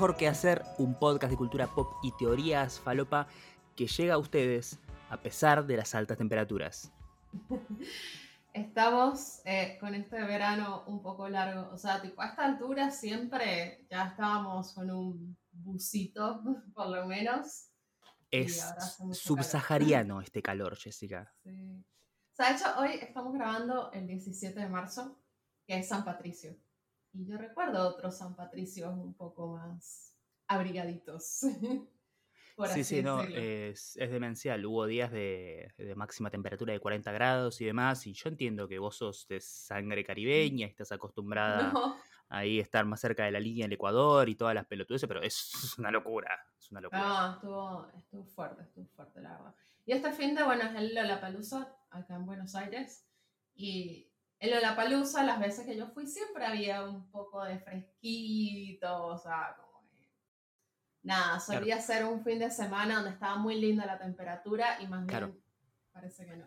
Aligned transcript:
mejor 0.00 0.16
que 0.16 0.28
hacer 0.28 0.62
un 0.78 0.94
podcast 0.94 1.30
de 1.30 1.36
cultura 1.36 1.66
pop 1.66 1.92
y 2.02 2.10
teorías 2.12 2.80
falopa 2.80 3.26
que 3.76 3.86
llega 3.86 4.14
a 4.14 4.16
ustedes 4.16 4.78
a 5.10 5.18
pesar 5.18 5.66
de 5.66 5.76
las 5.76 5.94
altas 5.94 6.16
temperaturas. 6.16 6.90
Estamos 8.54 9.42
eh, 9.44 9.76
con 9.78 9.94
este 9.94 10.16
verano 10.24 10.84
un 10.86 11.02
poco 11.02 11.28
largo, 11.28 11.68
o 11.70 11.76
sea, 11.76 12.00
tipo 12.00 12.22
a 12.22 12.28
esta 12.28 12.46
altura 12.46 12.90
siempre 12.90 13.86
ya 13.90 14.06
estábamos 14.06 14.72
con 14.72 14.90
un 14.90 15.36
busito, 15.52 16.42
por 16.74 16.88
lo 16.88 17.04
menos. 17.04 17.68
Es 18.30 18.72
subsahariano 19.12 20.20
este 20.22 20.40
calor, 20.40 20.78
Jessica. 20.78 21.30
Sí. 21.42 21.84
O 22.32 22.36
sea, 22.36 22.48
de 22.48 22.56
hecho, 22.56 22.64
hoy 22.78 22.90
estamos 23.02 23.34
grabando 23.34 23.92
el 23.92 24.06
17 24.06 24.60
de 24.60 24.68
marzo, 24.70 25.20
que 25.66 25.78
es 25.78 25.88
San 25.88 26.06
Patricio. 26.06 26.56
Y 27.12 27.26
yo 27.26 27.36
recuerdo 27.36 27.88
otros 27.88 28.16
San 28.16 28.36
Patricios 28.36 28.92
un 28.96 29.14
poco 29.14 29.48
más 29.56 30.14
abrigaditos. 30.46 31.40
sí, 32.72 32.84
sí, 32.84 33.02
no, 33.02 33.22
es, 33.22 33.94
demencial. 33.94 34.64
Hubo 34.64 34.86
días 34.86 35.10
de, 35.10 35.72
máxima 35.96 36.30
temperatura 36.30 36.72
de 36.72 36.80
40 36.80 37.10
grados 37.12 37.60
y 37.60 37.64
demás, 37.64 38.06
y 38.06 38.12
yo 38.12 38.28
entiendo 38.28 38.68
que 38.68 38.78
vos 38.78 38.96
sos 38.96 39.26
de 39.28 39.40
sangre 39.40 40.04
caribeña 40.04 40.66
y 40.66 40.70
estás 40.70 40.92
acostumbrada 40.92 41.72
a 42.28 42.38
ahí 42.38 42.60
estar 42.60 42.84
más 42.84 43.00
cerca 43.00 43.24
de 43.24 43.32
la 43.32 43.40
línea 43.40 43.64
del 43.64 43.72
Ecuador 43.72 44.28
y 44.28 44.36
todas 44.36 44.54
las 44.54 44.66
pelotudeces, 44.66 45.08
pero 45.08 45.22
es 45.22 45.76
una 45.78 45.90
locura, 45.90 46.30
es 46.58 46.70
una 46.70 46.80
locura. 46.80 47.02
No, 47.02 47.32
estuvo, 47.34 47.90
estuvo 47.96 48.24
fuerte, 48.24 48.62
estuvo 48.62 48.86
fuerte 48.86 49.20
la 49.20 49.32
verdad. 49.32 49.54
Y 49.84 49.92
este 49.92 50.12
fin 50.12 50.34
de, 50.34 50.44
bueno, 50.44 50.62
es 50.62 50.74
el 50.76 50.94
Lollapalooza, 50.94 51.74
acá 51.90 52.14
en 52.14 52.26
Buenos 52.26 52.54
Aires, 52.54 53.04
y 53.54 54.09
en 54.40 54.50
Lollapalooza, 54.50 55.22
las 55.22 55.38
veces 55.38 55.66
que 55.66 55.76
yo 55.76 55.86
fui, 55.88 56.06
siempre 56.06 56.46
había 56.46 56.82
un 56.84 57.10
poco 57.10 57.44
de 57.44 57.58
fresquito, 57.58 59.06
o 59.06 59.18
sea, 59.18 59.54
como 59.56 59.86
nada, 61.02 61.38
solía 61.40 61.80
ser 61.80 62.06
un 62.06 62.22
fin 62.24 62.38
de 62.38 62.50
semana 62.50 62.96
donde 62.96 63.10
estaba 63.10 63.36
muy 63.36 63.60
linda 63.60 63.84
la 63.84 63.98
temperatura 63.98 64.80
y 64.80 64.86
más 64.86 65.06
bien 65.06 65.38
parece 65.92 66.24
que 66.24 66.36
no. 66.36 66.46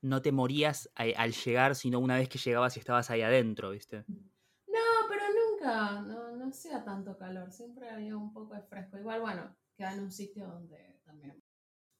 No 0.00 0.22
te 0.22 0.32
morías 0.32 0.90
al 0.94 1.32
llegar, 1.32 1.74
sino 1.74 1.98
una 1.98 2.16
vez 2.16 2.28
que 2.28 2.38
llegabas 2.38 2.76
y 2.76 2.80
estabas 2.80 3.10
ahí 3.10 3.22
adentro, 3.22 3.70
¿viste? 3.70 4.04
No, 4.06 5.08
pero 5.08 5.24
nunca, 5.32 6.02
no, 6.02 6.36
no 6.36 6.48
hacía 6.48 6.84
tanto 6.84 7.16
calor, 7.16 7.50
siempre 7.50 7.90
había 7.90 8.16
un 8.16 8.32
poco 8.32 8.54
de 8.54 8.62
fresco. 8.62 8.98
Igual, 8.98 9.22
bueno, 9.22 9.56
queda 9.76 9.94
en 9.94 10.00
un 10.00 10.12
sitio 10.12 10.46
donde 10.46 11.00
también 11.04 11.42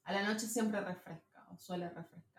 a 0.04 0.12
la 0.12 0.22
noche 0.22 0.46
siempre 0.46 0.80
refresca 0.80 1.46
o 1.50 1.56
suele 1.56 1.88
refrescar. 1.88 2.33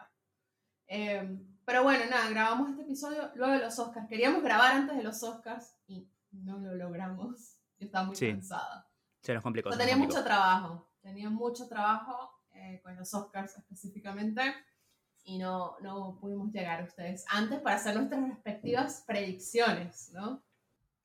Em, 0.88 1.58
pero 1.66 1.84
bueno, 1.84 2.06
nada, 2.10 2.30
grabamos 2.30 2.70
este 2.70 2.84
episodio 2.84 3.32
luego 3.36 3.54
de 3.54 3.60
los 3.60 3.78
Oscars. 3.80 4.08
Queríamos 4.08 4.44
grabar 4.44 4.74
antes 4.74 4.98
de 4.98 5.04
los 5.04 5.22
Oscars 5.24 5.76
y 5.88 6.08
no 6.32 6.60
lo 6.60 6.76
logramos. 6.76 7.58
Yo 7.80 7.86
estaba 7.86 8.06
muy 8.06 8.16
cansada. 8.18 8.90
Se 9.22 9.34
nos 9.34 9.44
complicó. 9.44 9.70
tenía 9.72 9.98
mucho 9.98 10.24
trabajo. 10.24 10.92
Tenía 11.02 11.30
mucho 11.30 11.68
trabajo 11.68 12.32
eh, 12.54 12.80
con 12.84 12.96
los 12.96 13.14
Oscars 13.14 13.58
específicamente 13.58 14.42
y 15.24 15.38
no, 15.38 15.76
no 15.82 16.18
pudimos 16.20 16.52
llegar 16.52 16.82
a 16.82 16.86
ustedes 16.86 17.26
antes 17.30 17.60
para 17.60 17.76
hacer 17.76 17.96
nuestras 17.96 18.28
respectivas 18.28 19.04
predicciones, 19.06 20.12
¿no? 20.14 20.44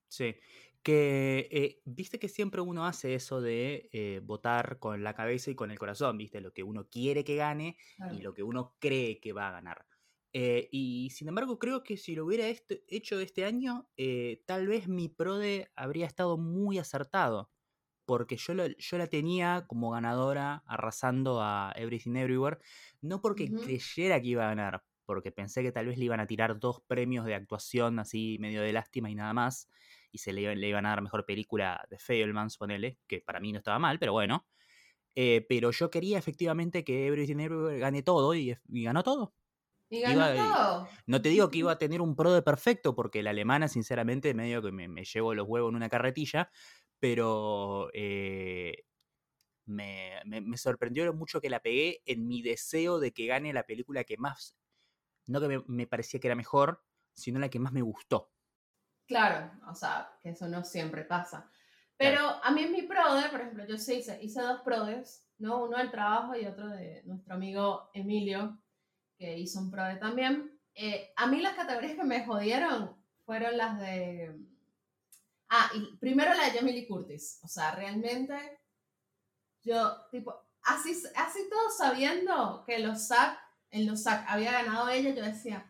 Sí. 0.09 0.37
Que 0.83 1.49
eh, 1.51 1.83
viste 1.85 2.19
que 2.19 2.29
siempre 2.29 2.61
uno 2.63 2.87
hace 2.87 3.15
eso 3.15 3.41
de 3.41 3.91
eh, 3.93 4.21
votar 4.25 4.79
con 4.79 5.03
la 5.05 5.15
cabeza 5.15 5.51
y 5.51 5.55
con 5.55 5.71
el 5.71 5.79
corazón, 5.79 6.17
viste, 6.17 6.41
lo 6.41 6.53
que 6.53 6.63
uno 6.63 6.89
quiere 6.89 7.23
que 7.23 7.37
gane 7.37 7.77
y 8.13 8.23
lo 8.23 8.33
que 8.33 8.43
uno 8.43 8.77
cree 8.79 9.21
que 9.21 9.33
va 9.33 9.49
a 9.49 9.53
ganar. 9.53 9.87
Eh, 10.33 10.69
y 10.71 11.11
sin 11.11 11.29
embargo, 11.29 11.59
creo 11.59 11.83
que 11.83 11.97
si 11.97 12.15
lo 12.15 12.25
hubiera 12.25 12.47
hecho 12.89 13.21
este 13.21 13.45
año, 13.45 13.89
tal 14.47 14.67
vez 14.67 14.89
mi 14.89 15.09
PRODE 15.09 15.71
habría 15.77 16.07
estado 16.07 16.39
muy 16.39 16.79
acertado. 16.79 17.51
Porque 18.07 18.37
yo, 18.37 18.55
yo 18.55 18.99
la 18.99 19.07
tenía 19.07 19.67
como 19.69 19.91
ganadora 19.91 20.65
arrasando 20.67 21.41
a 21.43 21.73
Everything 21.77 22.17
Everywhere. 22.17 22.59
No 23.01 23.21
porque 23.21 23.53
creyera 23.53 24.21
que 24.21 24.29
iba 24.29 24.45
a 24.45 24.49
ganar, 24.49 24.83
porque 25.05 25.31
pensé 25.31 25.63
que 25.63 25.73
tal 25.73 25.87
vez 25.87 25.99
le 25.99 26.07
iban 26.07 26.21
a 26.21 26.27
tirar 26.27 26.59
dos 26.59 26.81
premios 26.81 27.25
de 27.27 27.35
actuación 27.35 27.99
así 27.99 28.37
medio 28.41 28.63
de 28.63 28.73
lástima 28.73 29.11
y 29.11 29.15
nada 29.15 29.33
más 29.33 29.69
y 30.13 30.19
se 30.19 30.33
le, 30.33 30.55
iban 30.69 30.87
a 30.87 30.91
dar 30.91 31.03
mejor 31.03 31.25
película 31.25 31.85
de 31.91 31.99
Fablemans, 31.99 32.57
ponele, 32.57 32.99
que 33.07 33.21
para 33.21 33.41
mí 33.41 33.53
no 33.53 33.59
estaba 33.59 33.79
mal, 33.79 33.99
pero 33.99 34.13
bueno. 34.13 34.47
Eh, 35.15 35.45
pero 35.49 35.71
yo 35.73 35.91
quería 35.91 36.19
efectivamente 36.19 36.85
que 36.85 37.07
Everything 37.07 37.41
Everywhere 37.41 37.79
gane 37.79 38.03
todo 38.03 38.35
y, 38.35 38.57
ganó 38.69 39.03
todo. 39.03 39.35
Y 39.89 40.01
ganó 40.01 40.35
todo. 40.35 40.89
No 41.07 41.21
te 41.21 41.29
digo 41.31 41.51
que 41.51 41.59
iba 41.59 41.73
a 41.73 41.79
tener 41.79 42.01
un 42.01 42.15
pro 42.15 42.33
de 42.33 42.43
perfecto, 42.43 42.95
porque 42.95 43.23
la 43.23 43.31
alemana, 43.31 43.69
sinceramente, 43.69 44.35
medio 44.35 44.63
que 44.63 44.73
me, 44.73 45.05
llevo 45.05 45.35
los 45.35 45.47
huevos 45.49 45.71
en 45.71 45.77
una 45.77 45.89
carretilla, 45.89 46.51
pero 47.01 47.89
eh, 47.93 48.85
me, 49.67 50.21
me, 50.25 50.57
sorprendió 50.57 51.13
mucho 51.13 51.41
que 51.41 51.51
la 51.51 51.61
pegué 51.61 52.03
en 52.07 52.27
mi 52.27 52.43
deseo 52.43 53.01
de 53.01 53.13
que 53.13 53.27
gane 53.27 53.53
la 53.53 53.65
película 53.65 54.05
que 54.05 54.17
más, 54.17 54.57
no 55.27 55.41
que 55.41 55.63
me 55.67 55.87
parecía 55.87 56.21
que 56.21 56.29
era 56.29 56.35
mejor, 56.37 56.83
sino 57.15 57.39
la 57.39 57.49
que 57.49 57.59
más 57.59 57.73
me 57.73 57.83
gustó. 57.83 58.31
Claro, 59.11 59.51
o 59.69 59.75
sea, 59.75 60.09
que 60.23 60.31
eso 60.31 60.47
no 60.47 60.63
siempre 60.63 61.03
pasa. 61.03 61.51
Pero 61.97 62.21
a 62.45 62.53
mí 62.53 62.63
en 62.63 62.71
mi 62.71 62.83
PRODE, 62.83 63.29
por 63.29 63.41
ejemplo, 63.41 63.67
yo 63.67 63.77
sí 63.77 63.95
hice, 63.95 64.23
hice 64.23 64.41
dos 64.41 64.61
PRODES, 64.61 65.27
¿no? 65.39 65.65
Uno 65.65 65.79
del 65.79 65.91
trabajo 65.91 66.37
y 66.37 66.47
otro 66.47 66.69
de 66.69 67.03
nuestro 67.07 67.35
amigo 67.35 67.91
Emilio, 67.93 68.57
que 69.19 69.37
hizo 69.37 69.59
un 69.59 69.69
PRODE 69.69 69.97
también. 69.97 70.57
Eh, 70.77 71.13
a 71.17 71.27
mí 71.27 71.41
las 71.41 71.57
categorías 71.57 71.97
que 71.97 72.05
me 72.05 72.25
jodieron 72.25 72.97
fueron 73.27 73.57
las 73.57 73.81
de... 73.81 74.33
Ah, 75.49 75.69
y 75.75 75.97
primero 75.97 76.33
la 76.33 76.45
de 76.45 76.53
Jamie 76.53 76.87
Curtis. 76.87 77.41
O 77.43 77.49
sea, 77.49 77.75
realmente 77.75 78.61
yo, 79.65 80.07
tipo, 80.13 80.41
así, 80.63 80.93
así 81.17 81.51
todo 81.51 81.69
sabiendo 81.77 82.63
que 82.65 82.79
los 82.79 83.09
SAC, 83.09 83.37
en 83.73 83.89
los 83.89 84.05
SAC 84.05 84.25
había 84.29 84.53
ganado 84.53 84.89
ella, 84.89 85.11
yo 85.11 85.25
decía, 85.25 85.67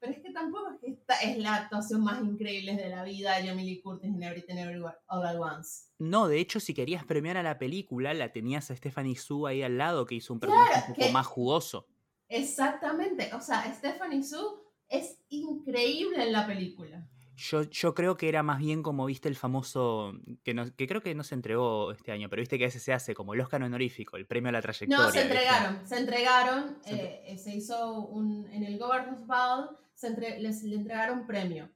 pero 0.00 0.12
es 0.12 0.18
que 0.18 0.32
tampoco 0.32 0.72
es 0.72 0.80
que 0.80 0.83
es 1.22 1.38
la 1.38 1.54
actuación 1.54 2.02
más 2.02 2.22
increíble 2.22 2.76
de 2.76 2.88
la 2.88 3.04
vida 3.04 3.36
de 3.36 3.48
Jamie 3.48 3.64
Lee 3.64 3.82
Curtis 3.82 4.10
en 4.10 4.22
Everything 4.22 4.56
Everywhere 4.56 4.96
All 5.06 5.26
at 5.26 5.38
Once. 5.38 5.90
No, 5.98 6.28
de 6.28 6.38
hecho, 6.38 6.60
si 6.60 6.74
querías 6.74 7.04
premiar 7.04 7.36
a 7.36 7.42
la 7.42 7.58
película, 7.58 8.14
la 8.14 8.32
tenías 8.32 8.70
a 8.70 8.76
Stephanie 8.76 9.16
Sue 9.16 9.50
ahí 9.50 9.62
al 9.62 9.78
lado, 9.78 10.06
que 10.06 10.14
hizo 10.14 10.32
un 10.32 10.40
personaje 10.40 10.84
un 10.88 10.94
poco 10.94 11.10
más 11.10 11.26
jugoso. 11.26 11.86
Exactamente, 12.28 13.30
o 13.34 13.40
sea, 13.40 13.72
Stephanie 13.74 14.22
Sue 14.22 14.44
es 14.88 15.18
increíble 15.28 16.22
en 16.22 16.32
la 16.32 16.46
película. 16.46 17.08
Yo, 17.36 17.62
yo, 17.62 17.94
creo 17.94 18.16
que 18.16 18.28
era 18.28 18.44
más 18.44 18.60
bien 18.60 18.82
como 18.82 19.06
viste 19.06 19.28
el 19.28 19.34
famoso, 19.34 20.12
que, 20.44 20.54
no, 20.54 20.72
que 20.76 20.86
creo 20.86 21.02
que 21.02 21.16
no 21.16 21.24
se 21.24 21.34
entregó 21.34 21.90
este 21.90 22.12
año, 22.12 22.30
pero 22.30 22.40
viste 22.40 22.58
que 22.58 22.64
ese 22.66 22.78
se 22.78 22.92
hace 22.92 23.12
como 23.12 23.34
el 23.34 23.40
Oscar 23.40 23.62
honorífico, 23.62 24.16
el 24.16 24.26
premio 24.26 24.50
a 24.50 24.52
la 24.52 24.62
trayectoria. 24.62 25.04
No, 25.04 25.10
se 25.10 25.22
entregaron, 25.22 25.86
se 25.86 25.98
entregaron, 25.98 26.78
se, 26.84 27.32
eh, 27.32 27.38
se 27.38 27.54
hizo 27.56 28.06
un, 28.06 28.48
en 28.52 28.62
el 28.62 28.78
Governor's 28.78 29.26
Ball, 29.26 29.76
se 29.94 30.10
les, 30.10 30.62
le 30.62 30.76
entregaron 30.76 31.26
premio 31.26 31.70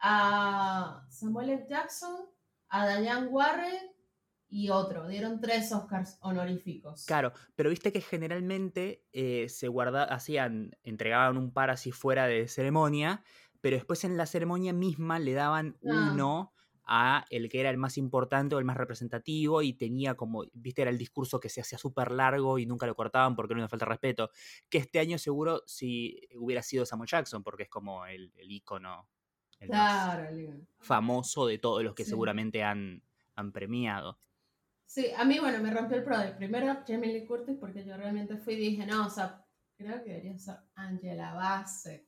a 0.00 1.04
Samuel 1.10 1.50
L. 1.50 1.66
Jackson, 1.68 2.26
a 2.68 2.98
Diane 2.98 3.28
Warren 3.28 3.90
y 4.48 4.70
otro. 4.70 5.08
Dieron 5.08 5.40
tres 5.40 5.72
Oscars 5.72 6.18
honoríficos. 6.20 7.04
Claro, 7.06 7.32
pero 7.54 7.70
viste 7.70 7.92
que 7.92 8.00
generalmente 8.00 9.04
eh, 9.12 9.48
se 9.48 9.68
guarda, 9.68 10.04
hacían, 10.04 10.76
entregaban 10.82 11.36
un 11.36 11.52
par 11.52 11.70
así 11.70 11.92
fuera 11.92 12.26
de 12.26 12.48
ceremonia, 12.48 13.22
pero 13.60 13.76
después 13.76 14.04
en 14.04 14.16
la 14.16 14.26
ceremonia 14.26 14.72
misma 14.72 15.18
le 15.18 15.32
daban 15.34 15.76
ah. 15.84 16.12
uno 16.12 16.52
a 16.86 17.24
el 17.30 17.48
que 17.48 17.60
era 17.60 17.70
el 17.70 17.76
más 17.76 17.98
importante 17.98 18.54
o 18.54 18.58
el 18.58 18.64
más 18.64 18.76
representativo 18.76 19.60
y 19.62 19.72
tenía 19.72 20.14
como, 20.14 20.44
viste, 20.52 20.82
era 20.82 20.90
el 20.90 20.98
discurso 20.98 21.40
que 21.40 21.48
se 21.48 21.60
hacía 21.60 21.78
súper 21.78 22.12
largo 22.12 22.58
y 22.58 22.66
nunca 22.66 22.86
lo 22.86 22.94
cortaban 22.94 23.34
porque 23.34 23.54
no 23.54 23.60
le 23.60 23.68
falta 23.68 23.84
respeto. 23.84 24.30
Que 24.68 24.78
este 24.78 25.00
año 25.00 25.18
seguro 25.18 25.62
si 25.66 26.20
hubiera 26.36 26.62
sido 26.62 26.86
Samuel 26.86 27.08
Jackson 27.08 27.42
porque 27.42 27.64
es 27.64 27.68
como 27.68 28.06
el, 28.06 28.32
el 28.36 28.50
ícono 28.50 29.08
famoso 30.78 31.46
de 31.46 31.58
todos 31.58 31.82
los 31.82 31.94
que 31.94 32.04
seguramente 32.04 32.62
han, 32.62 33.02
han 33.34 33.52
premiado. 33.52 34.18
Sí, 34.84 35.08
a 35.16 35.24
mí, 35.24 35.38
bueno, 35.40 35.58
me 35.60 35.72
rompió 35.72 35.96
el 35.96 36.04
pro 36.04 36.16
primero 36.36 36.82
Jamie 36.86 37.12
Lee 37.12 37.26
Curtis 37.26 37.56
porque 37.58 37.84
yo 37.84 37.96
realmente 37.96 38.36
fui 38.36 38.54
y 38.54 38.70
dije, 38.70 38.86
no, 38.86 39.06
o 39.06 39.10
sea, 39.10 39.44
creo 39.76 40.02
que 40.04 40.10
debería 40.10 40.38
ser 40.38 40.56
Angela 40.74 41.34
Bassett 41.34 42.06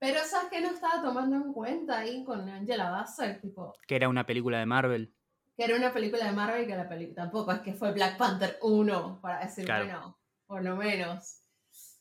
pero 0.00 0.24
¿sabes 0.24 0.48
que 0.48 0.62
no 0.62 0.70
estaba 0.70 1.02
tomando 1.02 1.36
en 1.36 1.52
cuenta 1.52 1.98
ahí 1.98 2.24
con 2.24 2.48
Angela 2.48 2.90
Bassett? 2.90 3.42
Tipo, 3.42 3.74
que 3.86 3.96
era 3.96 4.08
una 4.08 4.24
película 4.24 4.58
de 4.58 4.64
Marvel. 4.64 5.14
Que 5.54 5.64
era 5.64 5.76
una 5.76 5.92
película 5.92 6.24
de 6.24 6.32
Marvel 6.32 6.64
y 6.64 6.66
que 6.66 6.74
la 6.74 6.88
película 6.88 7.22
tampoco 7.22 7.52
es 7.52 7.60
que 7.60 7.74
fue 7.74 7.92
Black 7.92 8.16
Panther 8.16 8.58
1, 8.62 9.20
para 9.20 9.40
decir, 9.40 9.66
bueno, 9.66 10.18
por 10.46 10.64
lo 10.64 10.74
menos. 10.76 11.42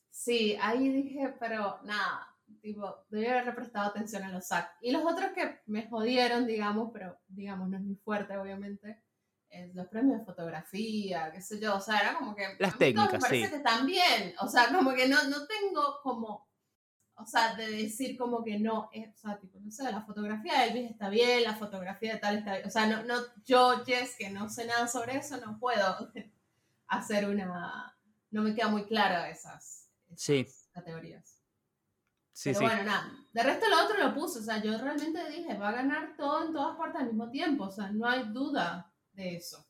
Sí, 0.10 0.58
ahí 0.62 0.88
dije, 0.88 1.36
pero 1.42 1.80
nada, 1.84 2.34
tipo, 2.62 3.06
debía 3.10 3.42
haber 3.42 3.54
prestado 3.54 3.90
atención 3.90 4.24
a 4.24 4.32
los 4.32 4.48
SAC. 4.48 4.78
Y 4.82 4.92
los 4.92 5.04
otros 5.04 5.32
que 5.34 5.60
me 5.66 5.90
jodieron, 5.90 6.48
digamos, 6.48 6.92
pero 6.94 7.20
digamos, 7.28 7.68
no 7.68 7.76
es 7.76 7.84
muy 7.84 7.96
fuerte, 7.98 8.38
obviamente, 8.38 9.04
los 9.74 9.88
premios 9.88 10.20
de 10.20 10.26
fotografía, 10.26 11.32
qué 11.34 11.42
sé 11.42 11.60
yo, 11.60 11.76
o 11.76 11.82
sea, 11.82 12.00
era 12.00 12.14
como 12.16 12.34
que... 12.34 12.56
Las 12.60 12.78
técnicas, 12.78 13.14
me 13.14 13.20
parece 13.20 13.48
sí. 13.48 13.52
que 13.52 13.60
también, 13.60 14.36
o 14.40 14.48
sea, 14.48 14.68
como 14.72 14.94
que 14.94 15.08
no, 15.10 15.22
no 15.24 15.48
tengo 15.48 16.00
como 16.02 16.49
o 17.20 17.26
sea, 17.26 17.54
de 17.56 17.70
decir 17.70 18.18
como 18.18 18.44
que 18.44 18.58
no, 18.58 18.90
es, 18.94 19.14
o 19.14 19.18
sea, 19.18 19.38
tipo, 19.38 19.60
no 19.60 19.70
sé, 19.70 19.84
la 19.84 20.02
fotografía 20.02 20.60
de 20.60 20.68
Elvis 20.70 20.92
está 20.92 21.10
bien, 21.10 21.44
la 21.44 21.56
fotografía 21.56 22.14
de 22.14 22.20
tal 22.20 22.38
está 22.38 22.54
bien, 22.54 22.68
o 22.68 22.72
sea, 22.72 22.88
no, 22.88 23.04
no, 23.04 23.16
yo, 23.46 23.84
Jess, 23.86 24.16
que 24.18 24.30
no 24.30 24.50
sé 24.50 24.66
nada 24.66 24.88
sobre 24.88 25.18
eso, 25.18 25.38
no 25.38 25.60
puedo 25.60 26.12
hacer 26.88 27.28
una, 27.28 27.98
no 28.32 28.42
me 28.42 28.56
queda 28.56 28.70
muy 28.70 28.86
claro 28.86 29.26
esas, 29.26 29.90
categorías. 30.72 31.42
Sí, 32.32 32.52
Pero 32.54 32.68
bueno, 32.68 32.84
nada, 32.84 33.12
de 33.34 33.44
resto 33.44 33.68
lo 33.68 33.84
otro 33.84 33.98
lo 33.98 34.14
puse, 34.14 34.40
o 34.40 34.44
sea, 34.44 34.64
yo 34.64 34.78
realmente 34.78 35.30
dije, 35.30 35.58
va 35.58 35.70
a 35.70 35.74
ganar 35.74 36.16
todo 36.16 36.46
en 36.46 36.54
todas 36.54 36.78
partes 36.78 37.02
al 37.02 37.08
mismo 37.08 37.30
tiempo, 37.30 37.66
o 37.66 37.72
sea, 37.72 37.92
no 37.92 38.08
hay 38.08 38.30
duda 38.30 38.94
de 39.12 39.36
eso. 39.36 39.66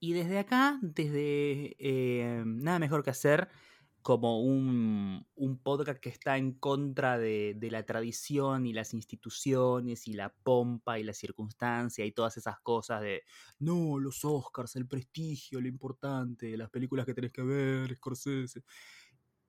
Y 0.00 0.14
desde 0.14 0.40
acá, 0.40 0.80
desde 0.82 1.76
eh, 1.78 2.42
nada 2.44 2.80
mejor 2.80 3.04
que 3.04 3.10
hacer, 3.10 3.48
como 4.02 4.42
un, 4.42 5.24
podcast 5.62 6.00
que 6.00 6.08
está 6.08 6.36
en 6.36 6.54
contra 6.54 7.18
de, 7.18 7.56
la 7.70 7.84
tradición 7.84 8.66
y 8.66 8.72
las 8.72 8.94
instituciones 8.94 10.08
y 10.08 10.14
la 10.14 10.34
pompa 10.34 10.98
y 10.98 11.04
la 11.04 11.12
circunstancia 11.12 12.04
y 12.04 12.12
todas 12.12 12.36
esas 12.36 12.58
cosas 12.60 13.00
de, 13.00 13.22
no, 13.60 13.98
los 13.98 14.24
Oscars, 14.24 14.76
el 14.76 14.88
prestigio, 14.88 15.60
lo 15.60 15.68
importante, 15.68 16.56
las 16.56 16.70
películas 16.70 17.06
que 17.06 17.14
tenés 17.14 17.32
que 17.32 17.42
ver, 17.42 17.94
Scorsese. 17.96 18.64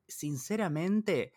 Sinceramente, 0.08 1.34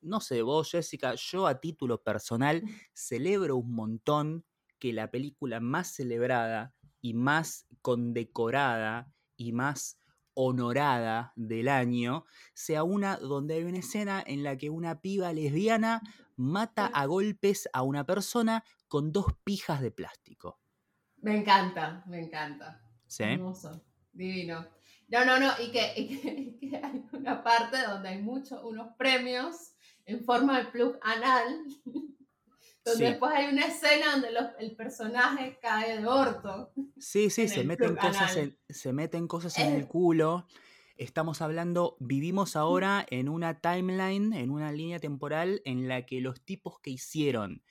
no 0.00 0.20
sé, 0.20 0.42
vos, 0.42 0.70
Jessica, 0.70 1.14
yo 1.14 1.46
a 1.46 1.60
título 1.60 2.02
personal 2.02 2.62
celebro 2.92 3.56
un 3.56 3.72
montón 3.72 4.44
que 4.78 4.92
la 4.92 5.10
película 5.10 5.60
más 5.60 5.94
celebrada 5.94 6.74
y 7.00 7.14
más 7.14 7.66
condecorada 7.82 9.12
y 9.36 9.52
más 9.52 10.00
honorada 10.42 11.34
del 11.36 11.68
año 11.68 12.24
sea 12.54 12.82
una 12.82 13.18
donde 13.18 13.54
hay 13.54 13.64
una 13.64 13.80
escena 13.80 14.24
en 14.26 14.42
la 14.42 14.56
que 14.56 14.70
una 14.70 15.02
piba 15.02 15.34
lesbiana 15.34 16.00
mata 16.36 16.86
a 16.86 17.04
golpes 17.04 17.68
a 17.74 17.82
una 17.82 18.06
persona 18.06 18.64
con 18.88 19.12
dos 19.12 19.26
pijas 19.44 19.82
de 19.82 19.90
plástico. 19.90 20.58
Me 21.18 21.36
encanta, 21.36 22.02
me 22.06 22.20
encanta. 22.20 22.80
¿Sí? 23.06 23.24
Hermoso, 23.24 23.82
divino. 24.12 24.66
No, 25.08 25.26
no, 25.26 25.38
no, 25.38 25.50
y 25.62 25.70
que, 25.70 25.80
hay 26.82 27.06
una 27.12 27.44
parte 27.44 27.76
donde 27.86 28.08
hay 28.08 28.22
muchos, 28.22 28.64
unos 28.64 28.94
premios 28.96 29.74
en 30.06 30.24
forma 30.24 30.58
de 30.58 30.70
plug 30.70 30.98
anal 31.02 31.66
Donde 32.84 33.04
después 33.04 33.32
hay 33.34 33.52
una 33.52 33.66
escena 33.66 34.12
donde 34.12 34.28
el 34.58 34.74
personaje 34.74 35.58
cae 35.60 35.98
de 35.98 36.06
orto. 36.06 36.72
Sí, 36.98 37.28
sí, 37.30 37.46
se 37.48 37.64
meten, 37.64 37.94
cosas 37.96 38.36
en, 38.36 38.58
se 38.68 38.92
meten 38.92 39.26
cosas 39.28 39.58
en 39.58 39.74
el 39.74 39.86
culo. 39.86 40.46
Estamos 40.96 41.40
hablando, 41.40 41.96
vivimos 41.98 42.56
ahora 42.56 43.06
en 43.10 43.28
una 43.28 43.60
timeline, 43.60 44.32
en 44.32 44.50
una 44.50 44.72
línea 44.72 44.98
temporal 44.98 45.62
en 45.64 45.88
la 45.88 46.04
que 46.04 46.20
los 46.20 46.42
tipos 46.42 46.78
que 46.80 46.90
hicieron 46.90 47.62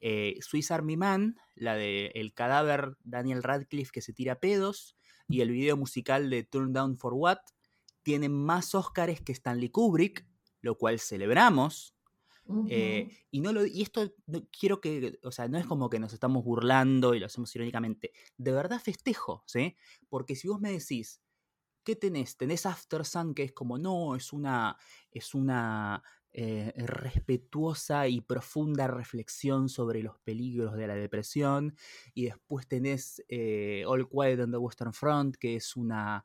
eh, 0.00 0.36
Swiss 0.40 0.70
Army 0.70 0.96
Man, 0.96 1.36
la 1.54 1.74
de 1.74 2.12
el 2.14 2.32
cadáver 2.32 2.96
Daniel 3.02 3.42
Radcliffe 3.42 3.92
que 3.92 4.00
se 4.00 4.12
tira 4.12 4.40
pedos, 4.40 4.96
y 5.28 5.40
el 5.40 5.50
video 5.50 5.76
musical 5.76 6.30
de 6.30 6.44
Turn 6.44 6.72
Down 6.72 6.96
for 6.96 7.14
What, 7.14 7.38
tienen 8.02 8.32
más 8.32 8.74
Oscars 8.74 9.20
que 9.20 9.32
Stanley 9.32 9.68
Kubrick, 9.68 10.26
lo 10.62 10.76
cual 10.76 10.98
celebramos, 10.98 11.94
eh, 12.68 13.10
y, 13.30 13.40
no 13.40 13.52
lo, 13.52 13.66
y 13.66 13.82
esto 13.82 14.14
quiero 14.58 14.80
que, 14.80 15.18
o 15.22 15.32
sea, 15.32 15.48
no 15.48 15.58
es 15.58 15.66
como 15.66 15.90
que 15.90 15.98
nos 15.98 16.12
estamos 16.12 16.44
burlando 16.44 17.14
y 17.14 17.20
lo 17.20 17.26
hacemos 17.26 17.54
irónicamente. 17.54 18.12
De 18.36 18.52
verdad 18.52 18.80
festejo, 18.80 19.42
¿sí? 19.46 19.76
Porque 20.08 20.34
si 20.34 20.48
vos 20.48 20.60
me 20.60 20.72
decís, 20.72 21.20
¿qué 21.84 21.96
tenés? 21.96 22.36
Tenés 22.36 22.66
After 22.66 23.04
Sun, 23.04 23.34
que 23.34 23.44
es 23.44 23.52
como, 23.52 23.78
no, 23.78 24.16
es 24.16 24.32
una, 24.32 24.76
es 25.10 25.34
una 25.34 26.02
eh, 26.32 26.72
respetuosa 26.76 28.08
y 28.08 28.20
profunda 28.20 28.86
reflexión 28.86 29.68
sobre 29.68 30.02
los 30.02 30.18
peligros 30.18 30.74
de 30.76 30.86
la 30.86 30.94
depresión. 30.94 31.76
Y 32.14 32.26
después 32.26 32.66
tenés 32.66 33.22
eh, 33.28 33.84
All 33.86 34.08
Quiet 34.08 34.40
on 34.40 34.52
the 34.52 34.58
Western 34.58 34.94
Front, 34.94 35.36
que 35.36 35.56
es 35.56 35.76
una 35.76 36.24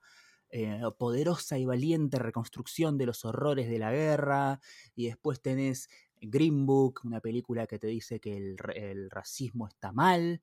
poderosa 1.00 1.58
y 1.58 1.66
valiente 1.66 2.20
reconstrucción 2.20 2.96
de 3.00 3.08
los 3.08 3.26
horrores 3.26 3.68
de 3.68 3.80
la 3.80 3.92
guerra. 3.92 4.60
Y 4.96 5.08
después 5.08 5.42
tenés 5.42 5.90
Green 6.24 6.66
Book, 6.66 7.02
una 7.04 7.20
película 7.20 7.68
que 7.68 7.80
te 7.80 7.88
dice 7.88 8.20
que 8.20 8.38
el, 8.38 9.10
racismo 9.10 9.68
está 9.68 9.92
mal, 9.92 10.42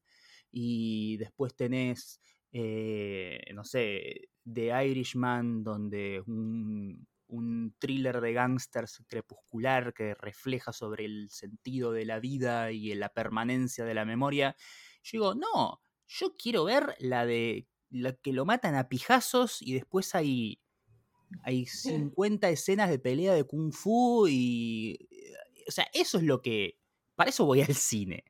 y 0.52 1.16
después 1.18 1.54
tenés, 1.54 2.20
eh, 2.52 3.40
no 3.54 3.64
sé, 3.64 4.30
The 4.52 4.84
Irishman, 4.84 5.62
donde 5.62 6.22
un, 6.26 7.06
un 7.30 7.74
thriller 7.78 8.20
de 8.20 8.32
gángsters 8.32 9.02
crepuscular 9.06 9.94
que 9.94 10.14
refleja 10.14 10.72
sobre 10.72 11.04
el 11.04 11.30
sentido 11.30 11.92
de 11.92 12.04
la 12.04 12.20
vida 12.20 12.72
y 12.72 12.94
la 12.94 13.08
permanencia 13.08 13.84
de 13.84 13.94
la 13.94 14.04
memoria. 14.04 14.56
Yo 15.02 15.10
digo, 15.12 15.34
no, 15.34 15.80
yo 16.06 16.36
quiero 16.36 16.64
ver 16.64 16.94
la 16.98 17.24
de 17.24 17.66
la 17.90 18.12
que 18.12 18.32
lo 18.32 18.44
matan 18.44 18.74
a 18.74 18.88
pijazos 18.88 19.62
y 19.62 19.74
después 19.74 20.14
hay, 20.14 20.60
hay 21.42 21.66
50 21.66 22.48
escenas 22.50 22.90
de 22.90 22.98
pelea 22.98 23.34
de 23.34 23.44
kung 23.44 23.72
fu 23.72 24.26
y 24.28 25.08
o 25.70 25.72
sea, 25.72 25.86
eso 25.94 26.18
es 26.18 26.24
lo 26.24 26.42
que, 26.42 26.80
para 27.14 27.30
eso 27.30 27.46
voy 27.46 27.60
al 27.62 27.74
cine. 27.74 28.24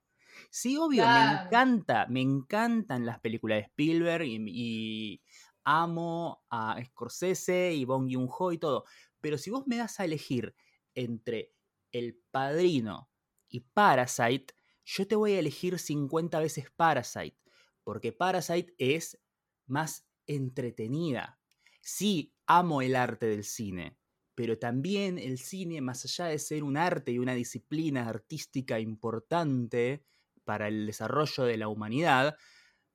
Sí, 0.50 0.76
obvio, 0.76 1.06
me 1.06 1.46
encanta, 1.46 2.06
me 2.08 2.20
encantan 2.20 3.06
las 3.06 3.18
películas 3.20 3.58
de 3.58 3.62
Spielberg 3.62 4.26
y, 4.26 5.22
amo 5.64 6.42
a 6.50 6.82
Scorsese 6.84 7.72
y 7.72 7.84
Bong 7.84 8.08
Joon-ho 8.10 8.52
y 8.52 8.58
todo, 8.58 8.84
pero 9.20 9.38
si 9.38 9.50
vos 9.50 9.66
me 9.66 9.76
das 9.76 10.00
a 10.00 10.04
elegir 10.04 10.54
entre 10.94 11.54
El 11.92 12.18
Padrino 12.30 13.10
y 13.48 13.60
Parasite, 13.60 14.54
yo 14.84 15.06
te 15.06 15.16
voy 15.16 15.32
a 15.32 15.38
elegir 15.38 15.78
50 15.78 16.40
veces 16.40 16.70
Parasite, 16.74 17.38
porque 17.84 18.12
Parasite 18.12 18.74
es 18.78 19.18
más 19.66 20.06
entretenida. 20.26 21.38
Sí, 21.80 22.34
amo 22.46 22.82
el 22.82 22.96
arte 22.96 23.26
del 23.26 23.44
cine, 23.44 23.99
pero 24.40 24.58
también 24.58 25.18
el 25.18 25.38
cine, 25.38 25.82
más 25.82 26.02
allá 26.06 26.30
de 26.30 26.38
ser 26.38 26.64
un 26.64 26.78
arte 26.78 27.12
y 27.12 27.18
una 27.18 27.34
disciplina 27.34 28.08
artística 28.08 28.80
importante 28.80 30.02
para 30.44 30.66
el 30.66 30.86
desarrollo 30.86 31.44
de 31.44 31.58
la 31.58 31.68
humanidad, 31.68 32.38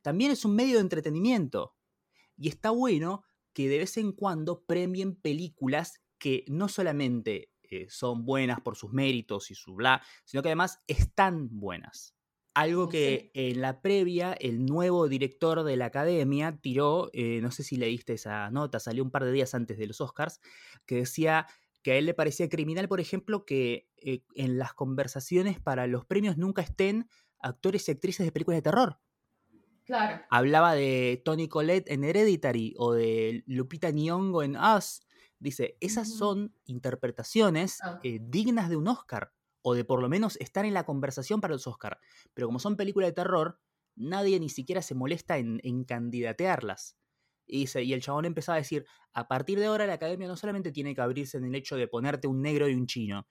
también 0.02 0.32
es 0.32 0.44
un 0.44 0.56
medio 0.56 0.78
de 0.78 0.82
entretenimiento. 0.82 1.76
Y 2.36 2.50
está 2.50 2.72
bueno 2.72 3.26
que 3.54 3.70
de 3.70 3.78
vez 3.78 3.96
en 3.98 4.14
cuando 4.14 4.66
premien 4.66 5.18
películas 5.18 6.02
que 6.18 6.46
no 6.48 6.68
solamente 6.68 7.52
eh, 7.62 7.86
son 7.92 8.26
buenas 8.26 8.60
por 8.62 8.76
sus 8.76 8.92
méritos 8.92 9.52
y 9.52 9.54
su 9.54 9.76
bla, 9.76 10.02
sino 10.24 10.42
que 10.42 10.50
además 10.50 10.82
están 10.88 11.50
buenas. 11.60 12.15
Algo 12.56 12.88
que 12.88 13.32
en 13.34 13.60
la 13.60 13.82
previa 13.82 14.32
el 14.32 14.66
nuevo 14.66 15.10
director 15.10 15.64
de 15.64 15.76
la 15.76 15.88
academia 15.88 16.58
tiró, 16.62 17.10
eh, 17.12 17.42
no 17.42 17.52
sé 17.52 17.64
si 17.64 17.76
leíste 17.76 18.14
esa 18.14 18.50
nota, 18.50 18.80
salió 18.80 19.04
un 19.04 19.12
par 19.12 19.26
de 19.26 19.34
días 19.34 19.54
antes 19.54 19.78
de 19.78 19.86
los 19.86 20.00
Oscars, 20.00 20.40
que 20.86 20.96
decía 20.96 21.48
que 21.84 21.92
a 21.92 21.96
él 21.98 22.06
le 22.06 22.14
parecía 22.14 22.48
criminal, 22.48 22.88
por 22.88 23.02
ejemplo, 23.02 23.46
que 23.46 23.90
eh, 23.98 24.24
en 24.36 24.58
las 24.58 24.74
conversaciones 24.74 25.60
para 25.60 25.86
los 25.86 26.06
premios 26.06 26.38
nunca 26.38 26.62
estén 26.62 27.10
actores 27.40 27.90
y 27.90 27.92
actrices 27.92 28.26
de 28.26 28.32
películas 28.32 28.60
de 28.60 28.64
terror. 28.64 29.00
Claro. 29.84 30.24
Hablaba 30.30 30.76
de 30.76 31.22
Tony 31.26 31.50
Collette 31.50 31.92
en 31.92 32.06
Hereditary 32.06 32.74
o 32.78 32.94
de 32.94 33.44
Lupita 33.48 33.92
Nyong'o 33.92 34.44
en 34.44 34.56
Us. 34.56 35.02
Dice, 35.40 35.78
esas 35.82 36.10
son 36.10 36.56
interpretaciones 36.66 37.80
ah. 37.84 38.00
eh, 38.02 38.20
dignas 38.22 38.70
de 38.70 38.78
un 38.78 38.88
Oscar 38.88 39.34
o 39.68 39.74
de 39.74 39.84
por 39.84 40.00
lo 40.00 40.10
menos 40.10 40.38
estar 40.40 40.64
en 40.64 40.76
la 40.76 40.86
conversación 40.86 41.42
para 41.42 41.56
los 41.56 41.66
Oscar. 41.66 41.98
Pero 42.36 42.48
como 42.48 42.60
son 42.60 42.78
películas 42.78 43.10
de 43.10 43.14
terror, 43.14 43.60
nadie 43.96 44.40
ni 44.40 44.48
siquiera 44.48 44.84
se 44.84 44.94
molesta 44.94 45.40
en, 45.40 45.84
candidatearlas. 45.86 47.00
Y, 47.48 47.66
y 47.80 47.94
el 47.94 48.02
chabón 48.02 48.26
empezaba 48.26 48.58
a 48.58 48.60
decir, 48.60 48.86
a 49.12 49.28
partir 49.28 49.60
de 49.60 49.66
ahora 49.66 49.88
la 49.88 49.94
academia 49.94 50.28
no 50.28 50.36
solamente 50.38 50.72
tiene 50.72 50.94
que 50.94 51.02
abrirse 51.02 51.40
en 51.40 51.46
el 51.46 51.56
hecho 51.56 51.78
de 51.78 51.88
ponerte 51.88 52.28
un 52.28 52.44
negro 52.44 52.70
y 52.70 52.76
un 52.76 52.86
chino, 52.86 53.28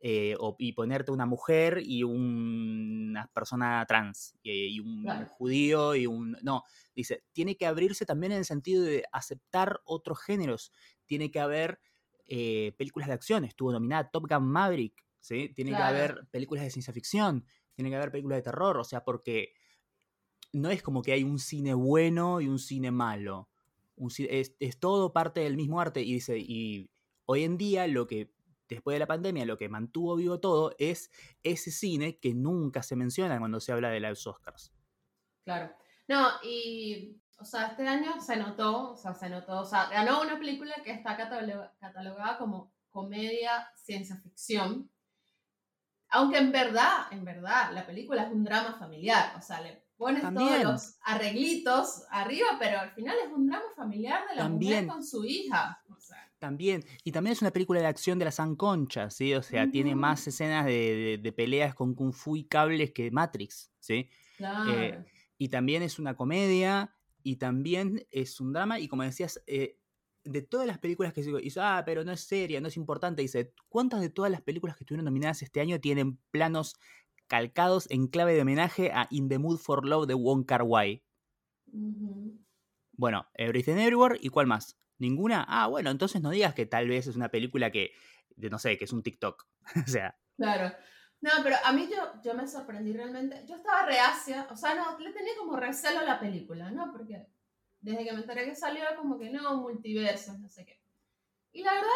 eh, 0.00 0.36
y 0.58 0.74
ponerte 0.74 1.12
una 1.12 1.24
mujer 1.24 1.80
y 1.82 2.02
una 2.02 3.30
persona 3.32 3.82
trans, 3.88 4.36
y, 4.42 4.80
un 4.80 5.06
judío 5.28 5.94
y 5.94 6.06
un... 6.06 6.36
No, 6.42 6.62
dice, 6.94 7.24
tiene 7.32 7.56
que 7.56 7.64
abrirse 7.64 8.04
también 8.04 8.32
en 8.32 8.38
el 8.38 8.44
sentido 8.44 8.84
de 8.84 9.04
aceptar 9.12 9.80
otros 9.86 10.20
géneros. 10.20 10.72
Tiene 11.06 11.30
que 11.30 11.40
haber 11.40 11.80
eh, 12.26 12.74
películas 12.76 13.08
de 13.08 13.14
acción. 13.14 13.46
Estuvo 13.46 13.72
nominada 13.72 14.10
Top 14.10 14.26
Gun 14.28 14.46
Maverick, 14.46 15.02
tiene 15.20 15.70
que 15.70 15.76
haber 15.76 16.26
películas 16.30 16.64
de 16.64 16.70
ciencia 16.70 16.92
ficción, 16.92 17.44
tiene 17.74 17.90
que 17.90 17.96
haber 17.96 18.10
películas 18.10 18.38
de 18.38 18.42
terror, 18.42 18.78
o 18.78 18.84
sea, 18.84 19.04
porque 19.04 19.54
no 20.52 20.70
es 20.70 20.82
como 20.82 21.02
que 21.02 21.12
hay 21.12 21.22
un 21.22 21.38
cine 21.38 21.74
bueno 21.74 22.40
y 22.40 22.48
un 22.48 22.58
cine 22.58 22.90
malo. 22.90 23.48
es, 23.96 24.56
todo 24.80 25.12
parte 25.12 25.40
del 25.40 25.56
mismo 25.56 25.80
arte 25.80 26.02
y 26.02 26.14
dice, 26.14 26.38
y 26.38 26.90
hoy 27.26 27.44
en 27.44 27.56
día 27.56 27.86
lo 27.86 28.06
que, 28.06 28.32
después 28.68 28.94
de 28.94 29.00
la 29.00 29.06
pandemia, 29.06 29.44
lo 29.44 29.58
que 29.58 29.68
mantuvo 29.68 30.16
vivo 30.16 30.40
todo 30.40 30.74
es 30.78 31.10
ese 31.42 31.70
cine 31.70 32.18
que 32.18 32.34
nunca 32.34 32.82
se 32.82 32.96
menciona 32.96 33.38
cuando 33.38 33.60
se 33.60 33.72
habla 33.72 33.90
de 33.90 34.00
los 34.00 34.26
Oscars. 34.26 34.72
Claro. 35.44 35.74
No, 36.08 36.28
y, 36.42 37.20
o 37.38 37.44
sea, 37.44 37.68
este 37.68 37.86
año 37.86 38.20
se 38.20 38.36
notó, 38.36 38.92
o 38.92 38.96
sea, 38.96 39.14
se 39.14 39.30
notó, 39.30 39.60
o 39.60 39.64
sea, 39.64 39.88
ganó 39.88 40.20
una 40.22 40.38
película 40.38 40.74
que 40.84 40.92
está 40.92 41.16
catalogada 41.16 42.36
como 42.36 42.72
comedia, 42.90 43.70
ciencia 43.76 44.16
ficción. 44.16 44.90
Aunque 46.10 46.38
en 46.38 46.52
verdad, 46.52 47.06
en 47.10 47.24
verdad, 47.24 47.72
la 47.72 47.86
película 47.86 48.24
es 48.24 48.32
un 48.32 48.44
drama 48.44 48.76
familiar, 48.78 49.34
o 49.38 49.42
sea, 49.42 49.60
le 49.60 49.84
pones 49.96 50.22
todos 50.22 50.62
los 50.62 50.94
arreglitos 51.02 52.04
arriba, 52.10 52.46
pero 52.58 52.80
al 52.80 52.90
final 52.92 53.16
es 53.24 53.32
un 53.32 53.46
drama 53.46 53.66
familiar 53.76 54.22
de 54.28 54.36
la 54.36 54.48
mujer 54.48 54.86
con 54.86 55.04
su 55.04 55.24
hija. 55.24 55.82
También, 56.38 56.82
y 57.04 57.12
también 57.12 57.32
es 57.34 57.42
una 57.42 57.50
película 57.50 57.80
de 57.80 57.86
acción 57.86 58.18
de 58.18 58.24
las 58.24 58.40
anconchas, 58.40 59.14
¿sí? 59.14 59.34
O 59.34 59.42
sea, 59.42 59.70
tiene 59.70 59.94
más 59.94 60.26
escenas 60.26 60.64
de, 60.64 61.34
peleas 61.36 61.74
con 61.74 61.94
kung 61.94 62.14
fu 62.14 62.36
y 62.36 62.44
cables 62.44 62.92
que 62.92 63.10
Matrix, 63.10 63.70
¿sí? 63.78 64.08
Eh, 64.68 65.04
y 65.36 65.48
también 65.48 65.82
es 65.82 65.98
una 65.98 66.16
comedia, 66.16 66.94
y 67.22 67.36
también 67.36 68.06
es 68.10 68.40
un 68.40 68.52
drama, 68.52 68.80
y 68.80 68.88
como 68.88 69.02
decías, 69.02 69.42
eh, 69.46 69.79
de 70.24 70.42
todas 70.42 70.66
las 70.66 70.78
películas 70.78 71.12
que 71.12 71.22
se 71.22 71.32
dice, 71.32 71.60
ah, 71.60 71.82
pero 71.84 72.04
no 72.04 72.12
es 72.12 72.20
seria, 72.20 72.60
no 72.60 72.68
es 72.68 72.76
importante, 72.76 73.22
dice, 73.22 73.52
¿cuántas 73.68 74.00
de 74.00 74.10
todas 74.10 74.30
las 74.30 74.42
películas 74.42 74.76
que 74.76 74.84
estuvieron 74.84 75.04
nominadas 75.04 75.42
este 75.42 75.60
año 75.60 75.80
tienen 75.80 76.18
planos 76.30 76.76
calcados 77.26 77.86
en 77.90 78.08
clave 78.08 78.34
de 78.34 78.42
homenaje 78.42 78.90
a 78.92 79.06
In 79.10 79.28
the 79.28 79.38
Mood 79.38 79.58
for 79.58 79.86
Love 79.86 80.06
de 80.06 80.14
Wong 80.14 80.44
Kar 80.44 80.62
Wai? 80.62 81.02
Bueno, 82.92 83.26
Everything 83.34 83.76
Everywhere, 83.76 84.18
¿y 84.20 84.28
cuál 84.28 84.46
más? 84.46 84.76
¿Ninguna? 84.98 85.46
Ah, 85.48 85.66
bueno, 85.68 85.90
entonces 85.90 86.20
no 86.20 86.30
digas 86.30 86.54
que 86.54 86.66
tal 86.66 86.88
vez 86.88 87.06
es 87.06 87.16
una 87.16 87.30
película 87.30 87.70
que, 87.70 87.92
no 88.36 88.58
sé, 88.58 88.76
que 88.76 88.84
es 88.84 88.92
un 88.92 89.02
TikTok. 89.02 89.46
o 89.86 89.88
sea. 89.88 90.18
Claro. 90.36 90.74
No, 91.22 91.30
pero 91.42 91.56
a 91.64 91.72
mí 91.72 91.88
yo, 91.90 92.20
yo 92.22 92.34
me 92.34 92.46
sorprendí 92.46 92.92
realmente. 92.92 93.44
Yo 93.46 93.56
estaba 93.56 93.86
reacia, 93.86 94.46
o 94.50 94.56
sea, 94.56 94.74
no, 94.74 94.98
le 94.98 95.12
tenía 95.12 95.32
como 95.38 95.56
recelo 95.56 96.00
a 96.00 96.04
la 96.04 96.18
película, 96.18 96.70
¿no? 96.70 96.90
Porque 96.92 97.26
desde 97.80 98.04
que 98.04 98.12
me 98.12 98.20
enteré 98.20 98.44
que 98.44 98.54
salió, 98.54 98.84
como 98.96 99.18
que 99.18 99.30
no, 99.30 99.56
multiversos, 99.58 100.38
no 100.38 100.48
sé 100.48 100.64
qué. 100.64 100.80
Y 101.52 101.62
la 101.62 101.72
verdad, 101.74 101.88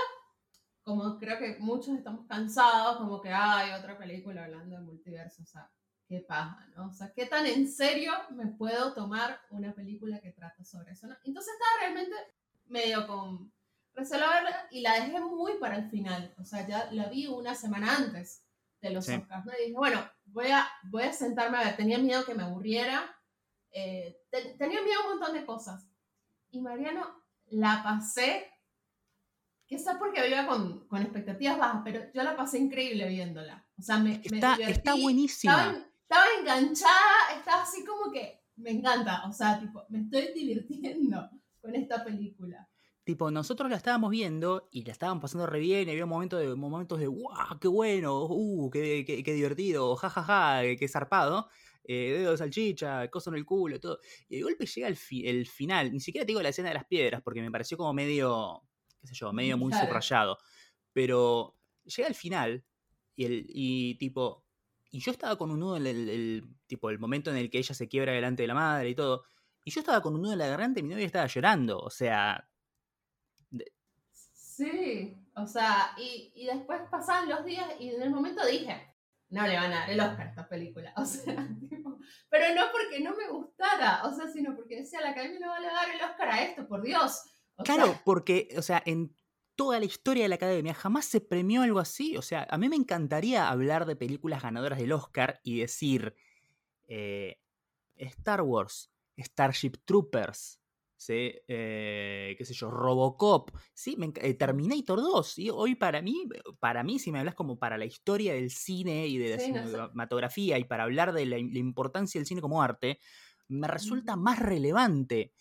como 0.82 1.18
creo 1.18 1.38
que 1.38 1.56
muchos 1.60 1.96
estamos 1.96 2.26
cansados, 2.26 2.98
como 2.98 3.20
que 3.20 3.30
hay 3.30 3.72
otra 3.72 3.96
película 3.96 4.44
hablando 4.44 4.76
de 4.76 4.82
multiversos, 4.82 5.46
o 5.46 5.50
sea, 5.50 5.70
qué 6.06 6.20
paja, 6.20 6.66
¿no? 6.76 6.88
O 6.88 6.92
sea, 6.92 7.12
qué 7.14 7.26
tan 7.26 7.46
en 7.46 7.68
serio 7.68 8.12
me 8.30 8.46
puedo 8.46 8.92
tomar 8.92 9.40
una 9.50 9.74
película 9.74 10.20
que 10.20 10.32
trata 10.32 10.64
sobre 10.64 10.92
eso, 10.92 11.06
¿no? 11.06 11.16
Entonces 11.24 11.54
estaba 11.54 11.80
realmente 11.80 12.14
medio 12.66 13.06
con 13.06 13.52
recelo 13.94 14.28
verla 14.28 14.66
y 14.70 14.80
la 14.80 14.94
dejé 14.94 15.20
muy 15.20 15.54
para 15.58 15.76
el 15.76 15.88
final, 15.88 16.34
o 16.38 16.44
sea, 16.44 16.66
ya 16.66 16.90
la 16.92 17.08
vi 17.08 17.26
una 17.26 17.54
semana 17.54 17.96
antes 17.96 18.44
de 18.80 18.90
los 18.90 19.08
Oscars, 19.08 19.46
¿no? 19.46 19.52
Y 19.52 19.66
dije, 19.66 19.76
bueno, 19.76 20.06
voy 20.26 20.48
a, 20.48 20.68
voy 20.84 21.04
a 21.04 21.12
sentarme 21.12 21.58
a 21.58 21.64
ver, 21.64 21.76
tenía 21.76 21.98
miedo 21.98 22.24
que 22.24 22.34
me 22.34 22.42
aburriera, 22.42 23.13
eh, 23.74 24.22
tenía 24.56 24.80
miedo 24.82 25.00
a 25.00 25.04
un 25.04 25.18
montón 25.18 25.34
de 25.34 25.44
cosas. 25.44 25.90
Y 26.50 26.60
Mariano, 26.60 27.24
la 27.46 27.82
pasé, 27.82 28.46
quizás 29.66 29.96
porque 29.98 30.26
iba 30.28 30.46
con, 30.46 30.86
con, 30.86 31.02
expectativas 31.02 31.58
bajas, 31.58 31.82
pero 31.84 32.00
yo 32.14 32.22
la 32.22 32.36
pasé 32.36 32.58
increíble 32.58 33.08
viéndola. 33.08 33.66
O 33.76 33.82
sea, 33.82 33.98
me, 33.98 34.20
está, 34.22 34.54
está 34.54 34.94
buenísima. 34.94 35.84
Estaba, 36.02 36.24
enganchada, 36.38 37.36
estaba 37.36 37.62
así 37.62 37.84
como 37.84 38.12
que 38.12 38.44
me 38.56 38.70
encanta. 38.70 39.24
O 39.26 39.32
sea, 39.32 39.58
tipo, 39.58 39.84
me 39.88 40.02
estoy 40.02 40.32
divirtiendo 40.32 41.28
con 41.60 41.74
esta 41.74 42.04
película. 42.04 42.68
Tipo, 43.02 43.30
nosotros 43.32 43.68
la 43.68 43.76
estábamos 43.76 44.10
viendo 44.10 44.68
y 44.70 44.84
la 44.84 44.92
estaban 44.92 45.20
pasando 45.20 45.46
re 45.46 45.58
bien, 45.58 45.88
y 45.88 45.90
había 45.90 46.06
momentos 46.06 46.40
de, 46.40 46.54
momentos 46.54 47.00
de 47.00 47.08
¡guau! 47.08 47.58
¡Qué 47.60 47.68
bueno! 47.68 48.26
¡uh! 48.30 48.70
Qué, 48.70 49.04
qué, 49.04 49.22
qué, 49.24 49.32
divertido! 49.34 49.96
¡ja, 49.96 50.08
ja, 50.08 50.22
ja! 50.22 50.60
¡Qué 50.78 50.88
zarpado! 50.88 51.48
Eh, 51.86 52.16
dedo 52.18 52.30
de 52.32 52.38
salchicha, 52.38 53.08
coso 53.10 53.30
en 53.30 53.36
el 53.36 53.44
culo, 53.44 53.78
todo. 53.78 53.98
Y 54.28 54.36
de 54.36 54.42
golpe 54.42 54.66
llega 54.66 54.88
el, 54.88 54.98
el, 55.24 55.46
final, 55.46 55.92
ni 55.92 56.00
siquiera 56.00 56.24
te 56.24 56.28
digo 56.28 56.42
la 56.42 56.48
escena 56.48 56.68
de 56.68 56.74
las 56.74 56.86
piedras, 56.86 57.22
porque 57.22 57.42
me 57.42 57.50
pareció 57.50 57.76
como 57.76 57.92
medio, 57.92 58.62
qué 59.00 59.08
sé 59.08 59.14
yo, 59.14 59.32
medio 59.32 59.58
muy 59.58 59.72
subrayado. 59.72 60.38
Pero 60.92 61.58
llega 61.84 62.08
el 62.08 62.14
final 62.14 62.64
y, 63.14 63.24
el, 63.26 63.46
y 63.48 63.96
tipo, 63.96 64.44
y 64.90 65.00
yo 65.00 65.12
estaba 65.12 65.36
con 65.36 65.50
un 65.50 65.60
nudo 65.60 65.76
en 65.76 65.86
el, 65.86 66.44
tipo, 66.66 66.88
el 66.88 66.98
momento 66.98 67.30
en 67.30 67.36
el 67.36 67.50
que 67.50 67.58
ella 67.58 67.74
se 67.74 67.88
quiebra 67.88 68.12
delante 68.12 68.42
de 68.42 68.48
la 68.48 68.54
madre 68.54 68.88
y 68.88 68.94
todo. 68.94 69.24
Y 69.62 69.70
yo 69.70 69.80
estaba 69.80 70.00
con 70.00 70.14
un 70.14 70.22
nudo 70.22 70.32
en 70.32 70.38
la 70.38 70.46
garganta 70.46 70.80
y 70.80 70.82
mi 70.82 70.90
novia 70.90 71.06
estaba 71.06 71.26
llorando, 71.26 71.78
o 71.78 71.90
sea... 71.90 72.48
Sí, 74.32 75.16
o 75.34 75.46
sea, 75.48 75.96
y, 75.98 76.32
y 76.36 76.46
después 76.46 76.80
pasaban 76.88 77.28
los 77.28 77.44
días 77.44 77.68
y 77.80 77.88
en 77.88 78.02
el 78.02 78.10
momento 78.10 78.46
dije, 78.46 78.94
no 79.34 79.46
le 79.48 79.56
van 79.56 79.72
a 79.72 79.80
dar 79.80 79.90
el 79.90 80.00
Oscar 80.00 80.28
a 80.28 80.30
esta 80.30 80.48
película. 80.48 80.92
O 80.96 81.04
sea, 81.04 81.48
pero 82.28 82.54
no 82.54 82.70
porque 82.72 83.00
no 83.00 83.14
me 83.16 83.28
gustara, 83.28 84.02
o 84.04 84.12
sea, 84.14 84.28
sino 84.28 84.54
porque 84.54 84.76
decía, 84.76 85.00
la 85.00 85.10
academia 85.10 85.40
no 85.40 85.48
va 85.48 85.58
a 85.58 85.62
dar 85.62 85.94
el 85.94 86.02
Oscar 86.02 86.28
a 86.28 86.42
esto, 86.42 86.66
por 86.66 86.82
Dios. 86.82 87.22
claro, 87.64 88.00
porque, 88.04 88.54
o 88.56 88.62
sea, 88.62 88.82
en 88.86 89.14
toda 89.54 89.78
la 89.78 89.84
historia 89.84 90.24
de 90.24 90.28
la 90.28 90.34
academia 90.34 90.74
jamás 90.74 91.04
se 91.04 91.20
premió 91.20 91.62
algo 91.62 91.78
así. 91.78 92.16
O 92.16 92.22
sea, 92.22 92.46
a 92.50 92.58
mí 92.58 92.68
me 92.68 92.76
encantaría 92.76 93.48
hablar 93.48 93.86
de 93.86 93.96
películas 93.96 94.42
ganadoras 94.42 94.78
del 94.78 94.92
Oscar 94.92 95.40
y 95.42 95.60
decir 95.60 96.14
eh, 96.88 97.38
Star 97.96 98.42
Wars, 98.42 98.90
Starship 99.16 99.72
Troopers, 99.84 100.60
¿sí? 100.96 101.32
Eh, 101.48 102.34
qué 102.38 102.44
sé 102.44 102.54
yo, 102.54 102.70
Robocop, 102.70 103.50
¿sí? 103.72 103.96
Eh, 104.16 104.34
Terminator 104.34 105.00
2, 105.00 105.36
Hoy 105.52 105.74
para 105.74 106.02
mí, 106.02 106.28
para 106.60 106.82
mí, 106.82 106.98
si 106.98 107.12
me 107.12 107.18
hablas 107.18 107.34
como 107.34 107.58
para 107.58 107.78
la 107.78 107.84
historia 107.84 108.34
del 108.34 108.50
cine 108.50 109.06
y 109.06 109.18
de 109.18 109.30
la 109.30 109.38
cinematografía 109.38 110.58
y 110.58 110.64
para 110.64 110.84
hablar 110.84 111.12
de 111.12 111.26
la, 111.26 111.38
importancia 111.38 112.18
del 112.18 112.26
cine 112.26 112.40
como 112.40 112.62
arte, 112.62 112.98
me 113.48 113.68
resulta 113.68 114.16
más 114.16 114.38
relevante 114.38 115.32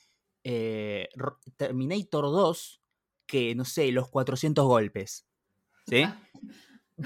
eh, 0.43 1.07
Terminator 1.55 2.25
2 2.25 2.81
que, 3.25 3.55
no 3.55 3.65
sé, 3.65 3.91
los 3.91 4.09
400 4.09 4.65
golpes, 4.65 5.27
¿sí? 5.87 6.03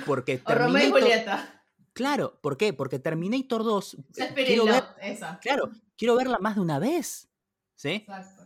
Porque 0.05 0.37
Terminator... 0.45 1.57
Claro, 1.93 2.39
¿por 2.41 2.57
qué? 2.57 2.73
Porque 2.73 2.99
Terminator 2.99 3.63
2... 3.63 3.97
Quiero 4.13 4.65
Claro, 5.41 5.71
quiero 5.95 6.15
verla 6.15 6.37
más 6.39 6.55
de 6.55 6.61
una 6.61 6.77
vez. 6.77 7.26
¿Sí? 7.77 7.89
Exacto. 7.89 8.43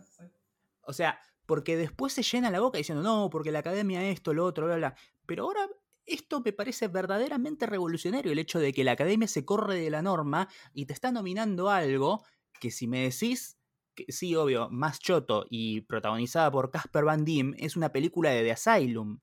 O 0.82 0.92
sea, 0.92 1.18
porque 1.46 1.76
después 1.76 2.12
se 2.12 2.22
llena 2.22 2.50
la 2.50 2.60
boca 2.60 2.78
diciendo, 2.78 3.02
no, 3.02 3.28
porque 3.30 3.50
la 3.50 3.58
academia 3.60 4.08
esto, 4.08 4.32
lo 4.32 4.44
otro, 4.44 4.66
bla, 4.66 4.76
bla. 4.76 4.94
Pero 5.26 5.44
ahora 5.44 5.68
esto 6.06 6.40
me 6.40 6.52
parece 6.52 6.88
verdaderamente 6.88 7.66
revolucionario, 7.66 8.32
el 8.32 8.38
hecho 8.38 8.58
de 8.58 8.72
que 8.72 8.84
la 8.84 8.92
academia 8.92 9.28
se 9.28 9.44
corre 9.44 9.76
de 9.80 9.90
la 9.90 10.02
norma 10.02 10.48
y 10.74 10.86
te 10.86 10.92
está 10.92 11.12
nominando 11.12 11.70
algo 11.70 12.24
que 12.60 12.70
si 12.70 12.86
me 12.86 13.02
decís, 13.02 13.58
que, 13.94 14.06
sí, 14.08 14.34
obvio, 14.36 14.68
más 14.70 15.00
choto 15.00 15.46
y 15.50 15.82
protagonizada 15.82 16.50
por 16.50 16.70
Casper 16.70 17.04
Van 17.04 17.24
Diem, 17.24 17.54
es 17.58 17.76
una 17.76 17.92
película 17.92 18.30
de 18.30 18.42
The 18.42 18.52
Asylum. 18.52 19.20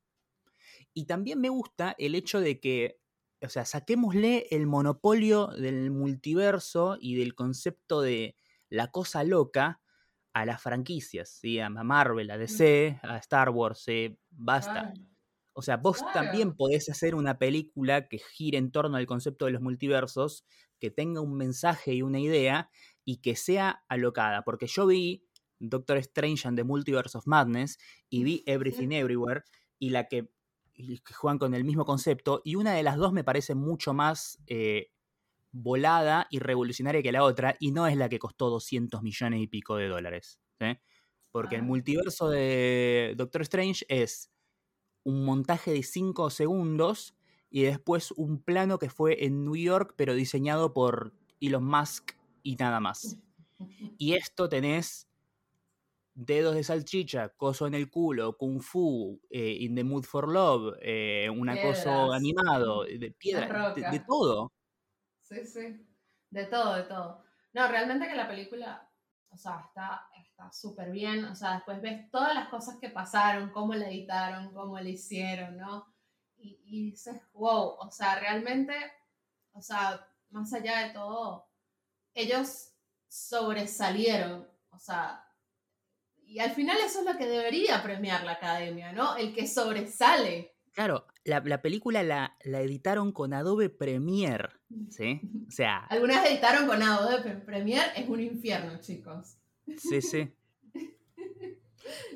Y 0.94 1.06
también 1.06 1.40
me 1.40 1.50
gusta 1.50 1.96
el 1.98 2.16
hecho 2.16 2.42
de 2.42 2.60
que, 2.60 3.00
o 3.42 3.50
sea, 3.50 3.66
saquémosle 3.66 4.48
el 4.52 4.68
monopolio 4.68 5.48
del 5.48 5.92
multiverso 5.92 6.98
y 7.00 7.16
del 7.16 7.36
concepto 7.36 8.02
de 8.02 8.38
la 8.70 8.92
cosa 8.92 9.24
loca 9.24 9.82
a 10.34 10.46
las 10.46 10.62
franquicias, 10.62 11.30
¿sí? 11.30 11.60
a 11.60 11.70
Marvel, 11.70 12.32
a 12.32 12.38
DC, 12.38 13.00
a 13.04 13.18
Star 13.18 13.50
Wars, 13.50 13.86
basta. 14.30 14.94
O 15.54 15.62
sea, 15.62 15.78
vos 15.78 16.00
también 16.14 16.56
podés 16.56 16.90
hacer 16.90 17.16
una 17.16 17.38
película 17.38 18.08
que 18.08 18.20
gire 18.20 18.58
en 18.58 18.72
torno 18.72 18.98
al 18.98 19.08
concepto 19.08 19.46
de 19.46 19.52
los 19.52 19.62
multiversos, 19.62 20.46
que 20.80 20.90
tenga 20.90 21.22
un 21.22 21.36
mensaje 21.36 21.94
y 21.94 22.02
una 22.02 22.20
idea 22.20 22.70
y 23.04 23.18
que 23.18 23.36
sea 23.36 23.84
alocada. 23.90 24.44
Porque 24.44 24.68
yo 24.68 24.88
vi 24.88 25.26
Doctor 25.60 25.98
Strange 25.98 26.48
and 26.48 26.58
the 26.58 26.64
Multiverse 26.64 27.18
of 27.18 27.28
Madness 27.28 27.78
y 28.10 28.24
vi 28.24 28.44
Everything 28.46 28.92
Everywhere 28.92 29.44
y 29.78 29.90
la 29.90 30.08
que, 30.08 30.30
juegan 31.14 31.40
con 31.40 31.54
el 31.54 31.66
mismo 31.66 31.84
concepto 31.84 32.42
y 32.46 32.56
una 32.56 32.74
de 32.74 32.84
las 32.84 32.96
dos 32.96 33.12
me 33.12 33.26
parece 33.26 33.54
mucho 33.54 33.94
más 33.94 34.40
eh, 34.48 34.94
volada 35.52 36.28
y 36.30 36.40
revolucionaria 36.40 37.02
que 37.02 37.12
la 37.12 37.24
otra, 37.24 37.56
y 37.60 37.72
no 37.72 37.88
es 37.88 37.98
la 37.98 38.10
que 38.10 38.20
costó 38.20 38.50
200 38.50 39.02
millones 39.02 39.42
y 39.42 39.48
pico 39.48 39.76
de 39.76 39.88
dólares. 39.88 40.40
Porque 41.32 41.56
el 41.56 41.62
ah. 41.62 41.66
multiverso 41.66 42.30
de 42.30 43.14
Doctor 43.16 43.42
Strange 43.44 43.86
es 43.88 44.32
un 45.04 45.26
montaje 45.26 45.72
de 45.72 45.84
5 45.84 46.30
segundos 46.30 47.16
y 47.50 47.64
después 47.64 48.12
un 48.12 48.42
plano 48.42 48.80
que 48.80 48.90
fue 48.90 49.26
en 49.26 49.44
New 49.44 49.56
York, 49.56 49.94
pero 49.98 50.14
diseñado 50.14 50.74
por 50.74 51.14
Elon 51.40 51.66
Musk 51.66 52.14
y 52.44 52.56
nada 52.56 52.80
más. 52.80 53.18
Y 53.98 54.14
esto 54.14 54.48
tenés 54.48 55.10
dedos 56.14 56.56
de 56.56 56.64
salchicha, 56.64 57.30
coso 57.30 57.68
en 57.68 57.74
el 57.74 57.90
culo, 57.90 58.38
kung 58.38 58.62
fu, 58.62 59.20
eh, 59.30 59.58
in 59.60 59.76
the 59.76 59.84
mood 59.84 60.04
for 60.04 60.30
love, 60.30 60.78
eh, 60.82 61.30
un 61.30 61.50
acoso 61.50 62.14
animado, 62.14 62.84
de 62.84 63.12
piedra, 63.12 63.74
de, 63.74 64.02
todo. 64.08 64.54
Sí, 65.30 65.46
sí. 65.46 65.88
De 66.30 66.46
todo, 66.46 66.76
de 66.76 66.84
todo. 66.84 67.24
No, 67.54 67.68
realmente 67.68 68.08
que 68.08 68.16
la 68.16 68.28
película, 68.28 68.90
o 69.30 69.38
sea, 69.38 69.66
está 69.66 70.10
súper 70.52 70.92
bien. 70.92 71.26
O 71.26 71.36
sea, 71.36 71.56
después 71.56 71.82
ves 71.82 72.10
todas 72.12 72.34
las 72.34 72.50
cosas 72.50 72.78
que 72.80 72.90
pasaron, 72.90 73.52
cómo 73.52 73.74
la 73.74 73.88
editaron, 73.88 74.54
cómo 74.54 74.80
la 74.80 74.90
hicieron, 74.90 75.58
¿no? 75.58 75.86
Y, 76.38 76.62
y 76.66 76.92
dices, 76.92 77.22
wow, 77.34 77.76
o 77.80 77.92
sea, 77.92 78.20
realmente, 78.20 78.74
o 79.52 79.62
sea, 79.62 80.08
más 80.30 80.54
allá 80.54 80.88
de 80.88 80.94
todo, 80.94 81.50
ellos 82.14 82.72
sobresalieron, 83.08 84.48
o 84.70 84.78
sea, 84.78 85.26
y 86.16 86.40
al 86.40 86.52
final 86.52 86.78
eso 86.78 87.00
es 87.00 87.06
lo 87.06 87.18
que 87.18 87.26
debería 87.26 87.82
premiar 87.82 88.24
la 88.24 88.34
academia, 88.34 88.94
¿no? 88.94 89.16
El 89.18 89.34
que 89.34 89.48
sobresale, 89.48 90.56
Claro, 90.72 91.06
la, 91.30 91.62
película 91.62 92.04
la, 92.04 92.38
la, 92.44 92.62
editaron 92.62 93.12
con 93.12 93.34
Adobe 93.34 93.70
Premiere, 93.70 94.50
¿sí? 94.90 95.22
O 95.48 95.52
sea... 95.52 95.86
Algunas 95.86 96.26
editaron 96.26 96.68
con 96.68 96.82
Adobe 96.82 97.36
Premiere, 97.46 97.88
es 97.96 98.10
un 98.10 98.20
infierno, 98.20 98.80
chicos. 98.80 99.38
Sí, 99.78 100.02
sí. 100.02 100.34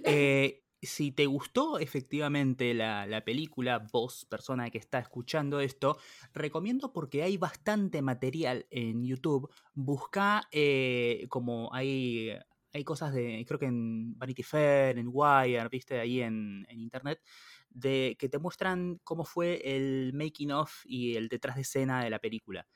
Eh, 0.05 0.63
si 0.83 1.11
te 1.11 1.25
gustó 1.25 1.79
efectivamente 1.79 2.73
la, 2.73 3.23
película, 3.25 3.87
vos, 3.91 4.25
persona 4.25 4.69
que 4.69 4.77
está 4.77 4.99
escuchando 4.99 5.59
esto, 5.59 5.97
recomiendo 6.33 6.93
porque 6.93 7.23
hay 7.23 7.37
bastante 7.37 8.01
material 8.01 8.67
en 8.69 9.03
YouTube. 9.03 9.49
Busca 9.73 10.47
eh, 10.51 11.25
como 11.29 11.73
hay, 11.73 12.37
hay 12.73 12.83
cosas 12.83 13.13
de, 13.13 13.45
creo 13.47 13.59
que 13.59 13.67
en 13.67 14.17
Vanity 14.17 14.41
Fair, 14.41 14.97
en 14.97 15.09
Wire, 15.11 15.69
viste, 15.69 15.99
ahí 15.99 16.21
en, 16.21 16.65
internet, 16.69 17.21
de 17.69 18.15
que 18.19 18.29
te 18.29 18.39
muestran 18.39 18.99
cómo 19.03 19.23
fue 19.25 19.61
el 19.63 20.11
making 20.13 20.51
of 20.51 20.81
y 20.85 21.15
el 21.15 21.27
detrás 21.27 21.55
de 21.55 21.61
escena 21.61 22.03
de 22.03 22.09
la 22.09 22.19
película. 22.19 22.67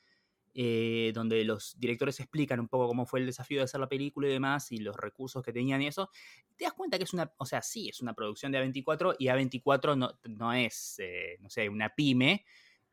Eh, 0.54 1.12
donde 1.14 1.44
los 1.44 1.78
directores 1.78 2.18
explican 2.18 2.58
un 2.58 2.68
poco 2.68 2.88
cómo 2.88 3.06
fue 3.06 3.20
el 3.20 3.26
desafío 3.26 3.58
de 3.58 3.64
hacer 3.64 3.78
la 3.78 3.88
película 3.88 4.28
y 4.28 4.32
demás, 4.32 4.72
y 4.72 4.78
los 4.78 4.96
recursos 4.96 5.42
que 5.42 5.52
tenían 5.52 5.82
y 5.82 5.88
eso, 5.88 6.10
te 6.56 6.64
das 6.64 6.72
cuenta 6.72 6.96
que 6.96 7.04
es 7.04 7.12
una, 7.12 7.32
o 7.36 7.46
sea, 7.46 7.62
sí, 7.62 7.88
es 7.88 8.00
una 8.00 8.14
producción 8.14 8.50
de 8.50 8.58
A24 8.64 9.16
y 9.18 9.26
A24 9.26 9.96
no, 9.96 10.18
no 10.24 10.52
es, 10.52 10.96
eh, 10.98 11.36
no 11.40 11.50
sé, 11.50 11.68
una 11.68 11.94
pyme, 11.94 12.44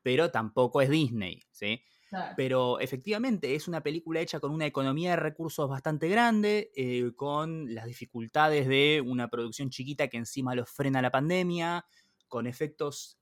pero 0.01 0.29
tampoco 0.29 0.81
es 0.81 0.89
Disney, 0.89 1.41
¿sí? 1.50 1.81
Pero 2.38 2.79
efectivamente 2.79 3.55
es 3.55 3.67
una 3.67 3.81
película 3.81 4.21
hecha 4.21 4.39
con 4.39 4.51
una 4.51 4.65
economía 4.65 5.12
de 5.12 5.15
recursos 5.17 5.69
bastante 5.69 6.07
grande, 6.07 6.71
eh, 6.75 7.12
con 7.15 7.74
las 7.74 7.85
dificultades 7.85 8.67
de 8.67 9.03
una 9.05 9.27
producción 9.27 9.69
chiquita 9.69 10.07
que 10.07 10.17
encima 10.17 10.55
los 10.55 10.69
frena 10.69 11.01
la 11.01 11.12
pandemia, 11.12 11.85
con 12.27 12.47
efectos 12.47 13.19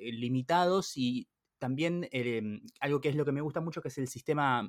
limitados 0.00 0.96
y 0.96 1.28
también 1.62 2.08
em, 2.10 2.60
algo 2.80 3.00
que 3.00 3.08
es 3.08 3.14
lo 3.14 3.24
que 3.24 3.30
me 3.30 3.40
gusta 3.40 3.60
mucho, 3.60 3.80
que 3.80 3.86
es 3.86 3.96
el 3.98 4.08
sistema, 4.08 4.68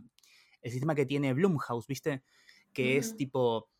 el 0.61 0.71
sistema 0.71 0.93
que 0.93 1.07
tiene 1.07 1.33
Blumhouse, 1.33 1.87
¿viste? 1.87 2.23
Que 2.71 2.97
es 2.97 3.17
tipo, 3.17 3.71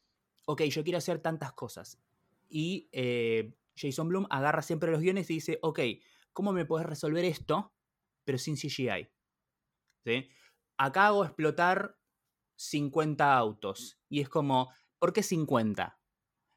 ok, 0.46 0.64
yo 0.64 0.84
quiero 0.84 0.98
hacer 0.98 1.20
tantas 1.20 1.54
cosas. 1.54 2.00
Y 2.50 2.90
eh, 2.92 3.54
Jason 3.76 4.08
Blum 4.08 4.26
agarra 4.32 4.64
siempre 4.64 4.92
los 4.92 5.00
guiones 5.00 5.30
y 5.30 5.36
dice, 5.36 5.60
ok, 5.62 5.80
¿cómo 6.34 6.54
me 6.54 6.66
puedes 6.66 6.88
resolver 6.88 7.24
esto, 7.26 7.73
pero 8.24 8.38
sin 8.38 8.56
CGI? 8.56 9.10
¿Sí? 10.06 10.30
Acá 10.78 11.08
hago 11.08 11.24
explotar 11.24 11.98
50 12.56 13.38
autos. 13.38 14.00
Y 14.10 14.22
es 14.22 14.30
como, 14.30 14.72
¿por 15.00 15.14
qué 15.14 15.24
50? 15.24 16.00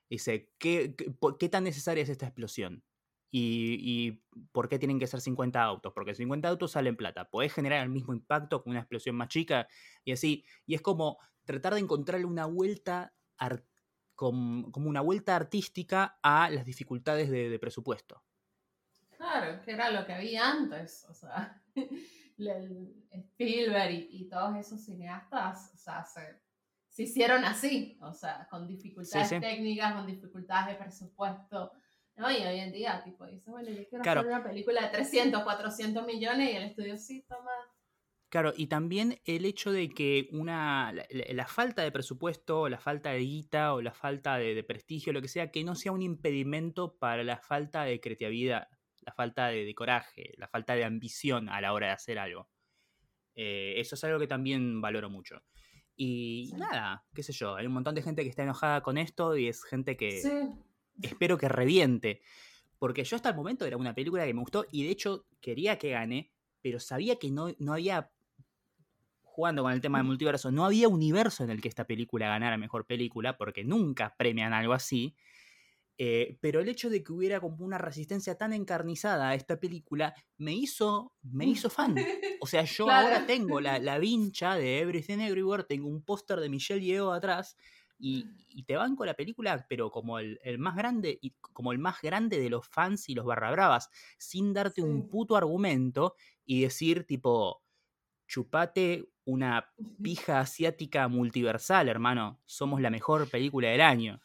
Dice, 0.08 0.52
¿qué, 0.58 0.94
qué 1.38 1.48
tan 1.48 1.64
necesaria 1.64 2.02
es 2.02 2.08
esta 2.08 2.26
explosión? 2.26 2.84
Y, 3.38 4.22
por 4.52 4.68
qué 4.68 4.78
tienen 4.78 4.98
que 4.98 5.06
ser 5.06 5.20
50 5.20 5.62
autos? 5.62 5.92
Porque 5.92 6.14
50 6.14 6.48
autos 6.48 6.72
salen 6.72 6.96
plata. 6.96 7.28
Podés 7.28 7.52
generar 7.52 7.82
el 7.82 7.90
mismo 7.90 8.14
impacto 8.14 8.62
con 8.62 8.70
una 8.70 8.80
explosión 8.80 9.16
más 9.16 9.28
chica 9.28 9.68
y 10.04 10.12
así. 10.12 10.44
Y 10.64 10.74
es 10.74 10.80
como 10.80 11.18
tratar 11.44 11.74
de 11.74 11.80
encontrarle 11.80 12.24
una 12.24 12.46
vuelta, 12.46 13.14
como 14.14 14.70
una 14.74 15.00
vuelta 15.00 15.36
artística 15.36 16.18
a 16.22 16.48
las 16.50 16.64
dificultades 16.64 17.30
de, 17.30 17.58
presupuesto. 17.58 18.22
Claro, 19.26 19.62
que 19.62 19.72
era 19.72 19.90
lo 19.90 20.06
que 20.06 20.12
había 20.12 20.50
antes. 20.50 21.06
O 21.08 21.14
sea, 21.14 21.60
Spielberg 23.10 24.08
y, 24.10 24.28
todos 24.28 24.56
esos 24.56 24.84
cineastas, 24.84 25.72
o 25.74 25.78
sea, 25.78 26.04
se, 26.04 27.02
hicieron 27.02 27.44
así. 27.44 27.98
O 28.00 28.12
sea, 28.12 28.46
con 28.50 28.66
dificultades 28.66 29.30
técnicas, 29.40 29.94
con 29.94 30.06
dificultades 30.06 30.68
de 30.68 30.84
presupuesto 30.84 31.72
¿no? 32.16 32.30
Y 32.30 32.36
hoy 32.36 32.60
en 32.60 32.72
día, 32.72 33.02
tipo, 33.04 33.26
dice, 33.26 33.50
bueno, 33.50 33.70
yo 33.70 33.86
quiero 33.88 34.02
hacer 34.02 34.26
una 34.26 34.42
película 34.42 34.82
de 34.82 34.88
300, 34.88 35.42
400 35.42 36.06
millones 36.06 36.52
y 36.52 36.56
el 36.56 36.62
estudio 36.64 36.96
sí 36.96 37.24
toma. 37.28 37.50
Claro, 38.28 38.52
y 38.56 38.66
también 38.66 39.20
el 39.24 39.44
hecho 39.44 39.70
de 39.70 39.88
que 39.88 40.28
una 40.32 40.92
la, 40.92 41.46
falta 41.46 41.82
de 41.82 41.92
presupuesto, 41.92 42.68
la 42.68 42.78
falta 42.78 43.10
de 43.10 43.20
guita 43.20 43.72
o 43.74 43.82
la 43.82 43.92
falta 43.92 44.36
de, 44.36 44.64
prestigio, 44.64 45.12
lo 45.12 45.22
que 45.22 45.28
sea, 45.28 45.50
que 45.50 45.62
no 45.62 45.74
sea 45.74 45.92
un 45.92 46.02
impedimento 46.02 46.98
para 46.98 47.22
la 47.22 47.38
falta 47.38 47.84
de 47.84 48.00
creatividad, 48.00 48.68
la 49.06 49.12
falta 49.12 49.46
de, 49.46 49.74
coraje, 49.74 50.34
la 50.36 50.48
falta 50.48 50.74
de 50.74 50.84
ambición 50.84 51.48
a 51.48 51.60
la 51.60 51.72
hora 51.72 51.86
de 51.86 51.92
hacer 51.92 52.18
algo. 52.18 52.48
Eh, 53.36 53.74
eso 53.76 53.94
es 53.94 54.02
algo 54.04 54.18
que 54.18 54.26
también 54.26 54.80
valoro 54.80 55.08
mucho. 55.08 55.42
Y 55.94 56.52
nada, 56.56 57.04
qué 57.14 57.22
sé 57.22 57.32
yo, 57.32 57.54
hay 57.54 57.66
un 57.66 57.72
montón 57.72 57.94
de 57.94 58.02
gente 58.02 58.22
que 58.24 58.28
está 58.28 58.42
enojada 58.42 58.82
con 58.82 58.98
esto 58.98 59.36
y 59.36 59.48
es 59.48 59.62
gente 59.62 59.96
que, 59.96 60.22
espero 61.00 61.38
que 61.38 61.48
reviente. 61.48 62.20
Porque 62.78 63.04
yo 63.04 63.16
hasta 63.16 63.30
el 63.30 63.36
momento 63.36 63.64
era 63.64 63.76
una 63.76 63.94
película 63.94 64.26
que 64.26 64.34
me 64.34 64.40
gustó 64.40 64.66
y 64.70 64.84
de 64.84 64.90
hecho 64.90 65.24
quería 65.40 65.78
que 65.78 65.90
gane, 65.90 66.32
pero 66.60 66.80
sabía 66.80 67.16
que 67.16 67.30
no, 67.30 67.54
no 67.58 67.74
había, 67.74 68.10
jugando 69.22 69.62
con 69.62 69.72
el 69.72 69.80
tema 69.80 69.98
del 69.98 70.06
multiverso, 70.08 70.50
no 70.50 70.64
había 70.64 70.88
universo 70.88 71.44
en 71.44 71.50
el 71.50 71.62
que 71.62 71.68
esta 71.68 71.86
película 71.86 72.28
ganara 72.28 72.58
mejor 72.58 72.86
película, 72.86 73.36
porque 73.36 73.64
nunca 73.64 74.14
premian 74.18 74.52
algo 74.52 74.72
así. 74.72 75.14
Eh, 75.98 76.36
pero 76.40 76.60
el 76.60 76.68
hecho 76.68 76.90
de 76.90 77.02
que 77.02 77.12
hubiera 77.12 77.40
como 77.40 77.64
una 77.64 77.78
resistencia 77.78 78.36
tan 78.36 78.52
encarnizada 78.52 79.30
a 79.30 79.34
esta 79.34 79.58
película 79.58 80.14
me 80.36 80.52
hizo, 80.52 81.14
me 81.22 81.46
hizo 81.46 81.70
fan. 81.70 81.96
O 82.40 82.46
sea, 82.46 82.64
yo 82.78 82.90
ahora 82.90 83.26
tengo 83.26 83.60
la, 83.60 83.78
la 83.78 83.98
vincha 83.98 84.56
de 84.56 84.80
Everything 84.80 85.20
Everywhere, 85.20 85.64
tengo 85.64 85.88
un 85.88 86.02
póster 86.02 86.38
de 86.40 86.50
Michelle 86.50 86.84
Yeoh 86.84 87.12
atrás 87.12 87.56
y, 87.98 88.64
te 88.64 88.76
van 88.76 88.96
con 88.96 89.06
la 89.06 89.14
película, 89.14 89.66
pero 89.68 89.90
como 89.90 90.18
el, 90.18 90.38
más 90.58 90.76
grande, 90.76 91.18
y 91.20 91.30
como 91.40 91.72
el 91.72 91.78
más 91.78 92.00
grande 92.02 92.38
de 92.38 92.50
los 92.50 92.66
fans 92.66 93.08
y 93.08 93.14
los 93.14 93.24
barra 93.24 93.50
bravas, 93.50 93.90
sin 94.18 94.52
darte 94.52 94.82
un 94.82 95.08
puto 95.08 95.36
argumento 95.36 96.14
y 96.44 96.62
decir 96.62 97.04
tipo, 97.06 97.62
chupate 98.26 99.08
una 99.24 99.72
pija 100.02 100.40
asiática 100.40 101.08
multiversal, 101.08 101.88
hermano. 101.88 102.40
Somos 102.44 102.80
la 102.80 102.90
mejor 102.90 103.28
película 103.30 103.68
del 103.68 103.80
año. 103.80 104.20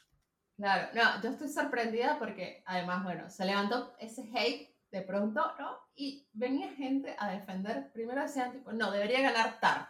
Claro, 0.62 0.90
no, 0.94 1.20
yo 1.24 1.30
estoy 1.32 1.50
sorprendida 1.50 2.20
porque 2.20 2.62
además, 2.68 3.04
bueno, 3.04 3.32
se 3.32 3.46
levantó 3.46 3.96
ese 3.98 4.30
hate 4.32 4.70
de 4.92 5.02
pronto, 5.02 5.42
¿no? 5.58 5.76
Y 5.96 6.30
venía 6.34 6.72
gente 6.76 7.16
a 7.18 7.32
defender, 7.32 7.92
primero 7.92 8.22
decían 8.22 8.52
tipo, 8.52 8.72
no, 8.72 8.92
debería 8.92 9.22
ganar 9.22 9.60
Tar. 9.60 9.90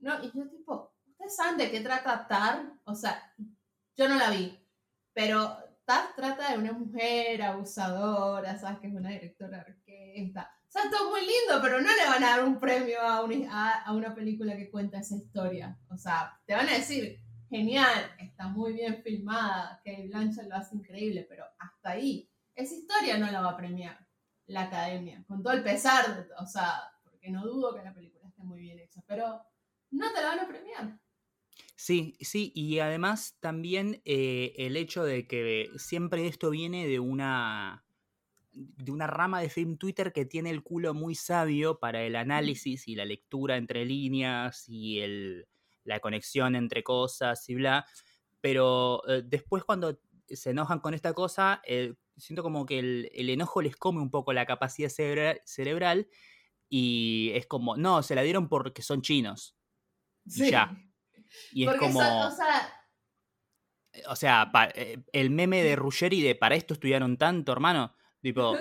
No, 0.00 0.22
y 0.22 0.30
yo 0.34 0.46
tipo, 0.50 0.94
saben 1.26 1.56
de 1.56 1.70
qué 1.70 1.80
trata 1.80 2.28
Tar? 2.28 2.70
O 2.84 2.94
sea, 2.94 3.34
yo 3.96 4.10
no 4.10 4.16
la 4.16 4.28
vi, 4.28 4.62
pero 5.14 5.56
Tar 5.86 6.14
trata 6.16 6.52
de 6.52 6.58
una 6.58 6.72
mujer 6.72 7.40
abusadora, 7.40 8.58
¿sabes? 8.58 8.78
Que 8.78 8.88
es 8.88 8.94
una 8.94 9.08
directora 9.08 9.64
de 9.64 9.72
orquesta. 9.72 10.50
O 10.68 10.70
sea, 10.70 10.90
todo 10.90 11.08
muy 11.08 11.20
lindo, 11.22 11.62
pero 11.62 11.80
no 11.80 11.88
le 11.88 12.06
van 12.10 12.22
a 12.24 12.36
dar 12.36 12.44
un 12.44 12.60
premio 12.60 13.00
a 13.00 13.24
una, 13.24 13.84
a, 13.84 13.94
una 13.94 14.14
película 14.14 14.54
que 14.54 14.70
cuenta 14.70 14.98
esa 14.98 15.16
historia. 15.16 15.78
O 15.88 15.96
sea, 15.96 16.38
te 16.44 16.52
van 16.52 16.68
a 16.68 16.74
decir, 16.74 17.22
genial, 17.52 18.10
está 18.18 18.48
muy 18.48 18.72
bien 18.72 19.02
filmada, 19.02 19.78
que 19.84 20.06
Blanchett 20.08 20.48
lo 20.48 20.56
hace 20.56 20.74
increíble, 20.74 21.26
pero 21.28 21.44
hasta 21.58 21.90
ahí. 21.90 22.30
Esa 22.54 22.74
historia 22.74 23.18
no 23.18 23.30
la 23.30 23.42
va 23.42 23.50
a 23.50 23.56
premiar 23.58 23.98
la 24.46 24.62
academia, 24.62 25.22
con 25.28 25.42
todo 25.42 25.52
el 25.52 25.62
pesar, 25.62 26.26
o 26.38 26.46
sea, 26.46 26.80
porque 27.04 27.30
no 27.30 27.44
dudo 27.44 27.74
que 27.74 27.84
la 27.84 27.92
película 27.92 28.26
esté 28.26 28.42
muy 28.42 28.60
bien 28.60 28.78
hecha, 28.78 29.02
pero 29.06 29.42
no 29.90 30.12
te 30.14 30.22
la 30.22 30.28
van 30.28 30.40
a 30.40 30.48
premiar. 30.48 30.98
Sí, 31.76 32.16
sí, 32.20 32.52
y 32.54 32.78
además 32.78 33.36
también 33.40 34.00
eh, 34.06 34.54
el 34.56 34.78
hecho 34.78 35.04
de 35.04 35.26
que 35.26 35.68
siempre 35.76 36.26
esto 36.26 36.48
viene 36.48 36.86
de 36.86 37.00
una, 37.00 37.84
de 38.52 38.92
una 38.92 39.06
rama 39.06 39.42
de 39.42 39.50
film 39.50 39.76
Twitter 39.76 40.14
que 40.14 40.24
tiene 40.24 40.48
el 40.48 40.62
culo 40.62 40.94
muy 40.94 41.14
sabio 41.14 41.78
para 41.78 42.02
el 42.02 42.16
análisis 42.16 42.88
y 42.88 42.94
la 42.94 43.04
lectura 43.04 43.58
entre 43.58 43.84
líneas 43.84 44.68
y 44.68 45.00
el, 45.00 45.48
la 45.84 46.00
conexión 46.00 46.56
entre 46.56 46.82
cosas 46.82 47.48
y 47.48 47.54
bla. 47.54 47.86
Pero 48.40 49.02
eh, 49.08 49.22
después 49.24 49.64
cuando 49.64 49.98
se 50.28 50.50
enojan 50.50 50.80
con 50.80 50.94
esta 50.94 51.12
cosa, 51.12 51.62
eh, 51.64 51.94
siento 52.16 52.42
como 52.42 52.66
que 52.66 52.78
el, 52.78 53.30
enojo 53.30 53.62
les 53.62 53.76
come 53.76 54.00
un 54.00 54.10
poco 54.10 54.32
la 54.32 54.46
capacidad 54.46 54.88
cerebral 54.88 56.08
y 56.68 57.32
es 57.34 57.46
como, 57.46 57.76
no, 57.76 58.02
se 58.02 58.14
la 58.14 58.22
dieron 58.22 58.48
porque 58.48 58.82
son 58.82 59.02
chinos. 59.02 59.56
Y 60.24 60.50
ya. 60.50 60.74
Y 61.52 61.68
es 61.68 61.74
como. 61.76 61.98
o 61.98 62.30
sea. 62.30 62.78
O 64.08 64.16
sea, 64.16 64.50
eh, 64.74 65.02
el 65.12 65.28
meme 65.28 65.62
de 65.62 65.76
Ruggeri 65.76 66.22
de 66.22 66.34
para 66.34 66.54
esto 66.54 66.72
estudiaron 66.74 67.18
tanto, 67.18 67.52
hermano. 67.52 67.94
Tipo. 68.22 68.56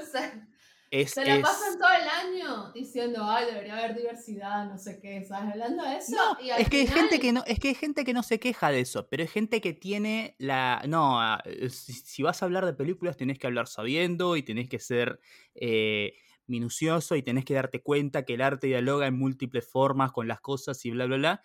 Se 1.08 1.26
la 1.26 1.42
pasan 1.42 1.78
todo 1.78 1.90
el 1.90 2.08
año 2.08 2.72
diciendo, 2.74 3.24
ay, 3.24 3.46
debería 3.46 3.78
haber 3.78 3.96
diversidad, 3.96 4.66
no 4.66 4.78
sé 4.78 5.00
qué, 5.00 5.24
¿sabes? 5.24 5.54
Hablando 5.54 5.84
de 5.84 5.96
eso. 5.96 6.12
No, 6.12 6.38
es 6.58 6.70
que 6.70 6.82
hay 6.82 6.88
gente 6.88 7.20
que 7.20 7.32
no, 7.32 7.44
es 7.46 7.60
que 7.60 7.70
hay 7.70 7.76
gente 7.76 8.04
que 8.04 8.14
no 8.14 8.24
se 8.24 8.40
queja 8.40 8.72
de 8.72 8.82
eso, 8.82 9.08
pero 9.08 9.24
hay 9.24 9.30
gente 9.30 9.62
que 9.62 9.72
tiene 9.74 10.36
la. 10.38 10.82
No, 10.88 11.22
ah, 11.22 11.42
si, 11.70 12.24
vas 12.24 12.42
a 12.42 12.46
hablar 12.46 12.66
de 12.66 12.74
películas, 12.74 13.16
tenés 13.16 13.40
que 13.40 13.48
hablar 13.48 13.68
sabiendo 13.68 14.36
y 14.36 14.44
tenés 14.44 14.68
que 14.68 14.80
ser 14.80 15.22
eh, 15.56 16.14
minucioso 16.48 17.16
y 17.16 17.24
tenés 17.24 17.46
que 17.46 17.54
darte 17.54 17.82
cuenta 17.82 18.26
que 18.26 18.34
el 18.34 18.42
arte 18.42 18.68
dialoga 18.68 19.08
en 19.08 19.18
múltiples 19.18 19.66
formas 19.66 20.12
con 20.12 20.28
las 20.28 20.42
cosas 20.42 20.84
y 20.86 20.92
bla, 20.92 21.06
bla, 21.06 21.16
bla. 21.16 21.42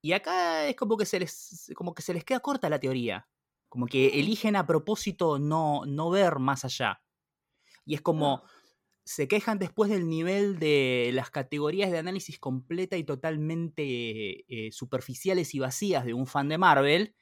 Y 0.00 0.12
acá 0.12 0.66
es 0.66 0.76
como 0.76 0.96
que 0.96 1.04
se 1.04 1.20
les, 1.20 1.70
como 1.74 1.94
que 1.94 2.02
se 2.02 2.14
les 2.14 2.24
queda 2.24 2.40
corta 2.40 2.70
la 2.70 2.80
teoría. 2.80 3.28
Como 3.68 3.86
que 3.86 4.18
eligen 4.18 4.56
a 4.56 4.66
propósito 4.66 5.38
no, 5.38 5.82
no 5.84 6.08
ver 6.08 6.38
más 6.38 6.64
allá. 6.64 7.02
Y 7.84 7.94
es 7.94 8.00
como, 8.00 8.42
se 9.08 9.26
quejan 9.26 9.58
después 9.58 9.90
del 9.90 10.06
nivel 10.06 10.58
de 10.58 11.10
las 11.14 11.30
categorías 11.30 11.90
de 11.90 11.96
análisis 11.96 12.38
completa 12.38 12.98
y 12.98 13.04
totalmente 13.04 14.44
eh, 14.46 14.70
superficiales 14.70 15.54
y 15.54 15.60
vacías 15.60 16.04
de 16.04 16.12
un 16.12 16.26
fan 16.26 16.50
de 16.50 16.58
Marvel. 16.58 17.14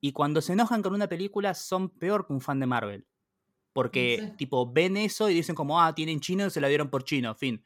Y 0.00 0.12
cuando 0.12 0.40
se 0.40 0.54
enojan 0.54 0.80
con 0.80 0.94
una 0.94 1.06
película 1.06 1.52
son 1.52 1.90
peor 1.90 2.26
que 2.26 2.32
un 2.32 2.40
fan 2.40 2.60
de 2.60 2.66
Marvel. 2.66 3.06
Porque, 3.74 4.32
tipo, 4.38 4.72
ven 4.72 4.96
eso 4.96 5.28
y 5.28 5.34
dicen 5.34 5.54
como, 5.54 5.82
ah, 5.82 5.94
tienen 5.94 6.20
chino 6.20 6.46
y 6.46 6.50
se 6.50 6.62
la 6.62 6.68
dieron 6.68 6.88
por 6.88 7.04
chino, 7.04 7.34
fin. 7.34 7.62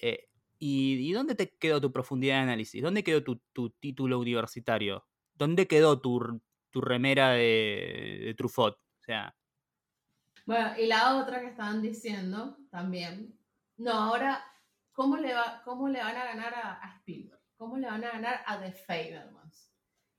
Eh, 0.00 0.28
¿y, 0.60 1.10
dónde 1.10 1.34
te 1.34 1.50
quedó 1.58 1.80
tu 1.80 1.90
profundidad 1.90 2.36
de 2.36 2.42
análisis? 2.42 2.80
¿Dónde 2.80 3.02
quedó 3.02 3.24
tu, 3.24 3.70
título 3.80 4.20
universitario? 4.20 5.04
¿Dónde 5.34 5.66
quedó 5.66 6.00
tu, 6.00 6.40
remera 6.74 7.30
de, 7.30 8.20
de 8.24 8.34
Truffaut? 8.34 8.76
O 8.76 9.02
sea, 9.02 9.34
bueno, 10.46 10.70
y 10.78 10.86
la 10.86 11.16
otra 11.16 11.40
que 11.40 11.48
estaban 11.48 11.82
diciendo 11.82 12.56
también, 12.70 13.38
no, 13.76 13.92
ahora, 13.92 14.44
¿cómo 14.92 15.16
le, 15.16 15.34
va, 15.34 15.62
cómo 15.64 15.88
le 15.88 16.00
van 16.00 16.16
a 16.16 16.24
ganar 16.24 16.54
a, 16.54 16.94
Spielberg? 16.98 17.40
¿Cómo 17.56 17.76
le 17.76 17.86
van 17.86 18.04
a 18.04 18.12
ganar 18.12 18.42
a 18.46 18.60
The 18.60 18.72
Fablemans? 18.72 19.72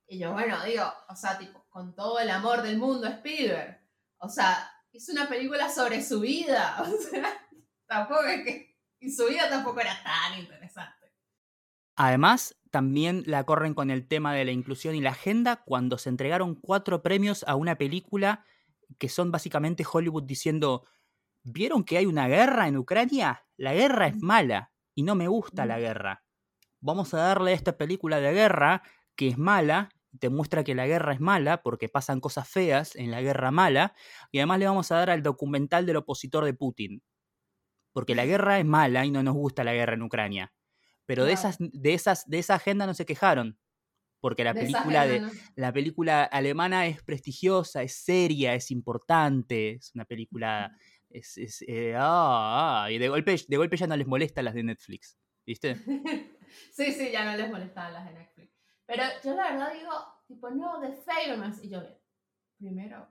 Y 0.08 0.20
yo, 0.20 0.34
bueno, 0.34 0.64
digo, 0.64 0.86
o 1.08 1.16
sea, 1.16 1.38
tipo, 1.38 1.66
con 1.70 1.96
todo 1.96 2.20
el 2.20 2.30
amor 2.30 2.62
del 2.62 2.78
mundo 2.78 3.08
Spielberg, 3.08 3.80
o 4.18 4.30
sea, 4.30 4.72
hizo 4.92 5.12
una 5.12 5.28
película 5.30 5.70
sobre 5.70 6.04
su 6.04 6.22
vida, 6.22 6.82
o 6.82 6.98
sea, 6.98 7.48
tampoco 7.86 8.24
es 8.24 8.44
que, 8.44 8.78
y 9.00 9.12
su 9.12 9.28
vida 9.28 9.50
tampoco 9.50 9.80
era 9.80 10.02
tan 10.04 10.40
interesante. 10.40 11.14
Además, 11.96 12.56
también 12.72 13.24
la 13.26 13.44
corren 13.44 13.74
con 13.74 13.92
el 13.92 14.08
tema 14.08 14.34
de 14.34 14.46
la 14.46 14.52
inclusión 14.52 14.96
y 14.96 15.02
la 15.02 15.12
agenda 15.12 15.58
cuando 15.58 15.98
se 15.98 16.10
entregaron 16.10 16.56
cuatro 16.56 17.02
premios 17.02 17.44
a 17.48 17.56
una 17.56 17.78
película 17.78 18.46
que 18.98 19.10
son 19.10 19.32
básicamente 19.32 19.86
Hollywood 19.90 20.24
diciendo, 20.24 20.86
¿vieron 21.44 21.84
que 21.84 21.98
hay 21.98 22.06
una 22.06 22.28
guerra 22.28 22.68
en 22.68 22.78
Ucrania? 22.78 23.46
La 23.58 23.74
guerra 23.74 24.08
es 24.08 24.18
mala 24.18 24.72
y 24.96 25.04
no 25.04 25.16
me 25.16 25.28
gusta 25.28 25.66
la 25.66 25.80
guerra. 25.80 26.24
Vamos 26.80 27.14
a 27.14 27.18
darle 27.18 27.52
a 27.52 27.56
esta 27.56 27.78
película 27.78 28.20
de 28.20 28.34
guerra 28.34 28.84
que 29.16 29.28
es 29.28 29.38
mala, 29.38 29.90
te 30.20 30.30
muestra 30.30 30.64
que 30.64 30.76
la 30.76 30.88
guerra 30.88 31.14
es 31.14 31.20
mala 31.20 31.62
porque 31.62 31.90
pasan 31.90 32.22
cosas 32.22 32.48
feas 32.48 32.96
en 32.96 33.12
la 33.12 33.22
guerra 33.22 33.52
mala, 33.52 33.94
y 34.32 34.40
además 34.40 34.60
le 34.60 34.66
vamos 34.66 34.92
a 34.92 34.96
dar 34.96 35.10
al 35.10 35.24
documental 35.24 35.86
del 35.86 35.98
opositor 35.98 36.46
de 36.46 36.54
Putin, 36.54 37.04
porque 37.92 38.16
la 38.16 38.26
guerra 38.26 38.60
es 38.60 38.66
mala 38.66 39.06
y 39.06 39.12
no 39.12 39.22
nos 39.24 39.36
gusta 39.36 39.64
la 39.64 39.74
guerra 39.74 39.96
en 39.96 40.04
Ucrania. 40.04 40.54
Pero 41.06 41.26
de, 41.26 41.34
esas, 41.34 41.58
de, 41.60 41.94
esas, 41.94 42.30
de 42.30 42.40
esa 42.40 42.56
agenda 42.56 42.86
no 42.86 42.94
se 42.94 43.06
quejaron 43.06 43.60
porque 44.22 44.44
la 44.44 44.54
película, 44.54 45.08
de, 45.08 45.26
la 45.56 45.72
película 45.72 46.24
alemana 46.24 46.88
es 46.88 47.02
prestigiosa, 47.04 47.84
es 47.84 47.96
seria, 47.96 48.54
es 48.54 48.72
importante, 48.72 49.72
es 49.72 49.92
una 49.96 50.06
película... 50.06 50.76
Es, 51.10 51.64
eh, 51.68 51.96
ah, 51.98 52.84
ah, 52.84 52.92
y 52.92 53.00
de 53.00 53.10
golpe, 53.10 53.36
de 53.48 53.58
golpe 53.58 53.78
ya 53.78 53.88
no 53.88 53.98
les 53.98 54.06
molesta 54.06 54.44
las 54.44 54.54
de 54.54 54.64
Netflix, 54.64 55.18
¿viste? 55.46 55.76
sí, 56.72 56.92
sí, 56.92 57.12
ya 57.12 57.26
no 57.26 57.36
les 57.36 57.50
molestaban 57.50 57.94
las 57.94 58.06
de 58.06 58.14
Netflix. 58.14 58.54
Pero 58.86 59.04
yo 59.24 59.36
la 59.36 59.52
verdad 59.52 59.74
digo, 59.74 59.92
tipo, 60.28 60.50
no, 60.52 60.80
The 60.80 60.94
Fablemans. 60.94 61.64
Y 61.64 61.70
yo, 61.70 61.82
primero, 62.58 63.08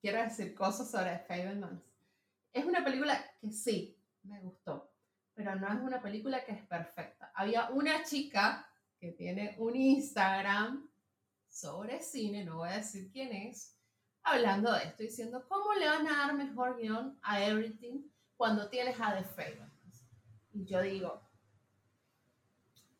quiero 0.00 0.22
decir 0.22 0.54
cosas 0.54 0.90
sobre 0.90 1.16
The 1.16 1.24
Fablemans. 1.24 1.82
Es 2.52 2.64
una 2.64 2.84
película 2.84 3.24
que 3.40 3.50
sí, 3.50 3.96
me 4.22 4.40
gustó, 4.40 4.92
pero 5.34 5.54
no 5.56 5.68
es 5.68 5.80
una 5.80 6.00
película 6.00 6.44
que 6.44 6.52
es 6.52 6.66
perfecta. 6.66 7.32
Había 7.34 7.70
una 7.70 8.02
chica 8.04 8.68
que 8.98 9.12
tiene 9.12 9.54
un 9.58 9.76
Instagram 9.76 10.88
sobre 11.48 12.00
cine, 12.00 12.44
no 12.44 12.58
voy 12.58 12.68
a 12.68 12.76
decir 12.76 13.10
quién 13.10 13.32
es, 13.32 13.79
hablando 14.22 14.72
de 14.72 14.84
esto, 14.84 15.02
diciendo 15.02 15.44
cómo 15.48 15.74
le 15.74 15.86
van 15.86 16.06
a 16.06 16.18
dar 16.18 16.34
mejor 16.34 16.76
guion 16.76 17.18
a 17.22 17.42
Everything 17.42 18.02
cuando 18.36 18.68
tienes 18.68 18.98
a 19.00 19.16
The 19.16 19.24
Fablemans. 19.24 20.04
Y 20.52 20.64
yo 20.64 20.80
digo, 20.82 21.22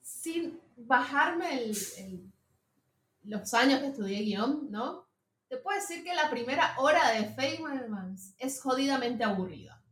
sin 0.00 0.61
bajarme 0.76 1.64
el, 1.64 2.33
los 3.24 3.54
años 3.54 3.80
que 3.80 3.88
estudié 3.88 4.22
guion, 4.22 4.70
¿no? 4.70 5.09
Te 5.48 5.56
puedo 5.56 5.78
decir 5.78 6.04
que 6.04 6.14
la 6.14 6.30
primera 6.30 6.74
hora 6.78 7.11
de 7.11 7.35
Fablemans 7.35 8.35
es 8.38 8.61
jodidamente 8.61 9.24
aburrida. 9.24 9.83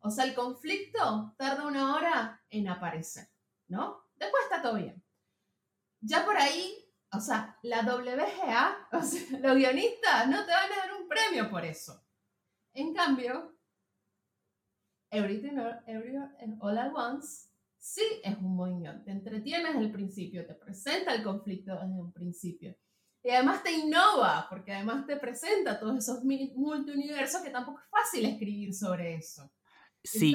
O 0.00 0.10
sea, 0.10 0.24
el 0.24 0.34
conflicto 0.34 1.34
tarda 1.36 1.66
una 1.66 1.96
hora 1.96 2.42
en 2.48 2.68
aparecer, 2.68 3.28
¿no? 3.68 4.04
Después 4.16 4.44
está 4.44 4.62
todo 4.62 4.74
bien 4.74 5.02
ya 6.06 6.24
por 6.24 6.36
ahí, 6.36 6.85
o 7.16 7.20
sea, 7.20 7.58
la 7.62 7.82
WGA, 7.82 8.88
o 8.92 9.02
sea, 9.02 9.38
los 9.40 9.56
guionistas 9.56 10.28
no 10.28 10.44
te 10.44 10.52
van 10.52 10.72
a 10.72 10.76
dar 10.76 11.00
un 11.00 11.08
premio 11.08 11.50
por 11.50 11.64
eso. 11.64 12.04
En 12.74 12.92
cambio, 12.92 13.56
Everything 15.10 15.56
All 16.60 16.78
at 16.78 16.92
Once 16.94 17.48
sí 17.78 18.02
es 18.22 18.36
un 18.38 18.56
buen 18.56 18.80
guion. 18.80 19.04
Te 19.04 19.12
entretiene 19.12 19.68
desde 19.68 19.80
el 19.80 19.92
principio, 19.92 20.46
te 20.46 20.54
presenta 20.54 21.14
el 21.14 21.22
conflicto 21.22 21.72
desde 21.72 22.00
un 22.00 22.12
principio. 22.12 22.76
Y 23.22 23.30
además 23.30 23.62
te 23.62 23.72
innova, 23.72 24.46
porque 24.48 24.72
además 24.72 25.06
te 25.06 25.16
presenta 25.16 25.80
todos 25.80 25.96
esos 25.98 26.22
multiuniversos 26.24 27.42
que 27.42 27.50
tampoco 27.50 27.80
es 27.80 27.88
fácil 27.88 28.26
escribir 28.26 28.74
sobre 28.74 29.14
eso. 29.14 29.50
Sí, 30.06 30.34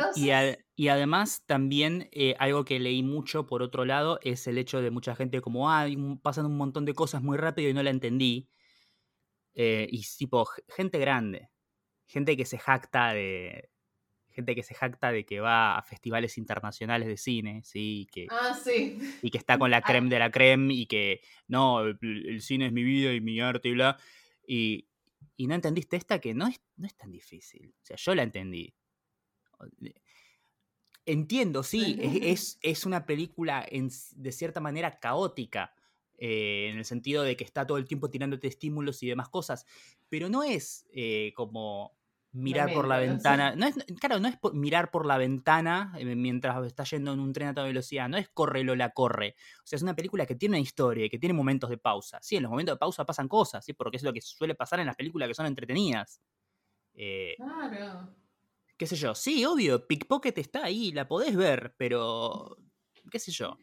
y, 0.75 0.87
además 0.87 1.43
también 1.45 2.09
eh, 2.11 2.35
algo 2.39 2.65
que 2.65 2.79
leí 2.79 3.03
mucho 3.03 3.45
por 3.45 3.61
otro 3.61 3.85
lado 3.85 4.19
es 4.23 4.47
el 4.47 4.57
hecho 4.57 4.81
de 4.81 4.91
mucha 4.91 5.15
gente 5.15 5.41
como, 5.41 5.71
ah, 5.71 5.87
pasan 6.21 6.45
un 6.45 6.57
montón 6.57 6.85
de 6.85 6.93
cosas 6.93 7.21
muy 7.21 7.37
rápido 7.37 7.69
y 7.69 7.73
no 7.73 7.83
la 7.83 7.89
entendí. 7.89 8.49
Eh, 9.53 9.87
y 9.91 10.03
tipo, 10.17 10.47
gente 10.69 10.97
grande, 10.99 11.49
gente 12.05 12.35
que 12.37 12.45
se 12.45 12.57
jacta 12.57 13.13
de, 13.13 13.69
gente 14.31 14.55
que 14.55 14.63
se 14.63 14.73
jacta 14.73 15.11
de 15.11 15.25
que 15.25 15.39
va 15.39 15.77
a 15.77 15.81
festivales 15.83 16.37
internacionales 16.37 17.07
de 17.07 17.17
cine, 17.17 17.61
¿sí? 17.63 18.07
Que, 18.11 18.27
ah, 18.29 18.57
sí. 18.61 18.97
Y 19.21 19.29
que 19.29 19.37
está 19.37 19.57
con 19.57 19.71
la 19.71 19.77
ah. 19.77 19.81
creme 19.81 20.09
de 20.09 20.19
la 20.19 20.31
creme 20.31 20.73
y 20.73 20.85
que, 20.85 21.21
no, 21.47 21.81
el, 21.81 22.41
cine 22.41 22.67
es 22.67 22.73
mi 22.73 22.83
vida 22.83 23.13
y 23.13 23.21
mi 23.21 23.39
arte 23.39 23.69
y 23.69 23.73
bla. 23.73 23.97
Y, 24.47 24.87
y, 25.37 25.47
no 25.47 25.55
entendiste 25.55 25.97
esta 25.97 26.19
que 26.19 26.33
no 26.33 26.47
es, 26.47 26.61
no 26.77 26.87
es 26.87 26.95
tan 26.95 27.11
difícil. 27.11 27.73
O 27.81 27.85
sea, 27.85 27.97
yo 27.97 28.15
la 28.15 28.23
entendí. 28.23 28.73
Entiendo, 31.05 31.63
sí, 31.63 31.97
es, 31.99 32.59
es, 32.61 32.85
una 32.85 33.07
película 33.07 33.65
de 33.71 34.31
cierta 34.31 34.59
manera 34.59 34.99
caótica, 34.99 35.73
eh, 36.23 36.69
en 36.71 36.77
el 36.77 36.85
sentido 36.85 37.23
de 37.23 37.35
que 37.35 37.43
está 37.43 37.65
todo 37.65 37.79
el 37.79 37.87
tiempo 37.87 38.11
tirándote 38.11 38.47
estímulos 38.47 39.01
y 39.01 39.07
demás 39.07 39.27
cosas, 39.27 39.65
pero 40.07 40.29
no 40.29 40.43
es 40.43 40.85
eh, 40.93 41.33
como 41.35 41.97
mirar 42.31 42.71
por 42.71 42.87
la 42.87 42.99
ventana, 42.99 43.55
no 43.55 43.65
es, 43.65 43.75
claro, 43.99 44.19
no 44.19 44.27
es 44.27 44.37
mirar 44.53 44.91
por 44.91 45.07
la 45.07 45.17
ventana 45.17 45.91
eh, 45.97 46.05
mientras 46.15 46.63
está 46.67 46.83
yendo 46.83 47.11
en 47.11 47.19
un 47.19 47.33
tren 47.33 47.47
a 47.47 47.53
toda 47.55 47.65
velocidad, 47.65 48.07
no 48.07 48.17
es 48.17 48.29
corre 48.29 48.63
la 48.63 48.91
corre, 48.91 49.35
o 49.63 49.65
sea, 49.65 49.77
es 49.77 49.81
una 49.81 49.95
película 49.95 50.27
que 50.27 50.35
tiene 50.35 50.57
una 50.57 50.61
historia, 50.61 51.09
que 51.09 51.17
tiene 51.17 51.33
momentos 51.33 51.71
de 51.71 51.79
pausa, 51.79 52.19
sí, 52.21 52.35
en 52.35 52.43
los 52.43 52.51
momentos 52.51 52.75
de 52.75 52.79
pausa 52.79 53.03
pasan 53.03 53.27
cosas, 53.27 53.65
sí, 53.65 53.73
porque 53.73 53.97
es 53.97 54.03
lo 54.03 54.13
que 54.13 54.21
suele 54.21 54.53
pasar 54.53 54.79
en 54.79 54.85
las 54.85 54.95
películas 54.95 55.27
que 55.27 55.33
son 55.33 55.47
entretenidas. 55.47 56.21
claro 56.93 58.20
qué 58.81 58.87
sé 58.87 58.95
yo. 58.95 59.13
Sí, 59.13 59.45
obvio, 59.45 59.85
Pickpocket 59.85 60.35
está 60.39 60.63
ahí, 60.63 60.91
la 60.91 61.07
podés 61.07 61.35
ver, 61.35 61.75
pero 61.77 62.57
qué 63.11 63.19
sé 63.19 63.31
yo. 63.31 63.55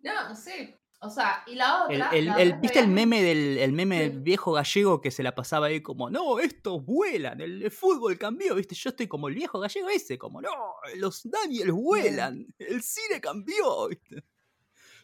No, 0.00 0.36
sí. 0.36 0.76
O 1.00 1.08
sea, 1.08 1.42
y 1.46 1.54
la 1.54 1.84
otra. 1.84 2.10
El, 2.10 2.60
¿Viste 2.60 2.78
el 2.80 2.88
meme 2.88 3.22
del 3.22 3.72
meme 3.72 4.00
del 4.00 4.20
viejo 4.20 4.52
gallego 4.52 5.00
que 5.00 5.10
se 5.10 5.22
la 5.22 5.34
pasaba 5.34 5.68
ahí 5.68 5.80
como, 5.80 6.10
no, 6.10 6.38
estos 6.38 6.84
vuelan, 6.84 7.40
el, 7.40 7.70
fútbol 7.70 8.18
cambió, 8.18 8.54
¿viste? 8.54 8.74
Yo 8.74 8.90
estoy 8.90 9.08
como 9.08 9.28
el 9.28 9.36
viejo 9.36 9.58
gallego 9.58 9.88
ese, 9.88 10.18
como, 10.18 10.42
no, 10.42 10.50
los 10.96 11.22
Daniels 11.24 11.72
vuelan, 11.72 12.46
el 12.58 12.82
cine 12.82 13.22
cambió, 13.22 13.88
¿viste? 13.88 14.22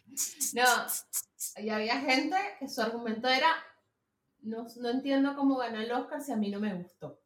No, 0.55 0.65
y 1.57 1.69
había 1.71 2.01
gente 2.01 2.37
que 2.59 2.69
su 2.69 2.83
argumento 2.83 3.29
era, 3.29 3.55
no, 4.41 4.67
no 4.77 4.91
entiendo 4.91 5.35
cómo 5.37 5.57
ganó 5.57 5.81
el 5.81 5.91
Oscar 5.91 6.21
si 6.21 6.33
a 6.33 6.37
mí 6.37 6.51
no 6.51 6.61
me 6.61 6.75
gustó. 6.75 7.23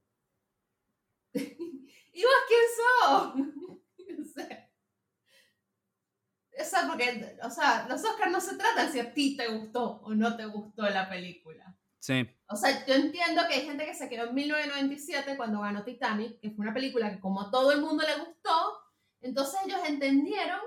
¿Y 2.13 2.23
vos 2.23 2.33
quién 2.49 2.61
sos? 2.77 3.35
o 6.61 6.65
sea, 6.65 6.87
porque, 6.89 7.37
o 7.43 7.51
sea, 7.51 7.87
los 7.89 8.05
Oscars 8.05 8.31
no 8.31 8.41
se 8.41 8.57
tratan 8.57 8.93
si 8.93 9.01
a 9.01 9.13
ti 9.13 9.37
te 9.37 9.49
gustó 9.49 10.01
o 10.03 10.15
no 10.15 10.37
te 10.37 10.47
gustó 10.47 10.83
la 10.83 11.09
película. 11.09 11.77
Sí. 11.99 12.29
O 12.47 12.57
sea, 12.57 12.85
yo 12.85 12.95
entiendo 12.95 13.43
que 13.49 13.55
hay 13.55 13.65
gente 13.65 13.87
que 13.87 13.95
se 13.95 14.09
quedó 14.09 14.29
en 14.29 14.35
1997 14.35 15.37
cuando 15.37 15.61
ganó 15.61 15.85
Titanic, 15.85 16.41
que 16.41 16.51
fue 16.51 16.65
una 16.65 16.75
película 16.75 17.11
que 17.11 17.21
como 17.21 17.41
a 17.41 17.51
todo 17.51 17.73
el 17.73 17.81
mundo 17.81 18.05
le 18.05 18.25
gustó, 18.25 18.79
entonces 19.21 19.61
ellos 19.65 19.81
entendieron 19.87 20.61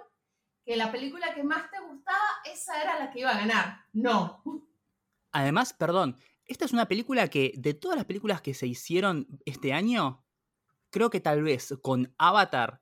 que 0.66 0.76
la 0.76 0.92
película 0.92 1.34
que 1.36 1.44
más 1.44 1.70
te 1.70 1.80
gustaba, 1.80 2.26
esa 2.46 2.82
era 2.82 2.98
la 2.98 3.12
que 3.12 3.20
iba 3.20 3.32
a 3.32 3.38
ganar. 3.38 3.86
No. 3.94 4.42
Además, 5.32 5.74
perdón, 5.74 6.18
esta 6.46 6.66
es 6.66 6.74
una 6.74 6.88
película 6.88 7.28
que 7.28 7.54
de 7.58 7.74
todas 7.74 7.98
las 7.98 8.06
películas 8.06 8.42
que 8.42 8.54
se 8.54 8.66
hicieron 8.66 9.28
este 9.46 9.74
año, 9.74 10.25
creo 10.96 11.10
que 11.10 11.20
tal 11.20 11.44
vez 11.44 11.74
con 11.82 12.14
Avatar 12.18 12.80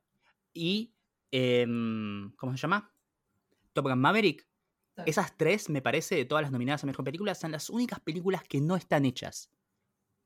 y. 0.52 0.92
Em, 1.32 2.30
¿Cómo 2.36 2.52
se 2.52 2.58
llama? 2.58 2.92
Top 3.72 3.86
Gun 3.88 3.98
Maverick. 4.00 4.46
Esas 5.04 5.36
tres, 5.36 5.68
me 5.68 5.82
parece, 5.82 6.14
de 6.14 6.24
todas 6.24 6.42
las 6.42 6.52
nominadas 6.52 6.84
a 6.84 6.86
mejor 6.86 7.04
película, 7.04 7.34
son 7.34 7.50
las 7.50 7.68
únicas 7.70 7.98
películas 7.98 8.44
que 8.44 8.60
no 8.60 8.76
están 8.76 9.04
hechas. 9.04 9.50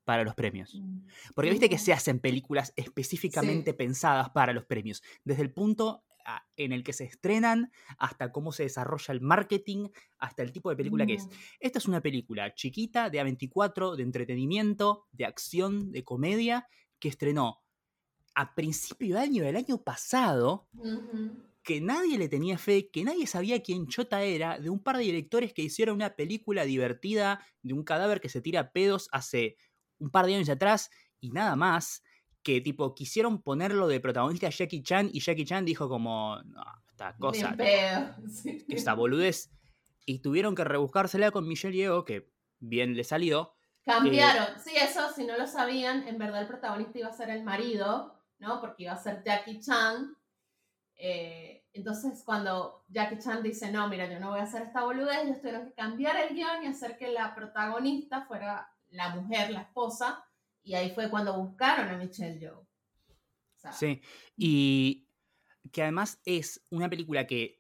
para 0.05 0.25
los 0.25 0.35
premios. 0.35 0.75
Mm. 0.75 1.07
Porque 1.35 1.51
viste 1.51 1.69
que 1.69 1.77
se 1.77 1.93
hacen 1.93 2.19
películas 2.19 2.73
específicamente 2.77 3.75
pensadas 3.75 4.31
para 4.31 4.55
los 4.55 4.65
premios, 4.65 5.03
desde 5.23 5.43
el 5.43 5.53
punto 5.53 6.03
a- 6.25 6.47
en 6.57 6.73
el 6.73 6.83
que 6.83 6.95
se 6.95 7.05
estrenan 7.05 7.71
hasta 7.99 8.33
cómo 8.33 8.51
se 8.53 8.63
desarrolla 8.63 9.13
el 9.13 9.21
marketing, 9.21 9.89
hasta 10.17 10.43
el 10.43 10.51
tipo 10.51 10.71
de 10.71 10.77
película 10.77 11.05
que 11.05 11.13
es. 11.15 11.27
Mm. 11.27 11.31
Esta 11.61 11.79
es 11.79 11.89
una 11.89 12.01
película 12.01 12.55
chiquita, 12.55 13.11
de 13.11 13.21
A24, 13.21 13.97
de 13.97 14.03
entretenimiento, 14.03 15.05
de 15.13 15.27
acción, 15.27 15.93
de 15.93 16.03
comedia, 16.05 16.67
que 16.99 17.09
estrenó 17.11 17.63
a 18.39 18.55
principio 18.55 19.17
de 19.17 19.23
año 19.23 19.43
del 19.43 19.57
año 19.57 19.83
pasado, 19.83 20.69
que 21.65 21.81
nadie 21.81 22.17
le 22.19 22.29
tenía 22.29 22.57
fe, 22.57 22.89
que 22.89 23.03
nadie 23.03 23.27
sabía 23.27 23.65
quién 23.65 23.89
Chota 23.89 24.23
era, 24.23 24.61
de 24.61 24.71
un 24.71 24.81
par 24.81 24.97
de 24.97 25.03
directores 25.03 25.53
que 25.53 25.63
hicieron 25.63 25.97
una 25.97 26.15
película 26.15 26.63
divertida 26.63 27.45
de 27.63 27.75
un 27.75 27.83
cadáver 27.83 28.21
que 28.21 28.29
se 28.29 28.41
tira 28.41 28.71
pedos 28.71 29.09
hace 29.11 29.57
un 29.99 30.11
par 30.11 30.27
de 30.27 30.37
años 30.37 30.49
atrás 30.51 30.89
y 31.19 31.33
nada 31.33 31.57
más, 31.57 32.05
que 32.45 32.61
tipo 32.61 32.95
quisieron 32.95 33.43
ponerlo 33.43 33.89
de 33.89 33.99
protagonista 33.99 34.47
a 34.47 34.51
Jackie 34.51 34.85
Chan 34.85 35.11
y 35.13 35.19
Jackie 35.19 35.45
Chan 35.45 35.65
dijo 35.65 35.89
como, 35.89 36.41
no, 36.45 36.63
esta 36.91 37.17
cosa, 37.17 37.57
sí. 38.29 38.65
esta 38.69 38.95
boludez, 38.95 39.51
y 40.07 40.21
tuvieron 40.21 40.55
que 40.55 40.63
rebuscársela 40.63 41.33
con 41.33 41.49
Michelle 41.49 41.77
Yeoh, 41.77 42.05
que 42.05 42.31
bien 42.61 42.95
le 42.95 43.03
salió, 43.03 43.57
Cambiaron. 43.85 44.61
Sí, 44.61 44.73
eso, 44.77 45.11
si 45.17 45.25
no 45.25 45.39
lo 45.39 45.47
sabían, 45.47 46.07
en 46.07 46.19
verdad 46.19 46.43
el 46.43 46.47
protagonista 46.47 46.99
iba 46.99 47.09
a 47.09 47.13
ser 47.13 47.31
el 47.31 47.43
marido, 47.43 48.18
¿no? 48.39 48.61
Porque 48.61 48.85
iba 48.85 48.93
a 48.93 49.03
ser 49.03 49.23
Jackie 49.25 49.61
Chan. 49.61 50.17
Eh, 50.97 51.65
entonces, 51.73 52.23
cuando 52.25 52.85
Jackie 52.89 53.19
Chan 53.19 53.43
dice, 53.43 53.71
no, 53.71 53.89
mira, 53.89 54.11
yo 54.11 54.19
no 54.19 54.31
voy 54.31 54.41
a 54.41 54.45
hacer 54.45 54.63
esta 54.63 54.85
boludez, 54.85 55.25
ellos 55.25 55.39
tuvieron 55.39 55.67
que 55.67 55.75
cambiar 55.75 56.17
el 56.17 56.35
guion 56.35 56.65
y 56.65 56.67
hacer 56.67 56.97
que 56.99 57.09
la 57.09 57.35
protagonista 57.35 58.25
fuera 58.27 58.73
la 58.91 59.15
mujer, 59.15 59.51
la 59.51 59.63
esposa, 59.63 60.25
y 60.63 60.75
ahí 60.75 60.91
fue 60.91 61.11
cuando 61.11 61.41
buscaron 61.41 61.89
a 61.89 61.97
Michelle 61.97 62.39
Yeoh. 62.39 62.61
O 62.61 63.61
sea, 63.61 63.73
Sí, 63.73 64.01
y 64.37 65.09
que 65.73 65.83
además 65.83 66.21
es 66.25 66.65
una 66.71 66.89
película 66.89 67.27
que, 67.27 67.58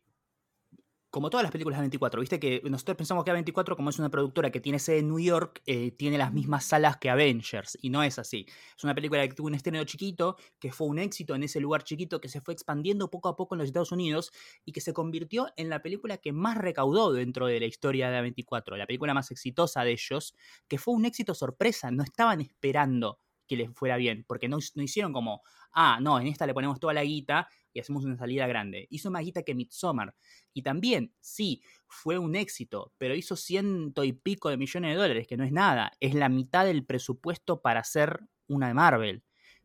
como 1.10 1.30
todas 1.30 1.42
las 1.42 1.52
películas 1.52 1.78
de 1.78 1.82
24, 1.82 2.20
viste 2.20 2.38
que 2.38 2.60
nosotros 2.64 2.96
pensamos 2.96 3.24
que 3.24 3.32
A24, 3.32 3.76
como 3.76 3.88
es 3.88 3.98
una 3.98 4.10
productora 4.10 4.50
que 4.50 4.60
tiene 4.60 4.78
sede 4.78 4.98
en 4.98 5.08
New 5.08 5.18
York, 5.18 5.62
eh, 5.64 5.92
tiene 5.92 6.18
las 6.18 6.32
mismas 6.32 6.64
salas 6.64 6.98
que 6.98 7.08
Avengers, 7.08 7.78
y 7.80 7.88
no 7.88 8.02
es 8.02 8.18
así. 8.18 8.46
Es 8.76 8.84
una 8.84 8.94
película 8.94 9.26
que 9.26 9.34
tuvo 9.34 9.46
un 9.46 9.54
estreno 9.54 9.82
chiquito, 9.84 10.36
que 10.58 10.70
fue 10.70 10.86
un 10.86 10.98
éxito 10.98 11.34
en 11.34 11.44
ese 11.44 11.60
lugar 11.60 11.82
chiquito, 11.82 12.20
que 12.20 12.28
se 12.28 12.42
fue 12.42 12.52
expandiendo 12.52 13.10
poco 13.10 13.28
a 13.30 13.36
poco 13.36 13.54
en 13.54 13.60
los 13.60 13.68
Estados 13.68 13.92
Unidos 13.92 14.32
y 14.66 14.72
que 14.72 14.82
se 14.82 14.92
convirtió 14.92 15.48
en 15.56 15.70
la 15.70 15.80
película 15.80 16.18
que 16.18 16.32
más 16.32 16.58
recaudó 16.58 17.12
dentro 17.12 17.46
de 17.46 17.58
la 17.60 17.66
historia 17.66 18.10
de 18.10 18.18
A24, 18.18 18.76
la 18.76 18.86
película 18.86 19.14
más 19.14 19.30
exitosa 19.30 19.84
de 19.84 19.92
ellos, 19.92 20.34
que 20.68 20.76
fue 20.76 20.92
un 20.94 21.06
éxito 21.06 21.34
sorpresa, 21.34 21.90
no 21.90 22.02
estaban 22.02 22.42
esperando 22.42 23.18
que 23.46 23.56
les 23.56 23.72
fuera 23.74 23.96
bien, 23.96 24.24
porque 24.28 24.48
no, 24.48 24.58
no 24.74 24.82
hicieron 24.82 25.12
como, 25.12 25.42
ah, 25.72 25.98
no, 26.00 26.20
en 26.20 26.26
esta 26.26 26.46
le 26.46 26.54
ponemos 26.54 26.78
toda 26.78 26.92
la 26.92 27.02
guita 27.02 27.48
y 27.78 27.80
hacemos 27.80 28.04
una 28.04 28.16
salida 28.16 28.48
grande. 28.48 28.88
Hizo 28.90 29.08
más 29.10 29.24
guita 29.24 29.44
que 29.44 29.54
Midsommar. 29.54 30.14
Y 30.52 30.62
también, 30.62 31.14
sí, 31.20 31.62
fue 31.86 32.18
un 32.18 32.34
éxito, 32.34 32.92
pero 32.98 33.14
hizo 33.14 33.36
ciento 33.36 34.02
y 34.02 34.12
pico 34.12 34.50
de 34.50 34.56
millones 34.56 34.90
de 34.90 35.00
dólares, 35.00 35.26
que 35.28 35.36
no 35.36 35.44
es 35.44 35.52
nada. 35.52 35.92
Es 36.00 36.14
la 36.14 36.28
mitad 36.28 36.64
del 36.64 36.84
presupuesto 36.84 37.62
para 37.62 37.80
hacer 37.80 38.20
una 38.48 38.66
de 38.66 38.74
Marvel. 38.74 39.22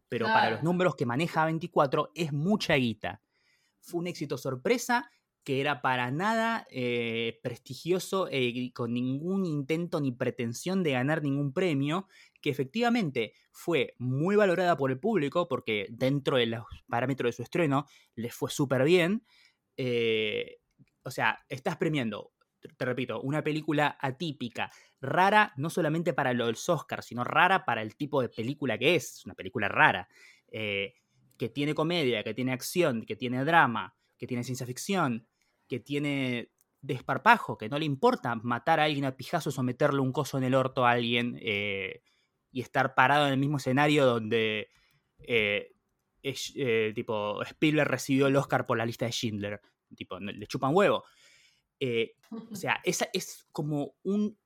Pero 0.09 0.27
para 0.27 0.51
los 0.51 0.63
números 0.63 0.95
que 0.95 1.07
maneja 1.07 1.45
24 1.45 2.11
es 2.13 2.31
mucha 2.31 2.75
guita. 2.75 3.19
Fue 3.79 3.99
un 3.99 4.05
éxito 4.05 4.37
sorpresa 4.37 5.09
que 5.43 5.59
era 5.61 5.81
para 5.81 6.09
nada 6.11 6.65
eh, 6.69 7.39
prestigioso 7.43 8.27
eh, 8.29 8.41
y 8.43 8.71
con 8.71 8.93
ningún 8.93 9.45
intento 9.45 9.99
ni 9.99 10.11
pretensión 10.11 10.83
de 10.83 10.91
ganar 10.91 11.21
ningún 11.21 11.53
premio, 11.53 12.07
que 12.41 12.49
efectivamente 12.49 13.33
fue 13.51 13.95
muy 13.97 14.35
valorada 14.35 14.77
por 14.77 14.91
el 14.91 14.99
público 14.99 15.47
porque 15.47 15.87
dentro 15.89 16.37
de 16.37 16.45
los 16.47 16.63
parámetros 16.87 17.29
de 17.29 17.33
su 17.33 17.43
estreno 17.43 17.85
les 18.15 18.33
fue 18.33 18.49
súper 18.49 18.83
bien. 18.83 19.25
Eh, 19.77 20.59
o 21.03 21.11
sea, 21.11 21.39
estás 21.49 21.77
premiando, 21.77 22.31
te- 22.77 22.85
repito, 22.85 23.21
una 23.21 23.43
película 23.43 23.97
atípica, 23.99 24.71
rara 25.01 25.53
no 25.57 25.69
solamente 25.69 26.13
para 26.13 26.33
los 26.33 26.69
Oscars, 26.69 27.05
sino 27.07 27.23
rara 27.23 27.65
para 27.65 27.81
el 27.81 27.95
tipo 27.97 28.21
de 28.21 28.29
película 28.29 28.77
que 28.77 28.95
es, 28.95 29.17
es 29.17 29.25
una 29.25 29.35
película 29.35 29.67
rara, 29.67 30.07
que 31.37 31.49
tiene 31.49 31.73
comedia, 31.73 32.23
que 32.23 32.33
tiene 32.33 32.53
acción, 32.53 33.05
que 33.05 33.15
tiene 33.15 33.43
drama, 33.43 33.95
que 34.17 34.27
tiene 34.27 34.43
ciencia 34.43 34.65
ficción, 34.65 35.27
que 35.67 35.79
tiene 35.79 36.51
desparpajo, 36.81 37.57
que 37.57 37.69
no 37.69 37.79
le 37.79 37.85
importa 37.85 38.35
matar 38.35 38.79
a 38.79 38.83
alguien 38.85 39.05
a 39.05 39.15
pijazos 39.15 39.57
o 39.57 39.63
meterle 39.63 40.01
un 40.01 40.11
coso 40.11 40.37
en 40.37 40.43
el 40.43 40.53
orto 40.55 40.85
a 40.85 40.91
alguien 40.91 41.37
eh, 41.41 42.01
y 42.51 42.61
estar 42.61 42.93
parado 42.95 43.25
en 43.27 43.33
el 43.33 43.39
mismo 43.39 43.57
escenario 43.57 44.05
donde 44.05 44.69
eh, 45.19 45.71
es- 46.21 46.53
eh, 46.55 46.91
tipo 46.93 47.41
Spielberg 47.43 47.89
recibió 47.89 48.27
el 48.27 48.35
Oscar 48.35 48.65
por 48.65 48.77
la 48.77 48.85
lista 48.85 49.05
de 49.05 49.11
Schindler. 49.11 49.61
Tipo, 49.95 50.19
le 50.19 50.45
chupan 50.47 50.75
huevo. 50.75 51.03
Eh, 51.79 52.15
o 52.51 52.55
sea, 52.55 52.79
esa 52.83 53.07
es 53.13 53.47
como 53.51 53.95
un 54.03 54.37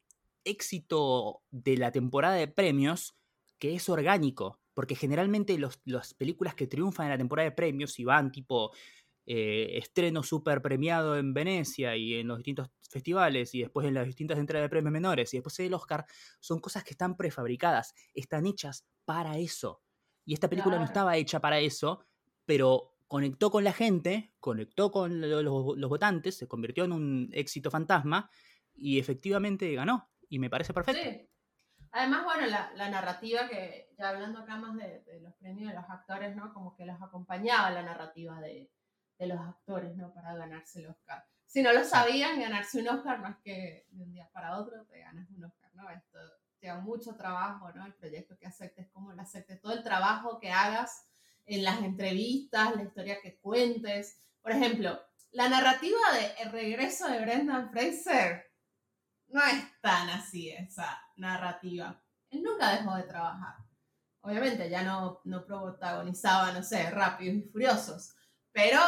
éxito 0.43 1.41
de 1.51 1.77
la 1.77 1.91
temporada 1.91 2.35
de 2.35 2.47
premios 2.47 3.15
que 3.59 3.75
es 3.75 3.89
orgánico, 3.89 4.59
porque 4.73 4.95
generalmente 4.95 5.57
los- 5.57 5.79
las 5.85 6.13
películas 6.13 6.55
que 6.55 6.67
triunfan 6.67 7.07
en 7.07 7.11
la 7.13 7.17
temporada 7.17 7.49
de 7.49 7.55
premios 7.55 7.97
y 7.99 8.05
van 8.05 8.31
tipo 8.31 8.71
eh, 9.27 9.77
estreno 9.77 10.23
súper 10.23 10.61
premiado 10.63 11.17
en 11.17 11.33
Venecia 11.33 11.95
y 11.95 12.15
en 12.15 12.27
los 12.29 12.37
distintos 12.39 12.69
festivales 12.89 13.53
y 13.53 13.61
después 13.61 13.85
en 13.87 13.93
las 13.93 14.05
distintas 14.07 14.39
entregas 14.39 14.65
de 14.65 14.69
premios 14.69 14.93
menores 14.93 15.33
y 15.33 15.37
después 15.37 15.59
el 15.59 15.73
Oscar, 15.75 16.05
son 16.39 16.59
cosas 16.59 16.83
que 16.83 16.91
están 16.91 17.15
prefabricadas, 17.17 17.93
están 18.15 18.45
hechas 18.47 18.87
para 19.05 19.37
eso. 19.37 19.83
Y 20.25 20.33
esta 20.33 20.49
película 20.49 20.77
no 20.79 20.85
estaba 20.85 21.15
hecha 21.17 21.39
para 21.39 21.59
eso, 21.59 22.03
pero 22.45 22.95
conectó 23.07 23.51
con 23.51 23.63
la 23.63 23.73
gente, 23.73 24.33
conectó 24.39 24.91
con 24.91 25.21
lo- 25.21 25.41
los, 25.43 25.77
los 25.77 25.89
votantes, 25.89 26.35
se 26.37 26.47
convirtió 26.47 26.85
en 26.85 26.91
un 26.93 27.29
éxito 27.33 27.69
fantasma 27.71 28.29
y 28.73 28.99
efectivamente 28.99 29.73
ganó. 29.73 30.09
Y 30.29 30.39
me 30.39 30.49
parece 30.49 30.73
perfecto. 30.73 31.01
Sí. 31.09 31.29
Además, 31.91 32.25
bueno, 32.25 32.47
la, 32.47 32.71
la 32.75 32.89
narrativa 32.89 33.47
que, 33.47 33.93
ya 33.97 34.09
hablando 34.09 34.39
acá 34.39 34.57
más 34.57 34.75
de, 34.75 35.03
de 35.03 35.21
los 35.21 35.33
premios 35.35 35.69
de 35.69 35.75
los 35.75 35.85
actores, 35.89 36.35
¿no? 36.35 36.53
Como 36.53 36.75
que 36.75 36.85
los 36.85 37.01
acompañaba 37.01 37.71
la 37.71 37.81
narrativa 37.81 38.41
de, 38.41 38.69
de 39.17 39.27
los 39.27 39.39
actores, 39.39 39.95
¿no? 39.95 40.13
Para 40.13 40.35
ganarse 40.35 40.79
el 40.79 40.87
Oscar. 40.87 41.25
Si 41.45 41.61
no 41.61 41.71
lo 41.71 41.83
sabían, 41.83 42.39
ganarse 42.39 42.79
un 42.79 42.89
Oscar 42.89 43.19
no 43.19 43.29
es 43.29 43.37
que 43.37 43.87
de 43.89 44.03
un 44.03 44.11
día 44.11 44.29
para 44.31 44.57
otro 44.57 44.85
te 44.85 44.99
ganas 44.99 45.29
un 45.31 45.45
Oscar, 45.45 45.71
¿no? 45.75 45.89
Esto 45.89 46.19
lleva 46.59 46.79
mucho 46.79 47.15
trabajo, 47.15 47.71
¿no? 47.73 47.85
El 47.85 47.93
proyecto 47.93 48.37
que 48.37 48.47
aceptes, 48.47 48.89
cómo 48.91 49.13
lo 49.13 49.21
aceptes, 49.21 49.61
todo 49.61 49.73
el 49.73 49.83
trabajo 49.83 50.39
que 50.39 50.51
hagas 50.51 51.07
en 51.45 51.63
las 51.63 51.81
entrevistas, 51.81 52.75
la 52.75 52.83
historia 52.83 53.21
que 53.21 53.37
cuentes. 53.39 54.21
Por 54.41 54.51
ejemplo, 54.51 54.99
la 55.31 55.49
narrativa 55.49 55.99
de 56.13 56.43
El 56.43 56.51
regreso 56.51 57.07
de 57.07 57.21
Brendan 57.21 57.71
Fraser 57.71 58.51
no 59.29 59.41
es 59.43 59.81
tan 59.81 60.09
así 60.09 60.49
esa 60.49 61.01
narrativa. 61.15 62.01
Él 62.29 62.43
nunca 62.43 62.75
dejó 62.75 62.95
de 62.95 63.03
trabajar. 63.03 63.55
Obviamente 64.21 64.69
ya 64.69 64.83
no, 64.83 65.21
no 65.23 65.45
protagonizaba, 65.45 66.51
no 66.51 66.61
sé, 66.61 66.89
Rápidos 66.89 67.37
y 67.37 67.41
Furiosos, 67.43 68.13
pero 68.51 68.81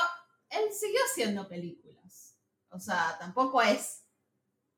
él 0.49 0.71
siguió 0.71 0.99
haciendo 1.11 1.47
películas. 1.47 2.37
O 2.71 2.79
sea, 2.79 3.17
tampoco 3.19 3.61
es... 3.61 4.05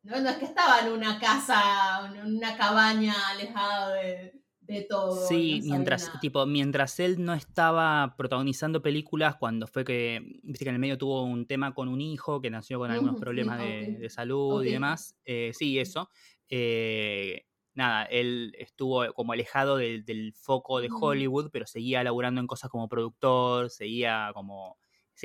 No, 0.03 0.19
no 0.19 0.29
es 0.29 0.37
que 0.37 0.45
estaba 0.45 0.79
en 0.79 0.91
una 0.93 1.19
casa, 1.19 2.11
en 2.11 2.35
una 2.37 2.57
cabaña 2.57 3.13
alejado 3.29 3.91
de, 3.91 4.33
de 4.61 4.81
todo. 4.89 5.27
Sí, 5.27 5.59
no 5.63 5.75
mientras, 5.75 6.07
nada. 6.07 6.19
tipo, 6.19 6.45
mientras 6.47 6.99
él 6.99 7.23
no 7.23 7.33
estaba 7.35 8.15
protagonizando 8.17 8.81
películas, 8.81 9.35
cuando 9.35 9.67
fue 9.67 9.83
que, 9.85 10.21
viste 10.41 10.65
que 10.65 10.69
en 10.69 10.75
el 10.75 10.81
medio 10.81 10.97
tuvo 10.97 11.21
un 11.23 11.45
tema 11.45 11.75
con 11.75 11.87
un 11.87 12.01
hijo 12.01 12.41
que 12.41 12.49
nació 12.49 12.79
con 12.79 12.89
algunos 12.89 13.15
sí, 13.15 13.21
problemas 13.21 13.59
de, 13.59 13.97
de 13.99 14.09
salud 14.09 14.63
y 14.63 14.71
demás. 14.71 15.15
eh, 15.23 15.51
sí, 15.53 15.77
eso. 15.77 16.09
Eh, 16.49 17.45
nada, 17.75 18.05
él 18.05 18.55
estuvo 18.57 19.13
como 19.13 19.33
alejado 19.33 19.77
del- 19.77 20.03
del 20.03 20.33
foco 20.33 20.81
de. 20.81 20.89
Hollywood, 20.91 21.49
pero 21.51 21.67
seguía 21.67 22.03
laburando 22.03 22.41
en 22.41 22.47
cosas 22.47 22.71
como 22.71 22.89
productor, 22.89 23.69
seguía 23.69 24.31
como... 24.33 24.79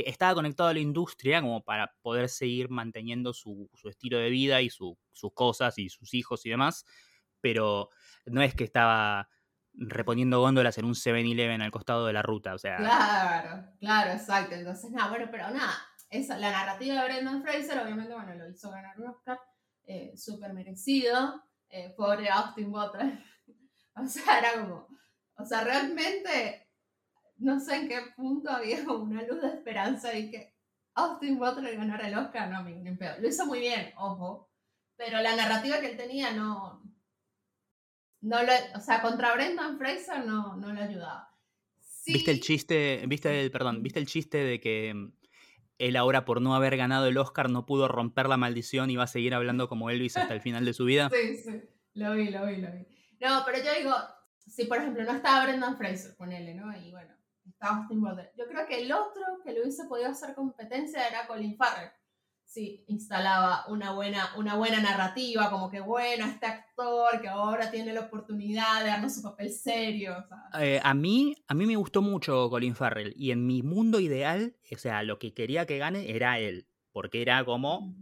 estaba 0.07 0.35
conectado 0.35 0.69
a 0.71 0.75
la 0.75 0.81
industria 0.81 1.41
como 1.41 1.63
para 1.65 1.95
poder 2.03 2.29
seguir 2.29 2.69
manteniendo 2.71 3.33
su, 3.33 3.71
su 3.75 3.89
estilo 3.89 4.19
de 4.19 4.31
vida 4.31 4.61
y 4.63 4.71
su- 4.71 4.99
sus 5.13 5.33
cosas 5.33 5.79
y 5.79 5.89
sus 5.89 6.15
hijos 6.15 6.45
y 6.47 6.51
demás, 6.51 6.85
pero 7.41 7.91
no 8.27 8.43
es 8.43 8.55
que 8.55 8.65
estaba 8.65 9.29
reponiendo 9.75 10.41
góndolas 10.41 10.79
en 10.79 10.87
un 10.87 10.95
7-Eleven 10.95 11.63
al 11.63 11.71
costado 11.71 12.07
de 12.07 12.13
la 12.13 12.23
ruta, 12.23 12.55
o 12.55 12.59
sea, 12.59 12.79
Claro, 12.79 13.69
claro, 13.81 14.13
exacto. 14.13 14.55
Entonces, 14.55 14.91
nada, 14.91 15.09
bueno, 15.11 15.29
pero 15.31 15.51
nada, 15.51 15.75
esa, 16.11 16.37
la 16.39 16.51
narrativa 16.51 16.95
de 16.95 17.05
Brendan 17.09 17.43
Fraser, 17.43 17.79
obviamente, 17.79 18.15
bueno, 18.15 18.35
lo 18.35 18.49
hizo 18.51 18.71
ganar 18.71 18.99
un 19.01 19.09
Oscar, 19.09 19.39
eh, 19.85 20.13
súper 20.17 20.53
merecido, 20.53 21.43
eh, 21.69 21.95
pobre 21.97 22.29
Austin 22.31 22.71
Butler. 22.71 23.19
o 23.97 24.07
sea, 24.07 24.39
era 24.39 24.61
como, 24.63 24.89
o 25.39 25.45
sea, 25.45 25.65
realmente, 25.65 26.66
no 27.39 27.61
sé 27.61 27.77
en 27.77 27.89
qué 27.89 27.99
punto 28.15 28.51
había 28.51 28.83
una 28.89 29.23
luz 29.23 29.43
de 29.43 29.49
esperanza 29.49 30.17
y 30.17 30.31
que 30.31 30.55
Austin 30.95 31.39
Butler 31.39 31.77
ganara 31.77 32.09
el 32.09 32.17
Oscar, 32.17 32.51
no, 32.51 32.63
ni 32.63 32.89
en 32.89 32.97
pedo. 32.97 33.21
Lo 33.21 33.29
hizo 33.29 33.47
muy 33.47 33.61
bien, 33.61 33.93
ojo, 33.97 34.51
pero 34.97 35.21
la 35.21 35.37
narrativa 35.37 35.81
que 35.81 35.91
él 35.91 35.97
tenía 35.97 36.33
no, 36.33 36.83
no 38.23 38.43
lo, 38.43 38.53
o 38.75 38.81
sea, 38.81 39.03
contra 39.03 39.35
Brendan 39.35 39.79
Fraser 39.79 40.25
no, 40.25 40.57
no 40.57 40.73
le 40.73 40.83
ayudaba. 40.83 41.33
¿Viste 42.07 42.31
el 42.31 42.41
chiste, 42.41 43.05
viste 43.07 43.45
el, 43.45 43.51
perdón, 43.51 43.83
viste 43.83 43.99
el 43.99 44.07
chiste 44.07 44.39
de 44.39 44.61
que 44.61 44.95
mm, 44.95 45.13
él 45.79 45.97
ahora 45.97 46.25
por 46.25 46.41
no 46.41 46.55
haber 46.55 46.77
ganado 46.77 47.07
el 47.07 47.19
Oscar 47.19 47.51
no 47.51 47.67
pudo 47.67 47.89
romper 47.89 48.29
la 48.29 48.37
maldición 48.37 48.91
y 48.91 48.97
va 48.97 49.05
a 49.05 49.09
seguir 49.09 49.35
hablando 49.35 49.69
como 49.69 49.91
Elvis 49.91 50.17
hasta 50.17 50.33
el 50.33 50.41
final 50.41 50.65
de 50.65 50.73
su 50.73 50.85
vida? 50.85 51.11
Sí, 51.13 51.37
sí, 51.37 51.63
lo 51.95 52.15
vi, 52.15 52.31
lo 52.31 52.47
vi, 52.47 52.57
lo 52.57 52.71
vi. 52.71 52.87
No, 53.21 53.43
pero 53.45 53.59
yo 53.59 53.75
digo, 53.77 53.95
si 54.47 54.65
por 54.67 54.79
ejemplo 54.79 55.05
no 55.05 55.13
estaba 55.13 55.45
Brendan 55.45 55.77
Fraser, 55.77 56.17
ponele, 56.17 56.55
¿no? 56.55 56.77
Y 56.77 56.91
bueno, 56.91 57.16
estaba 57.51 57.79
Austin 57.79 58.01
Butler. 58.01 58.33
Yo 58.37 58.47
creo 58.47 58.67
que 58.67 58.83
el 58.83 58.93
otro 58.93 59.23
que 59.45 59.53
le 59.53 59.63
hubiese 59.63 59.85
podido 59.85 60.11
hacer 60.11 60.35
competencia 60.35 61.07
era 61.07 61.27
Colin 61.27 61.57
Farrell 61.57 61.91
sí, 62.47 62.85
instalaba 62.87 63.67
una 63.69 63.93
buena, 63.93 64.31
una 64.37 64.55
buena 64.55 64.81
narrativa, 64.81 65.51
como 65.51 65.71
que 65.71 65.81
bueno, 65.81 66.25
este 66.25 66.47
actor 66.47 67.21
que 67.21 67.29
ahora 67.29 67.71
tiene 67.71 67.93
la 67.93 68.03
oportunidad 68.03 68.81
de 68.81 68.87
darnos 68.87 69.15
su 69.15 69.23
papel 69.23 69.51
serio. 69.51 70.25
Eh, 70.59 70.81
a, 70.83 70.95
mí, 70.95 71.37
a 71.49 71.55
mí 71.55 71.67
me 71.67 71.77
gustó 71.77 72.01
mucho 72.01 72.49
Colin 72.49 72.75
Farrell 72.75 73.13
y 73.17 73.33
en 73.33 73.47
mi 73.47 73.63
mundo 73.63 74.01
ideal, 74.01 74.57
o 74.73 74.79
sea, 74.79 75.03
lo 75.03 75.19
que 75.19 75.35
quería 75.35 75.67
que 75.67 75.79
gane 75.79 76.11
era 76.11 76.39
él, 76.39 76.67
porque 76.93 77.21
era 77.21 77.45
como, 77.45 77.95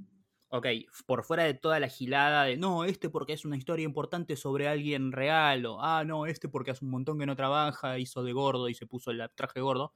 ok, 0.55 0.67
por 1.07 1.25
fuera 1.25 1.43
de 1.43 1.55
toda 1.55 1.81
la 1.81 1.89
gilada 1.89 2.45
de, 2.45 2.57
no, 2.57 2.85
este 2.85 3.11
porque 3.11 3.33
es 3.33 3.45
una 3.45 3.57
historia 3.57 3.85
importante 3.85 4.37
sobre 4.37 4.69
alguien 4.69 5.11
real, 5.11 5.67
o, 5.67 5.83
ah, 5.83 6.05
no, 6.05 6.27
este 6.27 6.49
porque 6.49 6.71
hace 6.71 6.85
un 6.85 6.93
montón 6.93 7.19
que 7.19 7.27
no 7.27 7.35
trabaja, 7.35 7.99
hizo 7.99 8.23
de 8.23 8.33
gordo 8.33 8.69
y 8.69 8.75
se 8.75 8.87
puso 8.87 9.11
el 9.11 9.29
traje 9.35 9.61
gordo. 9.61 9.95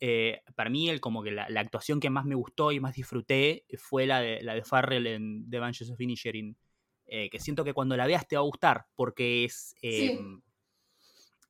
Eh, 0.00 0.40
para 0.56 0.68
mí, 0.68 0.88
el, 0.88 1.00
como 1.00 1.22
que 1.22 1.30
la, 1.30 1.46
actuación 1.56 2.00
que 2.00 2.10
más 2.10 2.24
me 2.24 2.34
gustó 2.34 2.72
y 2.72 2.80
más 2.80 2.96
disfruté 2.96 3.66
fue 3.76 4.06
la 4.06 4.20
de, 4.20 4.42
la 4.42 4.54
de 4.54 4.64
Farrell 4.64 5.06
en 5.06 5.48
The 5.48 5.60
Banshees 5.60 5.90
of 5.90 6.00
Inisherin. 6.00 6.56
Eh, 7.06 7.30
que 7.30 7.38
siento 7.38 7.64
que 7.64 7.72
cuando 7.72 7.96
la 7.96 8.06
veas 8.06 8.26
te 8.26 8.36
va 8.36 8.40
a 8.40 8.44
gustar, 8.44 8.86
porque 8.96 9.44
es. 9.44 9.74
Em, 9.80 10.42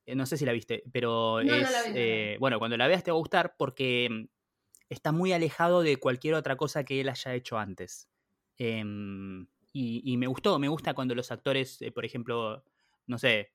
eh, 0.05 0.15
no 0.15 0.25
sé 0.25 0.37
si 0.37 0.45
la 0.45 0.53
viste, 0.53 0.83
pero 0.91 1.41
es. 1.41 2.39
bueno, 2.39 2.59
cuando 2.59 2.77
la 2.77 2.87
veas 2.87 3.03
te 3.03 3.11
va 3.11 3.17
a 3.17 3.19
gustar 3.19 3.55
porque 3.57 4.05
em, 4.05 4.27
está 4.87 5.11
muy 5.11 5.33
alejado 5.33 5.81
de 5.81 5.97
cualquier 5.97 6.35
otra 6.35 6.57
cosa 6.57 6.83
que 6.83 7.01
él 7.01 7.09
haya 7.09 7.33
hecho 7.33 7.57
antes. 7.57 8.08
Em, 8.59 9.47
y, 9.73 10.01
y, 10.03 10.17
me 10.17 10.27
gustó, 10.27 10.59
me 10.59 10.67
gusta 10.67 10.93
cuando 10.93 11.15
los 11.15 11.31
actores, 11.31 11.79
por 11.95 12.05
ejemplo, 12.05 12.63
no 13.07 13.17
sé, 13.17 13.53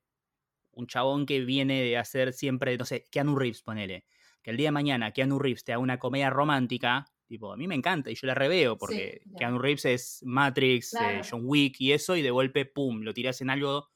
un 0.73 0.89
chabón 0.89 1.27
que 1.27 1.41
viene 1.41 1.83
de 1.83 1.97
hacer 1.97 2.33
siempre, 2.33 2.77
no 2.77 2.85
sé, 2.85 3.05
Keanu 3.11 3.37
Reeves, 3.37 3.63
ponele 3.63 4.05
que 4.45 4.51
el 4.51 4.59
día 4.59 4.69
de 4.69 4.73
mañana 4.73 5.11
Keanu 5.11 5.39
Reeves 5.39 5.65
te 5.65 5.73
haga 5.73 5.81
una 5.81 5.99
comedia 5.99 6.29
romántica, 6.29 7.07
tipo, 7.27 7.51
a 7.53 7.57
mí 7.57 7.67
me 7.67 7.75
encanta 7.75 8.11
y 8.11 8.15
yo 8.15 8.27
la 8.27 8.35
reveo 8.35 8.77
porque 8.77 9.23
Keanu 9.39 9.59
Reeves 9.59 9.87
es 9.87 10.21
Matrix, 10.23 11.01
eh, 11.01 11.23
John 11.29 11.43
Wick 11.45 11.81
y 11.81 11.93
eso, 11.93 12.15
y 12.15 12.23
de 12.23 12.31
golpe, 12.31 12.67
pum, 12.67 13.01
lo 13.01 13.15
tiras 13.15 13.41
en 13.41 13.49
algo 13.49 13.89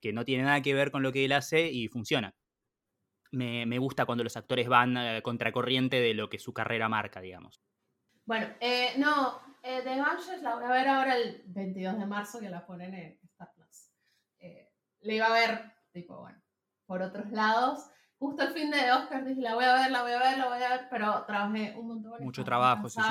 que 0.00 0.12
no 0.12 0.24
tiene 0.24 0.44
nada 0.44 0.62
que 0.62 0.74
ver 0.74 0.92
con 0.92 1.02
lo 1.02 1.12
que 1.12 1.24
él 1.24 1.32
hace 1.32 1.70
y 1.70 1.88
funciona. 1.88 2.36
Me, 3.32 3.78
gusta 3.78 4.06
cuando 4.06 4.22
los 4.22 4.36
actores 4.36 4.68
van 4.68 4.96
a 4.96 5.20
contracorriente 5.20 6.00
de 6.00 6.14
lo 6.14 6.30
que 6.30 6.38
su 6.38 6.54
carrera 6.54 6.88
marca, 6.88 7.20
digamos. 7.20 7.60
Bueno, 8.24 8.46
eh, 8.60 8.92
no, 8.96 9.40
eh, 9.66 9.82
The 9.82 10.00
Banshees 10.00 10.42
la 10.42 10.54
voy 10.54 10.64
a 10.64 10.68
ver 10.68 10.88
ahora 10.88 11.16
el 11.16 11.42
22 11.46 11.98
de 11.98 12.06
marzo 12.06 12.40
que 12.40 12.48
la 12.48 12.64
ponen 12.64 12.94
en 12.94 13.18
Star 13.24 13.52
Plus. 13.54 13.90
Eh, 14.38 14.72
le 15.00 15.14
iba 15.16 15.26
a 15.26 15.32
ver, 15.32 15.72
tipo, 15.92 16.18
bueno, 16.18 16.40
por 16.86 17.02
otros 17.02 17.30
lados 17.32 17.90
justo 18.18 18.42
el 18.42 18.52
fin 18.52 18.70
de 18.70 18.92
Oscar 18.92 19.24
dije, 19.24 19.40
la 19.40 19.54
voy 19.54 19.64
a 19.64 19.74
ver, 19.74 19.90
la 19.90 20.02
voy 20.02 20.12
a 20.12 20.18
ver, 20.18 20.38
la 20.38 20.48
voy 20.48 20.62
a 20.62 20.68
ver, 20.68 20.88
pero 20.90 21.24
trabajé 21.24 21.74
un 21.76 21.88
montón. 21.88 22.22
Mucho 22.22 22.44
trabajo, 22.44 22.88
sí, 22.88 23.00
sí. 23.00 23.08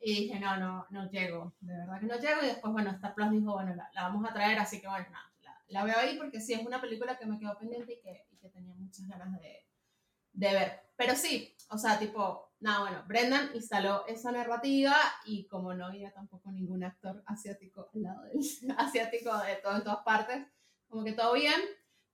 Y 0.00 0.14
dije, 0.22 0.38
no, 0.38 0.56
no, 0.56 0.86
no 0.90 1.10
llego, 1.10 1.54
de 1.60 1.76
verdad 1.76 2.00
que 2.00 2.06
no 2.06 2.16
llego. 2.18 2.42
Y 2.42 2.46
después, 2.46 2.72
bueno, 2.72 2.90
Star 2.90 3.14
Plus 3.14 3.30
dijo, 3.30 3.52
bueno, 3.52 3.74
la, 3.74 3.90
vamos 3.94 4.28
a 4.28 4.32
traer, 4.32 4.58
así 4.58 4.80
que 4.80 4.88
bueno, 4.88 5.06
nada, 5.10 5.24
la, 5.68 5.82
voy 5.82 5.90
a 5.90 5.98
ver 5.98 6.16
porque 6.16 6.40
sí, 6.40 6.52
es 6.54 6.64
una 6.64 6.80
película 6.80 7.18
que 7.18 7.26
me 7.26 7.38
quedó 7.38 7.58
pendiente 7.58 7.94
y 7.94 8.00
que, 8.00 8.26
y 8.30 8.36
que 8.36 8.48
tenía 8.48 8.74
muchas 8.74 9.06
ganas 9.08 9.32
de, 9.40 9.66
de 10.32 10.52
ver. 10.52 10.80
Pero 10.96 11.14
sí, 11.14 11.56
o 11.70 11.78
sea, 11.78 11.98
tipo, 11.98 12.47
nada, 12.60 12.80
bueno, 12.80 13.04
Brendan 13.06 13.50
instaló 13.54 14.06
esa 14.06 14.32
narrativa 14.32 14.96
y 15.24 15.46
como 15.46 15.74
no 15.74 15.86
había 15.86 16.12
tampoco 16.12 16.50
ningún 16.50 16.84
actor 16.84 17.22
asiático 17.26 17.90
al 17.94 18.02
lado 18.02 18.22
del 18.24 18.40
asiático 18.78 19.36
de 19.38 19.56
todo 19.56 19.76
en 19.76 19.84
todas 19.84 20.04
partes, 20.04 20.46
como 20.88 21.04
que 21.04 21.12
todo 21.12 21.34
bien. 21.34 21.60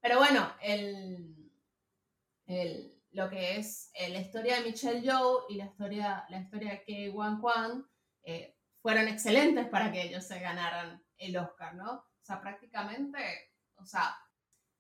Pero 0.01 0.19
bueno, 0.19 0.53
el 0.61 1.45
el, 2.47 3.01
lo 3.13 3.31
que 3.31 3.57
es 3.57 3.91
eh, 3.95 4.11
la 4.11 4.21
historia 4.21 4.57
de 4.57 4.65
Michelle 4.65 5.03
Yeoh 5.03 5.47
y 5.49 5.57
la 5.57 5.67
historia, 5.67 6.25
la 6.29 6.41
historia 6.41 6.73
de 6.73 6.83
Kei 6.85 7.09
Wan 7.11 7.41
Kwan 7.41 7.87
eh, 8.23 8.57
fueron 8.81 9.09
excelentes 9.09 9.67
para 9.69 9.91
que 9.91 10.03
ellos 10.03 10.25
se 10.25 10.41
ganaran 10.41 11.03
el 11.17 11.37
Oscar, 11.37 11.75
¿no? 11.75 11.93
O 11.93 12.25
sea, 12.25 12.41
prácticamente, 12.41 13.19
o 13.77 13.87
sea, 13.87 14.17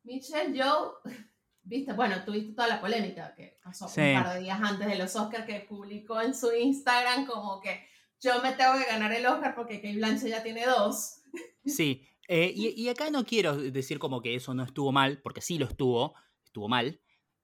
Michelle 0.02 0.52
Yeoh, 0.52 1.00
viste, 1.64 1.92
bueno, 1.92 2.22
tuviste 2.24 2.52
toda 2.52 2.68
la 2.68 2.80
polémica 2.80 3.34
que 3.34 3.58
pasó 3.62 3.86
un 3.86 4.22
par 4.22 4.34
de 4.34 4.40
días 4.40 4.60
antes 4.62 4.86
de 4.86 4.96
los 4.96 5.14
Oscars 5.16 5.46
que 5.46 5.60
publicó 5.60 6.20
en 6.20 6.34
su 6.34 6.52
Instagram 6.52 7.26
como 7.26 7.60
que 7.60 7.86
yo 8.20 8.40
me 8.42 8.52
tengo 8.52 8.74
que 8.78 8.84
ganar 8.84 9.12
el 9.12 9.26
Oscar 9.26 9.54
porque 9.54 9.76
Kate 9.76 9.96
Blanche 9.96 10.28
ya 10.28 10.42
tiene 10.42 10.66
dos. 10.66 11.20
Sí, 11.66 12.06
eh, 12.28 12.52
y, 12.54 12.68
y, 12.80 12.90
acá 12.90 13.10
no 13.10 13.24
quiero 13.24 13.56
decir 13.56 13.98
como 13.98 14.20
que 14.20 14.34
eso 14.34 14.52
no 14.52 14.64
estuvo 14.64 14.92
mal, 14.92 15.22
porque 15.22 15.40
sí 15.40 15.58
lo 15.58 15.64
estuvo, 15.64 16.14
estuvo 16.44 16.68
mal, 16.68 17.00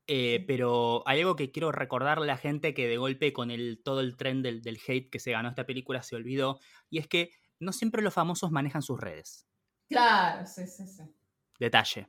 eh, 0.06 0.44
pero 0.46 1.02
hay 1.06 1.20
algo 1.20 1.36
que 1.36 1.50
quiero 1.50 1.72
recordarle 1.72 2.24
a 2.24 2.34
la 2.34 2.36
gente 2.36 2.74
que 2.74 2.86
de 2.86 2.98
golpe 2.98 3.32
con 3.32 3.50
el, 3.50 3.80
todo 3.82 4.00
el 4.00 4.16
tren 4.16 4.42
del, 4.42 4.60
del, 4.60 4.78
hate 4.86 5.10
que 5.10 5.18
se 5.18 5.32
ganó 5.32 5.48
esta 5.48 5.66
película 5.66 6.02
se 6.02 6.16
olvidó, 6.16 6.60
y 6.90 6.98
es 6.98 7.06
que 7.06 7.30
no 7.58 7.72
siempre 7.72 8.02
los 8.02 8.12
famosos 8.12 8.50
manejan 8.50 8.82
sus 8.82 9.00
redes. 9.00 9.46
Claro, 9.88 10.46
sí, 10.46 10.66
sí, 10.66 10.86
sí. 10.86 11.02
Detalle. 11.58 12.08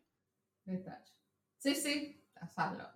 Detalle. 0.65 1.10
Sí, 1.61 1.75
sí, 1.75 2.19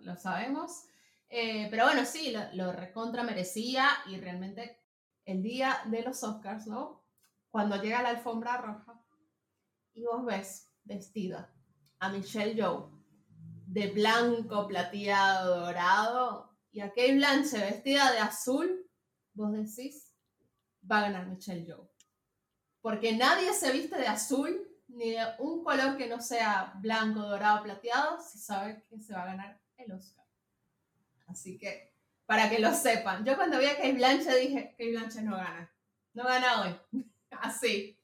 lo, 0.00 0.16
sabemos. 0.16 0.86
Eh, 1.28 1.68
pero 1.70 1.84
bueno, 1.84 2.04
sí, 2.04 2.34
lo, 2.54 2.72
recontra 2.72 3.22
merecía 3.22 3.88
y 4.06 4.16
realmente 4.16 4.82
el 5.24 5.40
día 5.40 5.82
de 5.86 6.02
los 6.02 6.24
Oscars, 6.24 6.66
¿no? 6.66 7.04
Cuando 7.48 7.80
llega 7.80 8.02
la 8.02 8.08
alfombra 8.08 8.56
roja 8.56 9.00
y 9.94 10.04
vos 10.04 10.24
ves 10.24 10.68
vestida 10.82 11.48
a 12.00 12.08
Michelle 12.08 12.56
Yeoh 12.56 12.90
de 13.68 13.92
blanco, 13.92 14.66
plateado, 14.66 15.60
dorado, 15.60 16.56
y 16.72 16.80
a 16.80 16.88
Kate 16.88 17.14
Blanche 17.14 17.58
vestida 17.58 18.10
de 18.10 18.18
azul, 18.18 18.90
vos 19.32 19.52
decís, 19.52 20.12
va 20.90 20.98
a 20.98 21.02
ganar 21.02 21.28
Michelle 21.28 21.64
Yeoh. 21.64 21.88
Porque 22.80 23.16
nadie 23.16 23.52
se 23.54 23.70
viste 23.70 23.96
de 23.96 24.08
azul 24.08 24.75
ni 24.96 25.10
de 25.10 25.24
un 25.38 25.62
color 25.62 25.96
que 25.96 26.08
no 26.08 26.20
sea 26.20 26.72
blanco, 26.76 27.20
dorado, 27.20 27.62
plateado, 27.62 28.18
si 28.20 28.38
sabe 28.38 28.82
que 28.88 28.98
se 28.98 29.12
va 29.12 29.22
a 29.22 29.26
ganar 29.26 29.60
el 29.76 29.92
Oscar. 29.92 30.24
Así 31.26 31.58
que, 31.58 31.92
para 32.24 32.48
que 32.48 32.58
lo 32.58 32.72
sepan, 32.72 33.24
yo 33.24 33.36
cuando 33.36 33.58
vi 33.58 33.66
a 33.66 33.76
Kate 33.76 33.92
Blanche 33.92 34.34
dije, 34.36 34.70
Kate 34.70 34.90
Blanche 34.90 35.22
no 35.22 35.36
gana. 35.36 35.70
No 36.14 36.24
gana 36.24 36.62
hoy. 36.62 36.76
Así. 37.30 37.98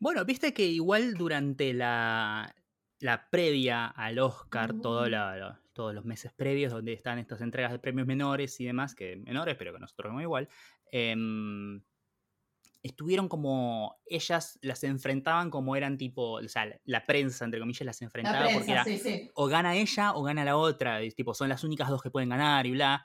Bueno, 0.00 0.24
viste 0.24 0.52
que 0.52 0.66
igual 0.66 1.14
durante 1.14 1.72
la, 1.72 2.54
la 2.98 3.30
previa 3.30 3.86
al 3.86 4.18
Oscar, 4.18 4.74
todo 4.80 5.06
mm. 5.06 5.72
todos 5.72 5.94
los 5.94 6.04
meses 6.04 6.32
previos, 6.32 6.72
donde 6.72 6.92
están 6.92 7.18
estas 7.18 7.40
entregas 7.40 7.70
de 7.70 7.78
premios 7.78 8.06
menores 8.06 8.58
y 8.60 8.64
demás, 8.64 8.94
que 8.94 9.16
menores, 9.16 9.56
pero 9.56 9.72
que 9.72 9.78
nosotros 9.78 10.10
vemos 10.10 10.22
igual, 10.22 10.48
em, 10.90 11.80
estuvieron 12.84 13.28
como, 13.28 13.96
ellas 14.04 14.58
las 14.60 14.84
enfrentaban 14.84 15.50
como 15.50 15.74
eran 15.74 15.96
tipo, 15.96 16.32
o 16.32 16.48
sea, 16.48 16.68
la 16.84 17.06
prensa, 17.06 17.46
entre 17.46 17.58
comillas, 17.58 17.86
las 17.86 18.02
enfrentaba 18.02 18.46
porque 18.52 18.72
era, 18.72 18.84
o 19.34 19.46
gana 19.46 19.74
ella 19.74 20.12
o 20.12 20.22
gana 20.22 20.44
la 20.44 20.58
otra, 20.58 21.00
tipo, 21.16 21.32
son 21.32 21.48
las 21.48 21.64
únicas 21.64 21.88
dos 21.88 22.02
que 22.02 22.10
pueden 22.10 22.28
ganar 22.28 22.66
y 22.66 22.72
bla. 22.72 23.04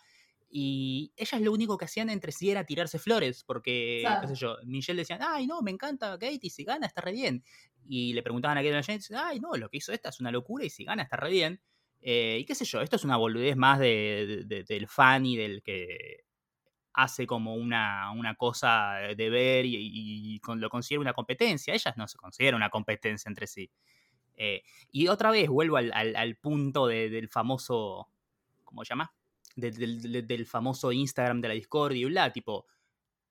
Y 0.52 1.14
ellas 1.16 1.40
lo 1.42 1.54
único 1.54 1.78
que 1.78 1.86
hacían 1.86 2.10
entre 2.10 2.34
sí 2.34 2.52
era 2.52 2.66
tirarse 2.66 3.00
flores, 3.00 3.46
porque, 3.46 4.04
qué 4.22 4.28
sé 4.28 4.36
yo, 4.36 4.58
Michelle 4.66 5.00
decía, 5.00 5.18
ay, 5.22 5.48
no, 5.48 5.62
me 5.62 5.72
encanta 5.72 6.12
Katie, 6.20 6.50
si 6.50 6.66
gana 6.66 6.86
está 6.86 7.00
re 7.00 7.14
bien. 7.14 7.42
Y 7.88 8.12
le 8.12 8.22
preguntaban 8.22 8.58
a 8.58 8.62
Katie 8.62 9.16
ay, 9.16 9.40
no, 9.40 9.54
lo 9.56 9.70
que 9.70 9.78
hizo 9.78 9.94
esta 9.94 10.10
es 10.10 10.20
una 10.20 10.32
locura 10.32 10.66
y 10.66 10.70
si 10.70 10.84
gana 10.84 11.04
está 11.04 11.16
re 11.16 11.30
bien. 11.30 11.62
Eh, 12.02 12.40
y 12.42 12.46
qué 12.46 12.54
sé 12.54 12.66
yo, 12.66 12.82
esto 12.82 12.98
es 12.98 13.06
una 13.06 13.16
boludez 13.16 13.56
más 13.56 13.80
de, 13.80 14.44
del 14.68 14.88
fan 14.88 15.26
y 15.26 15.38
del 15.38 15.64
que 15.64 16.26
hace 16.94 17.28
como 17.28 17.56
una, 17.56 18.12
una 18.12 18.36
cosa 18.36 18.96
de 19.16 19.30
ver 19.30 19.66
y, 19.66 20.42
lo 20.56 20.70
considera 20.70 21.02
una 21.02 21.14
competencia. 21.14 21.74
Ellas 21.74 21.96
no 21.98 22.08
se 22.08 22.18
consideran 22.18 22.58
una 22.58 22.70
competencia 22.70 23.30
entre 23.30 23.48
sí. 23.48 23.70
Eh, 24.36 24.64
y 24.92 25.08
otra 25.08 25.32
vez 25.32 25.50
vuelvo 25.50 25.78
al, 25.78 25.92
al 25.94 26.36
punto 26.38 26.88
del 26.88 27.28
famoso, 27.28 28.10
¿cómo 28.64 28.84
se 28.84 28.90
llama? 28.90 29.14
del 29.56 30.46
famoso 30.46 30.92
Instagram 30.92 31.42
de 31.42 31.48
la 31.50 31.54
Discord 31.54 31.94
y 31.94 32.06
bla, 32.06 32.32
tipo, 32.32 32.66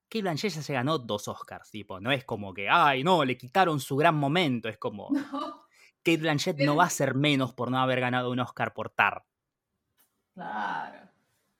Kate 0.08 0.22
Blanchett 0.22 0.52
ya 0.52 0.62
se 0.62 0.72
ganó 0.72 0.98
dos 0.98 1.28
Oscars, 1.28 1.70
tipo, 1.70 2.00
no 2.00 2.10
es 2.10 2.24
como 2.24 2.54
que, 2.54 2.68
ay, 2.68 3.04
no, 3.04 3.24
le 3.24 3.36
quitaron 3.36 3.80
su 3.80 3.96
gran 3.96 4.14
momento, 4.14 4.68
es 4.68 4.78
como, 4.78 5.08
no. 5.32 5.66
Kate 5.98 6.18
Blanchett 6.18 6.58
no 6.60 6.76
va 6.76 6.84
a 6.84 6.90
ser 6.90 7.14
menos 7.14 7.52
por 7.52 7.70
no 7.70 7.78
haber 7.78 8.00
ganado 8.00 8.30
un 8.30 8.40
Oscar 8.40 8.72
por 8.72 8.90
Tar. 8.90 9.24
Claro, 10.34 11.10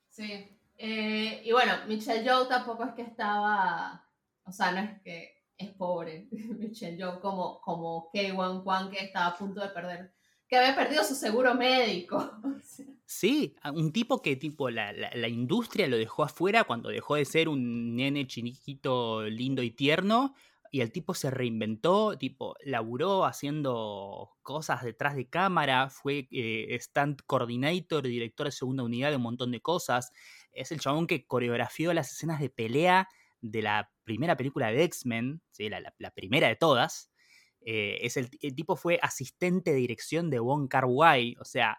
sí. 0.08 0.57
Eh, 0.78 1.42
y 1.44 1.50
bueno, 1.50 1.72
Michelle 1.88 2.28
Joe 2.28 2.46
tampoco 2.48 2.84
es 2.84 2.94
que 2.94 3.02
estaba, 3.02 4.08
o 4.44 4.52
sea, 4.52 4.70
no 4.70 4.78
es 4.78 5.02
que 5.02 5.38
es 5.58 5.70
pobre, 5.72 6.28
Michelle 6.30 6.96
Yeoh, 6.96 7.20
como, 7.20 7.60
como 7.60 8.10
K1 8.12 8.62
Kwan 8.62 8.90
que 8.90 9.04
estaba 9.04 9.26
a 9.26 9.36
punto 9.36 9.60
de 9.60 9.70
perder, 9.70 10.14
que 10.48 10.56
había 10.56 10.76
perdido 10.76 11.02
su 11.04 11.14
seguro 11.14 11.54
médico. 11.54 12.30
Sí, 13.10 13.56
un 13.64 13.90
tipo 13.90 14.20
que 14.20 14.36
tipo 14.36 14.68
la, 14.68 14.92
la, 14.92 15.28
industria 15.28 15.88
lo 15.88 15.96
dejó 15.96 16.24
afuera 16.24 16.64
cuando 16.64 16.90
dejó 16.90 17.14
de 17.14 17.24
ser 17.24 17.48
un 17.48 17.96
nene 17.96 18.26
chiniquito 18.26 19.22
lindo 19.22 19.62
y 19.62 19.70
tierno 19.70 20.34
y 20.70 20.80
el 20.80 20.92
tipo 20.92 21.14
se 21.14 21.30
reinventó, 21.30 22.18
tipo, 22.18 22.54
laburó 22.62 23.24
haciendo 23.24 24.36
cosas 24.42 24.82
detrás 24.82 25.16
de 25.16 25.28
cámara, 25.28 25.88
fue 25.88 26.28
eh, 26.30 26.76
stand 26.80 27.22
coordinator, 27.26 28.02
director 28.02 28.46
de 28.46 28.52
segunda 28.52 28.82
unidad 28.82 29.10
de 29.10 29.16
un 29.16 29.22
montón 29.22 29.50
de 29.52 29.60
cosas. 29.60 30.12
Es 30.58 30.72
el 30.72 30.80
chabón 30.80 31.06
que 31.06 31.26
coreografió 31.26 31.92
las 31.92 32.12
escenas 32.12 32.40
de 32.40 32.50
pelea 32.50 33.08
de 33.40 33.62
la 33.62 33.92
primera 34.04 34.36
película 34.36 34.70
de 34.70 34.82
X-Men, 34.84 35.42
¿sí? 35.50 35.68
la, 35.68 36.10
primera 36.10 36.48
de 36.48 36.56
todas. 36.56 37.12
Eh, 37.60 37.98
es 38.02 38.16
el, 38.16 38.30
tipo 38.30 38.76
fue 38.76 38.98
asistente 39.02 39.72
de 39.72 39.78
dirección 39.78 40.30
de 40.30 40.40
Wong 40.40 40.68
Kar 40.68 40.86
Wai, 40.86 41.36
o 41.40 41.44
sea, 41.44 41.78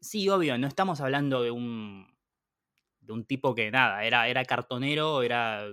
sí, 0.00 0.28
obvio, 0.28 0.58
no 0.58 0.66
estamos 0.66 1.00
hablando 1.00 1.42
de 1.42 1.50
un, 1.50 2.06
de 3.00 3.12
un 3.12 3.24
tipo 3.24 3.54
que 3.54 3.70
nada, 3.70 4.04
era, 4.04 4.28
era 4.28 4.44
cartonero, 4.44 5.22
era 5.22 5.66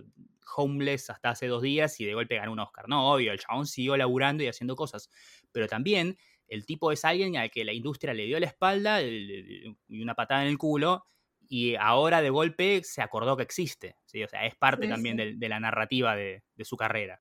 homeless 0.56 1.10
hasta 1.10 1.30
hace 1.30 1.48
dos 1.48 1.62
días 1.62 2.00
y 2.00 2.06
de 2.06 2.14
golpe 2.14 2.36
ganó 2.36 2.52
un 2.52 2.60
Oscar. 2.60 2.88
No, 2.88 3.12
obvio, 3.12 3.32
el 3.32 3.40
chabón 3.40 3.68
siguió 3.68 3.98
laburando 3.98 4.44
y 4.44 4.48
haciendo 4.48 4.76
cosas. 4.76 5.10
Pero 5.52 5.68
también 5.68 6.18
el 6.48 6.66
tipo 6.66 6.92
es 6.92 7.06
alguien 7.06 7.38
al 7.38 7.52
que 7.52 7.64
la 7.64 7.74
industria 7.74 8.14
le 8.14 8.26
dio 8.26 8.40
la 8.40 8.48
espalda 8.48 9.02
y 9.02 9.76
una 9.90 10.16
patada 10.16 10.44
en 10.44 10.50
el 10.50 10.58
culo 10.58 11.06
y 11.50 11.76
ahora 11.76 12.22
de 12.22 12.30
golpe 12.30 12.84
se 12.84 13.02
acordó 13.02 13.36
que 13.36 13.44
existe. 13.44 13.96
¿sí? 14.06 14.24
O 14.24 14.30
sea, 14.30 14.46
es 14.46 14.56
parte 14.56 14.88
también 14.88 15.18
De, 15.18 15.50
la 15.50 15.60
narrativa 15.60 16.16
de, 16.16 16.44
su 16.62 16.78
carrera. 16.78 17.20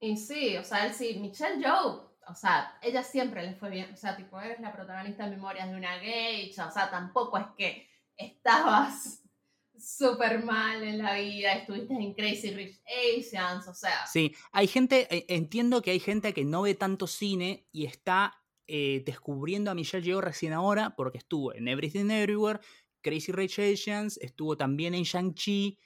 Y 0.00 0.16
sí, 0.16 0.56
o 0.56 0.62
sea, 0.62 0.86
él 0.86 0.94
sí, 0.94 1.18
Michelle 1.18 1.62
Joe, 1.62 2.00
o 2.28 2.34
sea, 2.34 2.78
ella 2.80 3.02
siempre 3.02 3.42
le 3.42 3.54
fue 3.56 3.70
bien. 3.70 3.92
O 3.92 3.96
sea, 3.96 4.16
tipo, 4.16 4.40
eres 4.40 4.60
la 4.60 4.72
protagonista 4.72 5.24
de 5.24 5.30
Memorias 5.30 5.68
de 5.68 5.76
una 5.76 5.98
geisha, 5.98 6.68
o 6.68 6.70
sea, 6.70 6.88
tampoco 6.90 7.38
es 7.38 7.46
que 7.58 7.88
estabas 8.16 9.24
súper 9.78 10.44
mal 10.44 10.84
en 10.84 10.98
la 10.98 11.14
vida, 11.16 11.54
estuviste 11.54 11.94
en 11.94 12.14
Crazy 12.14 12.52
Rich 12.52 12.80
Asians, 13.18 13.66
o 13.66 13.74
sea. 13.74 14.06
Sí, 14.06 14.34
hay 14.52 14.68
gente, 14.68 15.08
eh, 15.14 15.26
entiendo 15.28 15.82
que 15.82 15.90
hay 15.90 16.00
gente 16.00 16.32
que 16.32 16.44
no 16.44 16.62
ve 16.62 16.74
tanto 16.74 17.08
cine 17.08 17.66
y 17.72 17.86
está 17.86 18.34
eh, 18.68 19.02
descubriendo 19.04 19.70
a 19.70 19.74
Michelle 19.74 20.04
Yeoh 20.04 20.20
recién 20.20 20.52
ahora 20.52 20.96
porque 20.96 21.18
estuvo 21.18 21.54
en 21.54 21.68
Everything 21.68 22.10
Everywhere, 22.10 22.60
Crazy 23.06 23.30
Rich 23.30 23.60
Asians, 23.60 24.18
estuvo 24.18 24.56
también 24.56 24.94
en 24.94 25.04
Shang-Chi. 25.04 25.78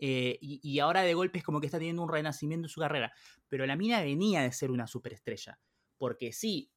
Eh, 0.00 0.38
y, 0.40 0.78
ahora 0.78 1.02
de 1.02 1.14
golpe 1.14 1.38
es 1.38 1.44
como 1.44 1.60
que 1.60 1.66
está 1.66 1.78
teniendo 1.78 2.02
un 2.02 2.10
renacimiento 2.10 2.66
en 2.66 2.70
su 2.70 2.80
carrera. 2.80 3.12
Pero 3.48 3.66
la 3.66 3.76
mina 3.76 4.00
venía 4.02 4.40
de 4.42 4.52
ser 4.52 4.70
una 4.70 4.86
superestrella. 4.86 5.60
Porque 5.98 6.32
sí, 6.32 6.72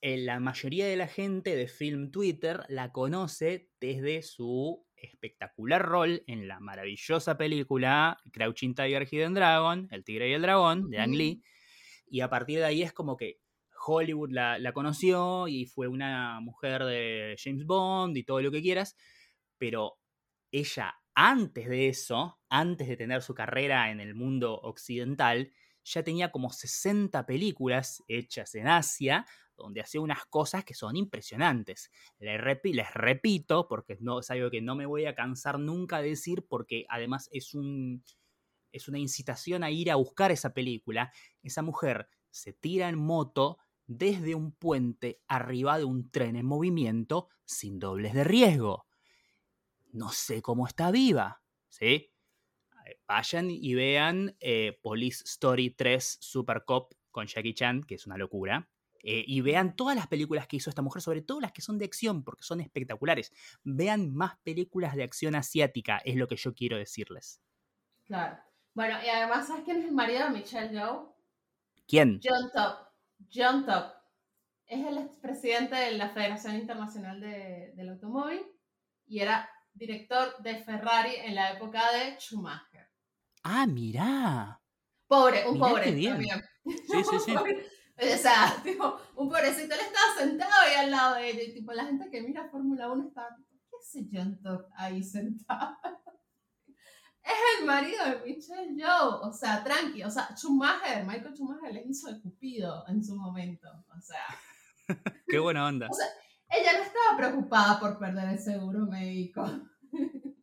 la 0.00 0.38
mayoría 0.38 0.86
de 0.86 0.96
la 0.96 1.08
gente 1.08 1.56
de 1.56 1.66
Film 1.66 2.10
Twitter 2.10 2.64
la 2.68 2.92
conoce 2.92 3.70
desde 3.80 4.22
su 4.22 4.86
espectacular 4.96 5.82
rol 5.82 6.22
en 6.26 6.46
la 6.46 6.60
maravillosa 6.60 7.36
película 7.36 8.18
Crouching 8.32 8.74
Tiger, 8.74 9.06
Hidden 9.10 9.34
Dragon, 9.34 9.88
El 9.90 10.04
Tigre 10.04 10.30
y 10.30 10.32
el 10.32 10.42
Dragón, 10.42 10.90
de 10.90 10.98
Ang 11.00 11.14
Lee. 11.14 11.42
Y 12.06 12.20
a 12.20 12.30
partir 12.30 12.60
de 12.60 12.66
ahí 12.66 12.82
es 12.82 12.92
como 12.92 13.16
que 13.16 13.40
Hollywood 13.86 14.30
la, 14.30 14.72
conoció 14.72 15.48
y 15.48 15.66
fue 15.66 15.88
una 15.88 16.40
mujer 16.40 16.84
de 16.84 17.36
James 17.42 17.66
Bond 17.66 18.16
y 18.16 18.24
todo 18.24 18.40
lo 18.40 18.50
que 18.50 18.62
quieras, 18.62 18.96
pero 19.64 19.98
ella 20.52 20.94
antes 21.14 21.70
de 21.70 21.88
eso, 21.88 22.38
antes 22.50 22.86
de 22.86 22.98
tener 22.98 23.22
su 23.22 23.32
carrera 23.34 23.90
en 23.90 23.98
el 23.98 24.14
mundo 24.14 24.60
occidental, 24.60 25.50
ya 25.82 26.02
tenía 26.02 26.30
como 26.30 26.50
60 26.50 27.24
películas 27.24 28.02
hechas 28.06 28.54
en 28.56 28.68
Asia, 28.68 29.24
donde 29.56 29.80
hacía 29.80 30.02
unas 30.02 30.26
cosas 30.26 30.66
que 30.66 30.74
son 30.74 30.96
impresionantes. 30.96 31.90
Les, 32.18 32.38
repito, 32.92 33.66
porque 33.66 33.96
no, 34.00 34.20
es 34.20 34.30
algo 34.30 34.50
que 34.50 34.60
no 34.60 34.76
me 34.76 34.84
voy 34.84 35.06
a 35.06 35.14
cansar 35.14 35.58
nunca 35.58 36.02
de 36.02 36.10
decir, 36.10 36.44
porque 36.46 36.84
además 36.90 37.30
es, 37.32 37.54
un, 37.54 38.04
es 38.70 38.86
una 38.86 38.98
incitación 38.98 39.64
a 39.64 39.70
ir 39.70 39.90
a 39.90 39.96
buscar 39.96 40.30
esa 40.30 40.52
película. 40.52 41.10
Esa 41.42 41.62
mujer 41.62 42.06
se 42.30 42.52
tira 42.52 42.90
en 42.90 42.98
moto 42.98 43.56
desde 43.86 44.34
un 44.34 44.52
puente 44.52 45.22
arriba 45.26 45.78
de 45.78 45.84
un 45.84 46.10
tren 46.10 46.36
en 46.36 46.44
movimiento 46.44 47.30
sin 47.46 47.78
dobles 47.78 48.12
de 48.12 48.24
riesgo. 48.24 48.84
No 49.94 50.10
sé 50.10 50.42
cómo 50.42 50.66
está 50.66 50.90
viva, 50.90 51.40
¿sí? 51.68 52.12
Vayan 53.06 53.48
y 53.48 53.74
vean 53.74 54.36
eh, 54.40 54.76
Police 54.82 55.22
Story 55.24 55.70
3 55.70 56.18
Super 56.20 56.64
Cop 56.64 56.92
con 57.12 57.28
Jackie 57.28 57.54
Chan, 57.54 57.84
que 57.84 57.94
es 57.94 58.04
una 58.04 58.18
locura. 58.18 58.68
Eh, 59.04 59.24
y 59.24 59.40
vean 59.40 59.76
todas 59.76 59.94
las 59.94 60.08
películas 60.08 60.48
que 60.48 60.56
hizo 60.56 60.68
esta 60.68 60.82
mujer, 60.82 61.00
sobre 61.00 61.22
todo 61.22 61.40
las 61.40 61.52
que 61.52 61.62
son 61.62 61.78
de 61.78 61.84
acción, 61.84 62.24
porque 62.24 62.42
son 62.42 62.60
espectaculares. 62.60 63.32
Vean 63.62 64.12
más 64.12 64.36
películas 64.38 64.96
de 64.96 65.04
acción 65.04 65.36
asiática, 65.36 65.98
es 65.98 66.16
lo 66.16 66.26
que 66.26 66.36
yo 66.36 66.54
quiero 66.54 66.76
decirles. 66.76 67.40
Claro. 68.02 68.36
Bueno, 68.74 68.98
y 69.00 69.08
además, 69.08 69.46
¿sabes 69.46 69.62
quién 69.62 69.78
es 69.78 69.84
el 69.84 69.92
marido 69.92 70.24
de 70.24 70.30
Michelle 70.30 70.72
Yeoh? 70.72 71.14
¿Quién? 71.86 72.20
John 72.20 72.50
Top. 72.52 72.78
John 73.32 73.64
Top. 73.64 73.92
Es 74.66 74.84
el 74.84 74.98
expresidente 74.98 75.76
de 75.76 75.92
la 75.92 76.08
Federación 76.08 76.56
Internacional 76.56 77.20
del 77.20 77.88
Automóvil 77.90 78.44
y 79.06 79.20
era 79.20 79.48
director 79.74 80.36
de 80.42 80.62
Ferrari 80.64 81.16
en 81.16 81.34
la 81.34 81.52
época 81.52 81.92
de 81.92 82.18
Schumacher. 82.18 82.88
Ah, 83.42 83.66
mirá. 83.66 84.60
Pobre, 85.06 85.46
un 85.48 85.58
pobre 85.58 85.84
también. 85.84 86.42
Sí, 86.64 87.04
sí, 87.10 87.18
sí. 87.26 87.34
O 87.96 88.16
sea, 88.18 88.60
tipo, 88.64 88.98
un 89.14 89.28
pobrecito, 89.28 89.72
él 89.72 89.80
estaba 89.80 90.18
sentado 90.18 90.52
ahí 90.62 90.74
al 90.74 90.90
lado 90.90 91.14
de 91.14 91.30
ella. 91.30 91.54
tipo, 91.54 91.72
la 91.72 91.84
gente 91.84 92.10
que 92.10 92.22
mira 92.22 92.48
Fórmula 92.48 92.90
1 92.90 93.06
está, 93.06 93.28
¿qué 93.70 93.76
hace 93.80 94.08
John 94.12 94.40
Todd 94.42 94.64
ahí 94.76 95.00
sentado? 95.00 95.76
es 97.24 97.60
el 97.60 97.66
marido 97.66 98.04
de 98.04 98.26
Michelle 98.26 98.74
Joe. 98.76 99.28
O 99.28 99.32
sea, 99.32 99.62
tranqui. 99.62 100.02
O 100.02 100.10
sea, 100.10 100.28
Schumacher, 100.36 101.04
Michael 101.06 101.34
Schumacher 101.34 101.72
le 101.72 101.84
hizo 101.84 102.08
el 102.08 102.20
cupido 102.20 102.84
en 102.88 103.02
su 103.02 103.16
momento. 103.16 103.68
O 103.96 104.00
sea. 104.00 104.26
Qué 105.28 105.38
buena 105.38 105.66
onda. 105.66 105.88
O 105.90 105.94
sea, 105.94 106.06
ella 106.56 106.72
no 106.78 106.82
estaba 106.82 107.16
preocupada 107.16 107.80
por 107.80 107.98
perder 107.98 108.30
el 108.30 108.38
seguro 108.38 108.86
médico. 108.86 109.44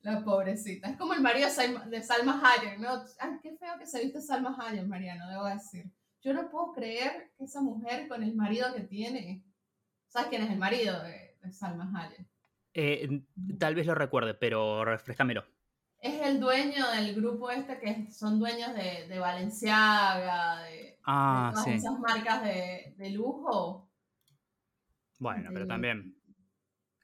La 0.00 0.24
pobrecita. 0.24 0.88
Es 0.88 0.96
como 0.96 1.12
el 1.14 1.20
marido 1.20 1.48
de 1.86 2.02
Salma 2.02 2.40
Hayek, 2.42 2.78
¿no? 2.78 3.02
Ay, 3.18 3.38
qué 3.42 3.56
feo 3.56 3.78
que 3.78 3.86
se 3.86 4.02
viste 4.02 4.20
Salma 4.20 4.56
Hayek, 4.58 4.86
Mariano, 4.86 5.28
debo 5.28 5.44
decir. 5.44 5.90
Yo 6.22 6.32
no 6.32 6.48
puedo 6.50 6.72
creer 6.72 7.32
que 7.36 7.44
esa 7.44 7.60
mujer 7.60 8.08
con 8.08 8.22
el 8.22 8.34
marido 8.34 8.72
que 8.74 8.82
tiene. 8.82 9.44
¿Sabes 10.06 10.28
quién 10.28 10.42
es 10.42 10.50
el 10.50 10.58
marido 10.58 11.02
de, 11.02 11.36
Salma 11.52 11.90
Hayek? 11.94 12.26
Eh, 12.74 13.22
tal 13.58 13.74
vez 13.74 13.86
lo 13.86 13.94
recuerde, 13.94 14.34
pero 14.34 14.84
refrescamelo. 14.84 15.44
Es 16.00 16.20
el 16.22 16.38
dueño 16.38 16.88
del 16.92 17.14
grupo 17.14 17.50
este 17.50 17.78
que 17.80 18.10
son 18.12 18.38
dueños 18.38 18.72
de, 18.74 19.08
de 19.08 19.18
Valenciaga, 19.18 20.62
de, 20.62 20.98
ah, 21.04 21.50
todas 21.52 21.66
esas 21.68 21.98
marcas 21.98 22.44
de, 22.44 23.10
lujo. 23.10 23.87
Bueno, 25.18 25.50
pero 25.52 25.66
también. 25.66 26.14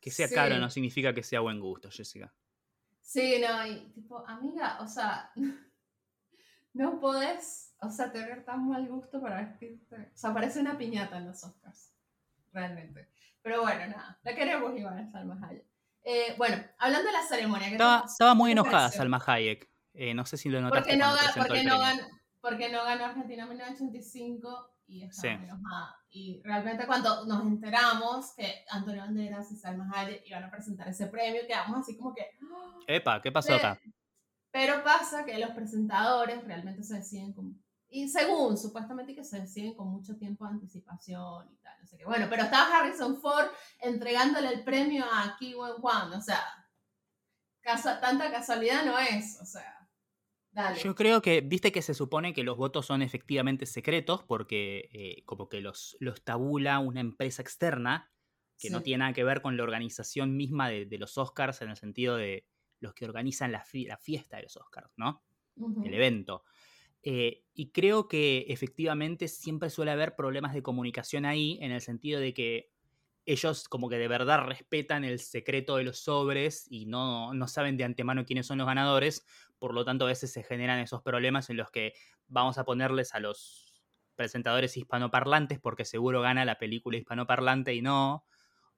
Que 0.01 0.11
sea 0.11 0.29
caro 0.29 0.59
no 0.59 0.69
significa 0.69 1.15
que 1.15 1.23
sea 1.23 1.41
buen 1.41 1.61
gusto, 1.61 1.91
Jessica. 1.91 2.33
Sí, 3.01 3.41
no, 3.41 3.67
y 3.67 3.91
tipo, 3.93 4.27
amiga, 4.27 4.79
o 4.81 4.87
sea, 4.87 5.31
no 6.75 7.01
podés 7.01 7.75
o 7.87 7.91
sea, 7.91 8.11
tener 8.11 8.45
tan 8.45 8.69
mal 8.69 8.87
gusto 8.87 9.21
para 9.21 9.43
vestirte. 9.43 9.97
O 9.97 10.17
sea, 10.17 10.33
parece 10.33 10.61
una 10.61 10.77
piñata 10.77 11.19
en 11.19 11.27
los 11.27 11.45
Oscars. 11.45 11.93
Realmente. 12.53 13.09
Pero 13.43 13.63
bueno, 13.63 13.87
nada. 13.89 14.19
La 14.23 14.35
queremos 14.35 14.77
igual 14.77 14.99
a 14.99 15.11
Salma 15.11 15.39
Hayek. 15.43 15.67
Eh, 16.05 16.35
bueno, 16.37 16.63
hablando 16.79 17.07
de 17.07 17.13
la 17.13 17.23
ceremonia. 17.23 17.69
Estaba, 17.69 18.05
estaba 18.07 18.35
muy 18.35 18.53
enojada 18.53 18.91
Salma 18.91 19.23
Hayek. 19.25 19.69
Eh, 19.93 20.15
no 20.15 20.25
sé 20.25 20.37
si 20.37 20.49
lo 20.49 20.61
notaste. 20.61 20.97
Porque 20.97 20.97
no, 20.97 21.15
porque 21.37 21.65
no, 21.65 21.79
ganó, 21.79 22.03
porque 22.41 22.73
no 22.73 22.85
ganó 22.85 23.05
Argentina 23.05 23.43
en 23.45 23.49
1985 23.51 24.74
y 24.87 25.03
enojada. 25.03 25.97
Y 26.11 26.41
realmente 26.45 26.87
cuando 26.87 27.25
nos 27.27 27.43
enteramos 27.43 28.35
que 28.37 28.65
Antonio 28.71 29.03
Banderas 29.03 29.51
y 29.51 29.57
Salma 29.57 29.91
Hayek 29.93 30.27
iban 30.27 30.45
a 30.45 30.51
presentar 30.51 30.89
ese 30.89 31.07
premio, 31.07 31.43
quedamos 31.47 31.81
así 31.81 31.97
como 31.97 32.15
que... 32.15 32.23
¡Ah! 32.23 32.79
Epa, 32.87 33.23
¿qué 33.23 33.33
pasó 33.33 33.55
acá? 33.55 33.81
Pero 34.51 34.85
pasa 34.85 35.25
que 35.25 35.39
los 35.39 35.51
presentadores 35.51 36.45
realmente 36.45 36.85
se 36.85 36.97
deciden 36.97 37.33
como 37.33 37.55
y 37.95 38.09
según, 38.09 38.59
supuestamente 38.59 39.15
que 39.15 39.23
se 39.23 39.41
deciden 39.41 39.75
con 39.75 39.87
mucho 39.87 40.17
tiempo 40.17 40.45
de 40.45 40.55
anticipación 40.55 41.49
y 41.49 41.57
tal, 41.59 41.81
no 41.81 41.87
sé 41.87 41.97
qué. 41.97 42.05
Bueno, 42.05 42.27
pero 42.29 42.43
estaba 42.43 42.77
Harrison 42.77 43.21
Ford 43.21 43.47
entregándole 43.79 44.49
el 44.49 44.65
premio 44.65 45.05
a 45.05 45.37
Ki 45.39 45.55
Wen 45.55 45.81
Kwan, 45.81 46.13
o 46.13 46.21
sea, 46.21 46.43
tanta 48.01 48.33
casualidad 48.33 48.85
no 48.85 48.99
es, 48.99 49.41
o 49.41 49.45
sea, 49.45 49.74
dale. 50.55 50.81
Yo 50.81 50.95
creo 50.95 51.21
que, 51.21 51.41
viste 51.41 51.73
que 51.73 51.83
se 51.83 51.95
supone 51.95 52.33
que 52.33 52.45
los 52.45 52.57
votos 52.57 52.87
son 52.87 53.03
efectivamente 53.03 53.67
secretos 53.67 54.23
porque 54.23 54.89
eh, 54.93 55.23
como 55.25 55.49
que 55.49 55.61
los, 55.61 55.97
los 56.01 56.23
tabula 56.23 56.79
una 56.79 57.01
empresa 57.01 57.43
externa 57.43 58.11
que 58.59 58.71
no 58.71 58.83
tiene 58.83 58.99
nada 58.99 59.13
que 59.13 59.25
ver 59.25 59.43
con 59.43 59.57
la 59.57 59.63
organización 59.63 60.37
misma 60.37 60.69
de, 60.69 60.87
los 60.99 61.19
Oscars 61.19 61.61
en 61.61 61.71
el 61.71 61.77
sentido 61.77 62.17
de 62.17 62.47
los 62.81 62.95
que 62.95 63.05
organizan 63.05 63.53
la, 63.53 63.65
la 63.73 63.97
fiesta 63.99 64.37
de 64.37 64.45
los 64.45 64.57
Oscars, 64.57 64.91
¿no? 64.97 65.23
El 65.85 65.93
evento. 65.93 66.45
Eh, 67.03 67.45
y 67.53 67.71
creo 67.71 68.09
que 68.09 68.47
efectivamente 68.49 69.29
siempre 69.29 69.69
suele 69.69 69.91
haber 69.91 70.17
problemas 70.17 70.55
de 70.55 70.63
comunicación 70.63 71.27
ahí, 71.27 71.59
en 71.61 71.71
el 71.71 71.83
sentido 71.83 72.19
de 72.19 72.33
que 72.33 72.71
ellos 73.27 73.69
como 73.69 73.89
que 73.89 73.99
de 73.99 74.09
verdad 74.09 74.47
respetan 74.47 75.05
el 75.05 75.19
secreto 75.19 75.77
de 75.77 75.85
los 75.85 75.99
sobres 75.99 76.67
y 76.71 76.87
no, 76.87 77.33
no 77.35 77.49
saben 77.49 77.77
de 77.77 77.85
antemano 77.85 78.25
quiénes 78.25 78.47
son 78.47 78.59
los 78.59 78.67
ganadores, 78.67 79.25
por 79.59 79.75
lo 79.75 79.85
tanto 79.85 80.05
a 80.05 80.09
veces 80.09 80.33
se 80.33 80.43
generan 80.43 80.79
esos 80.79 81.03
problemas 81.03 81.51
en 81.51 81.57
los 81.57 81.71
que 81.71 81.95
vamos 82.27 82.59
a 82.59 82.65
ponerles 82.65 83.15
a 83.15 83.21
los 83.21 83.83
presentadores 84.15 84.77
hispanoparlantes 84.77 85.59
porque 85.59 85.85
seguro 85.85 86.21
gana 86.21 86.45
la 86.45 86.59
película 86.59 86.97
hispanoparlante 86.97 87.75
y 87.75 87.83
no. 87.83 88.25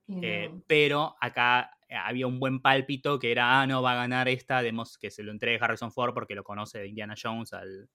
Eh, 0.08 0.54
pero 0.68 1.16
acá 1.20 1.76
había 1.90 2.28
un 2.28 2.38
buen 2.38 2.60
pálpito 2.60 3.18
que 3.18 3.32
era, 3.32 3.60
ah, 3.60 3.66
no, 3.66 3.82
va 3.82 3.92
a 3.92 3.96
ganar 3.96 4.28
esta, 4.28 4.62
demos 4.62 4.98
que 4.98 5.10
se 5.10 5.24
lo 5.24 5.32
entregue 5.32 5.58
Harrison 5.60 5.90
Ford 5.90 6.14
porque 6.14 6.36
lo 6.36 6.44
conoce 6.44 6.78
de 6.78 6.88
Indiana 6.88 7.14
Jones 7.20 7.52
al 7.52 7.90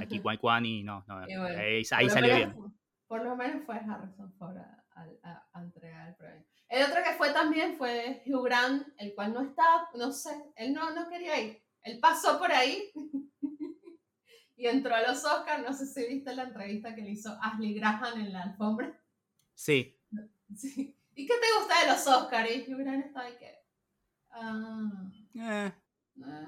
aquí 0.00 0.20
Kwan 0.20 0.64
y 0.64 0.82
no, 0.82 1.04
no 1.06 1.16
ahí, 1.58 1.84
salió 1.84 2.34
bien. 2.34 2.54
Por 3.06 3.24
lo 3.24 3.36
menos 3.36 3.64
fue 3.64 3.76
Harrison 3.76 4.32
Ford 4.38 4.56
a, 4.56 5.60
entregar 5.62 6.08
el 6.08 6.14
premio. 6.16 6.44
El 6.68 6.82
otro 6.84 7.02
que 7.02 7.16
fue 7.16 7.32
también 7.32 7.76
fue 7.76 8.22
Hugh 8.26 8.44
Grant, 8.44 8.88
el 8.98 9.14
cual 9.14 9.32
no 9.32 9.42
estaba, 9.42 9.88
no 9.94 10.12
sé, 10.12 10.30
él 10.56 10.74
no, 10.74 10.90
no 10.94 11.08
quería 11.08 11.40
ir. 11.40 11.62
Él 11.82 11.98
pasó 12.00 12.38
por 12.38 12.52
ahí 12.52 12.90
y 14.56 14.66
entró 14.66 14.94
a 14.94 15.02
los 15.02 15.24
Oscars. 15.24 15.62
No 15.62 15.72
sé 15.72 15.86
si 15.86 16.06
viste 16.06 16.34
la 16.34 16.44
entrevista 16.44 16.94
que 16.94 17.02
le 17.02 17.10
hizo 17.10 17.36
Ashley 17.40 17.74
Graham 17.74 18.20
en 18.20 18.32
la 18.32 18.42
alfombra. 18.42 19.00
Sí. 19.54 19.98
sí. 20.56 20.94
¿Y 21.14 21.26
qué 21.26 21.34
te 21.34 21.58
gusta 21.58 21.80
de 21.80 21.92
los 21.92 22.06
Oscars? 22.06 22.50
Y 22.50 22.72
Hugh 22.72 22.78
Grant 22.78 23.06
está 23.06 23.22
ahí 23.22 23.36
que... 23.38 23.58
Ah, 24.30 25.10
eh. 25.34 25.72
ah, 26.22 26.46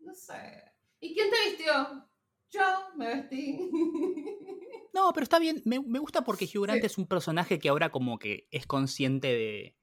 no 0.00 0.14
sé. 0.14 0.74
¿Y 1.00 1.14
quién 1.14 1.30
te 1.30 1.50
vistió? 1.50 2.06
Yo 2.50 2.60
me 2.96 3.06
vestí. 3.06 3.58
No, 4.94 5.12
pero 5.12 5.22
está 5.22 5.38
bien. 5.38 5.62
Me, 5.64 5.78
gusta 5.78 6.24
porque 6.24 6.46
Hugh 6.46 6.64
Grant 6.64 6.82
es 6.82 6.98
un 6.98 7.06
personaje 7.06 7.60
que 7.60 7.68
ahora 7.68 7.90
como 7.90 8.18
que 8.18 8.48
es 8.50 8.66
consciente 8.66 9.28
de, 9.28 9.77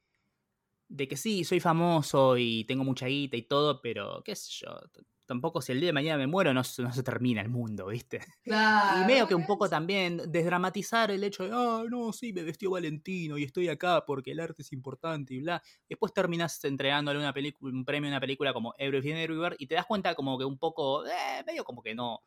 de 0.88 1.08
que 1.08 1.18
sí, 1.18 1.44
soy 1.44 1.60
famoso 1.60 2.38
y 2.38 2.64
tengo 2.66 2.84
mucha 2.84 3.08
guita 3.08 3.38
y 3.38 3.44
todo, 3.44 3.82
pero 3.82 4.22
qué 4.24 4.36
sé 4.36 4.52
yo. 4.66 4.78
Tampoco 5.26 5.60
si 5.60 5.72
el 5.72 5.80
día 5.80 5.88
de 5.88 5.94
mañana 5.94 6.20
me 6.20 6.28
muero 6.28 6.54
no, 6.54 6.62
no 6.78 6.94
se 6.94 7.04
termina 7.04 7.42
el 7.42 7.50
mundo, 7.50 7.88
¿viste? 7.88 8.20
Claro. 8.44 9.02
Y 9.02 9.06
medio 9.06 9.28
que 9.28 9.34
un 9.34 9.46
poco 9.46 9.68
también 9.68 10.22
desdramatizar 10.28 11.10
el 11.10 11.24
hecho 11.24 11.44
de, 11.44 11.50
ah, 11.52 11.84
no, 11.90 12.14
sí, 12.14 12.32
me 12.32 12.44
vestió 12.44 12.70
Valentino 12.70 13.38
y 13.38 13.44
estoy 13.44 13.68
acá 13.70 14.06
porque 14.06 14.32
el 14.32 14.40
arte 14.40 14.62
es 14.62 14.72
importante 14.72 15.34
y 15.34 15.40
bla. 15.40 15.64
Después 15.90 16.14
terminas 16.14 16.64
entregándole 16.64 17.20
una 17.20 17.34
película, 17.34 17.74
un 17.74 17.86
premio 17.86 18.10
a 18.10 18.14
una 18.14 18.20
película 18.20 18.54
como 18.54 18.74
Everything 18.78 19.16
Everywhere 19.16 19.56
y 19.58 19.66
te 19.66 19.76
das 19.76 19.88
cuenta 19.88 20.14
como 20.14 20.38
que 20.38 20.46
un 20.46 20.60
poco, 20.60 21.06
eh, 21.08 21.44
medio 21.46 21.64
como 21.64 21.82
que 21.82 21.96
no 21.96 22.22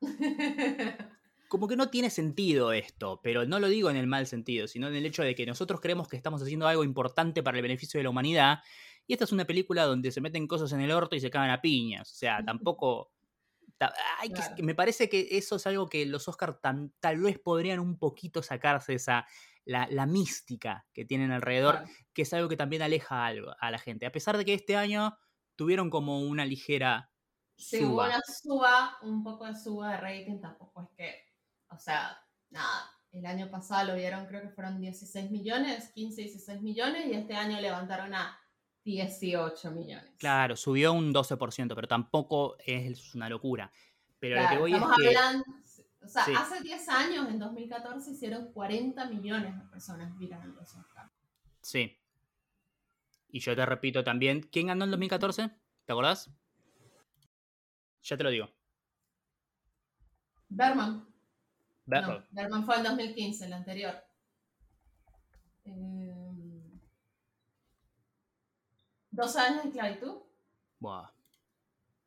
como 1.48 1.68
que 1.68 1.76
no 1.76 1.88
tiene 1.88 2.10
sentido 2.10 2.72
esto, 2.72 3.20
pero 3.22 3.46
no 3.46 3.58
lo 3.58 3.68
digo 3.68 3.90
en 3.90 3.96
el 3.96 4.06
mal 4.06 4.26
sentido, 4.26 4.68
sino 4.68 4.88
en 4.88 4.94
el 4.94 5.06
hecho 5.06 5.22
de 5.22 5.34
que 5.34 5.46
nosotros 5.46 5.80
creemos 5.80 6.08
que 6.08 6.16
estamos 6.16 6.42
haciendo 6.42 6.66
algo 6.68 6.84
importante 6.84 7.42
para 7.42 7.58
el 7.58 7.62
beneficio 7.62 7.98
de 7.98 8.04
la 8.04 8.10
humanidad, 8.10 8.58
y 9.06 9.14
esta 9.14 9.24
es 9.24 9.32
una 9.32 9.46
película 9.46 9.84
donde 9.84 10.12
se 10.12 10.20
meten 10.20 10.46
cosas 10.46 10.72
en 10.72 10.80
el 10.80 10.90
orto 10.90 11.16
y 11.16 11.20
se 11.20 11.30
cagan 11.30 11.50
a 11.50 11.60
piñas, 11.60 12.12
o 12.12 12.16
sea, 12.16 12.44
tampoco... 12.44 13.12
Que, 14.56 14.64
me 14.64 14.74
parece 14.74 15.08
que 15.08 15.28
eso 15.30 15.54
es 15.54 15.64
algo 15.68 15.88
que 15.88 16.04
los 16.04 16.26
Oscars 16.26 16.56
tal 16.60 17.20
vez 17.20 17.38
podrían 17.38 17.78
un 17.78 17.96
poquito 17.96 18.42
sacarse 18.42 18.94
esa, 18.94 19.24
la, 19.64 20.06
mística 20.06 20.84
que 20.92 21.04
tienen 21.04 21.30
alrededor, 21.30 21.84
que 22.12 22.22
es 22.22 22.32
algo 22.32 22.48
que 22.48 22.56
también 22.56 22.82
aleja 22.82 23.24
algo 23.24 23.54
a 23.60 23.70
la 23.70 23.78
gente. 23.78 24.04
A 24.04 24.10
pesar 24.10 24.36
de 24.36 24.44
que 24.44 24.54
este 24.54 24.74
año 24.74 25.16
tuvieron 25.54 25.90
como 25.90 26.22
una 26.22 26.44
ligera 26.44 27.12
Sí, 27.58 27.84
hubo 27.84 28.04
una 28.04 28.22
suba, 28.22 28.96
un 29.02 29.24
poco 29.24 29.44
de 29.44 29.54
suba 29.56 29.90
de 29.90 29.96
rating, 29.96 30.40
tampoco 30.40 30.82
es 30.82 30.88
que, 30.96 31.27
o 31.70 31.78
sea, 31.78 32.18
nada, 32.50 32.90
el 33.12 33.26
año 33.26 33.50
pasado 33.50 33.88
lo 33.88 33.94
vieron, 33.94 34.26
creo 34.26 34.42
que 34.42 34.50
fueron 34.50 34.80
16 34.80 35.30
millones, 35.30 35.90
15, 35.94 36.22
16 36.22 36.62
millones, 36.62 37.06
y 37.06 37.14
este 37.14 37.34
año 37.34 37.60
levantaron 37.60 38.14
a 38.14 38.38
18 38.84 39.70
millones. 39.72 40.10
Claro, 40.18 40.56
subió 40.56 40.92
un 40.92 41.12
12%, 41.12 41.74
pero 41.74 41.88
tampoco 41.88 42.56
es 42.64 43.14
una 43.14 43.28
locura. 43.28 43.70
Pero 44.18 44.42
lo 44.42 44.48
que 44.48 44.58
voy 44.58 44.74
es 44.74 44.82
que... 44.96 45.08
Hablando, 45.08 45.44
o 46.02 46.08
sea, 46.08 46.24
hace 46.38 46.62
10 46.62 46.88
años, 46.88 47.28
en 47.28 47.38
2014, 47.38 48.10
hicieron 48.12 48.52
40 48.52 49.04
millones 49.06 49.56
de 49.56 49.64
personas 49.68 50.14
mirando 50.16 50.60
los 50.60 50.74
Oscars. 50.74 51.12
Sí. 51.60 51.98
Y 53.28 53.40
yo 53.40 53.54
te 53.54 53.66
repito 53.66 54.02
también, 54.02 54.40
¿quién 54.40 54.68
ganó 54.68 54.84
en 54.84 54.90
2014? 54.92 55.50
¿Te 55.84 55.92
acordás? 55.92 56.30
Ya 58.02 58.16
te 58.16 58.24
lo 58.24 58.30
digo. 58.30 58.48
Berman. 60.48 61.07
Berman. 61.88 62.26
Berman 62.30 62.64
fue 62.66 62.76
en 62.76 62.82
2015, 62.82 63.46
el 63.46 63.52
anterior. 63.54 63.94
Eh, 65.64 66.80
¿Dos 69.10 69.36
años 69.36 69.62
de 69.62 69.68
esclavitud? 69.70 70.18
Buah. 70.78 71.08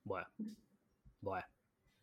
Buah. 0.04 0.28
Buah. 1.20 1.44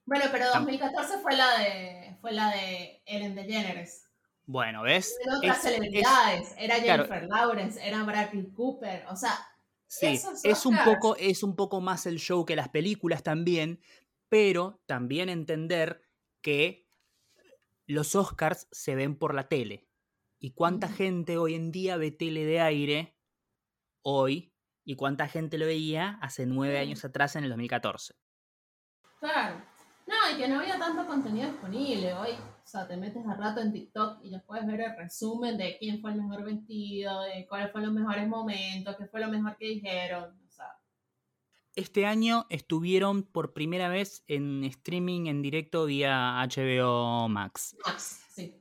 Bueno, 0.05 0.25
pero 0.33 0.47
2014 0.55 1.19
fue 1.19 1.37
la 1.37 1.59
de 1.59 2.17
fue 2.21 2.33
la 2.33 2.51
de 2.51 3.03
Ellen 3.07 3.37
DeGeneres. 3.37 4.09
Bueno, 4.45 4.83
¿ves? 4.83 5.17
Eran 5.23 5.37
otras 5.37 5.63
celebridades. 5.63 6.55
era 6.59 6.77
Jennifer 6.77 7.29
Lawrence, 7.29 7.87
era 7.87 8.03
Bradley 8.03 8.51
Cooper. 8.51 9.07
O 9.09 9.15
sea, 9.15 9.39
Sí, 9.87 10.21
es 10.45 10.67
un, 10.67 10.77
poco, 10.85 11.17
es 11.17 11.43
un 11.43 11.57
poco 11.57 11.81
más 11.81 12.05
el 12.05 12.19
show 12.19 12.45
que 12.45 12.57
las 12.57 12.69
películas 12.69 13.23
también, 13.23 13.81
pero 14.29 14.83
también 14.85 15.31
entender 15.31 16.03
que 16.43 16.88
los 17.89 18.15
Oscars 18.15 18.69
se 18.71 18.95
ven 18.95 19.17
por 19.17 19.35
la 19.35 19.49
tele. 19.49 19.89
¿Y 20.39 20.53
cuánta 20.53 20.89
gente 20.89 21.39
hoy 21.39 21.55
en 21.55 21.73
día 21.73 21.97
ve 21.97 22.11
tele 22.11 22.45
de 22.45 22.61
aire 22.61 23.17
hoy? 24.03 24.53
¿Y 24.85 24.95
cuánta 24.95 25.27
gente 25.27 25.59
lo 25.59 25.67
veía 25.67 26.19
hace 26.21 26.47
nueve 26.47 26.79
años 26.79 27.05
atrás 27.05 27.35
en 27.35 27.45
el 27.45 27.51
2014? 27.51 28.15
Claro. 29.19 29.65
No, 30.07 30.15
y 30.33 30.39
que 30.39 30.49
no 30.49 30.61
había 30.61 30.79
tanto 30.79 31.07
contenido 31.07 31.51
disponible. 31.51 32.13
Hoy, 32.15 32.31
o 32.33 32.67
sea, 32.67 32.87
te 32.87 32.97
metes 32.97 33.27
a 33.27 33.35
rato 33.35 33.61
en 33.61 33.73
TikTok 33.73 34.23
y 34.23 34.31
ya 34.31 34.41
puedes 34.41 34.67
ver 34.67 34.81
el 34.81 34.97
resumen 34.97 35.57
de 35.57 35.77
quién 35.79 36.01
fue 36.01 36.13
el 36.13 36.23
mejor 36.23 36.45
vestido, 36.45 37.23
de 37.23 37.47
cuáles 37.49 37.73
fueron 37.73 37.95
los 37.95 38.03
mejores 38.03 38.29
momentos, 38.29 38.97
qué 38.97 39.07
fue 39.07 39.21
lo 39.21 39.29
mejor 39.29 39.57
que 39.57 39.67
dijeron. 39.67 40.39
Este 41.79 42.07
año 42.07 42.47
estuvieron 42.51 43.23
por 43.23 43.53
primera 43.53 43.89
vez 43.89 44.25
en 44.27 44.65
streaming 44.65 45.27
en 45.27 45.43
directo 45.43 45.85
vía 45.85 46.43
HBO 46.43 47.29
Max. 47.29 47.77
Max, 47.87 48.25
sí. 48.31 48.61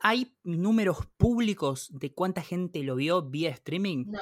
¿Hay 0.00 0.36
números 0.44 1.06
públicos 1.16 1.88
de 1.90 2.12
cuánta 2.12 2.42
gente 2.42 2.82
lo 2.82 2.96
vio 2.96 3.22
vía 3.22 3.48
streaming? 3.50 4.06
No 4.10 4.20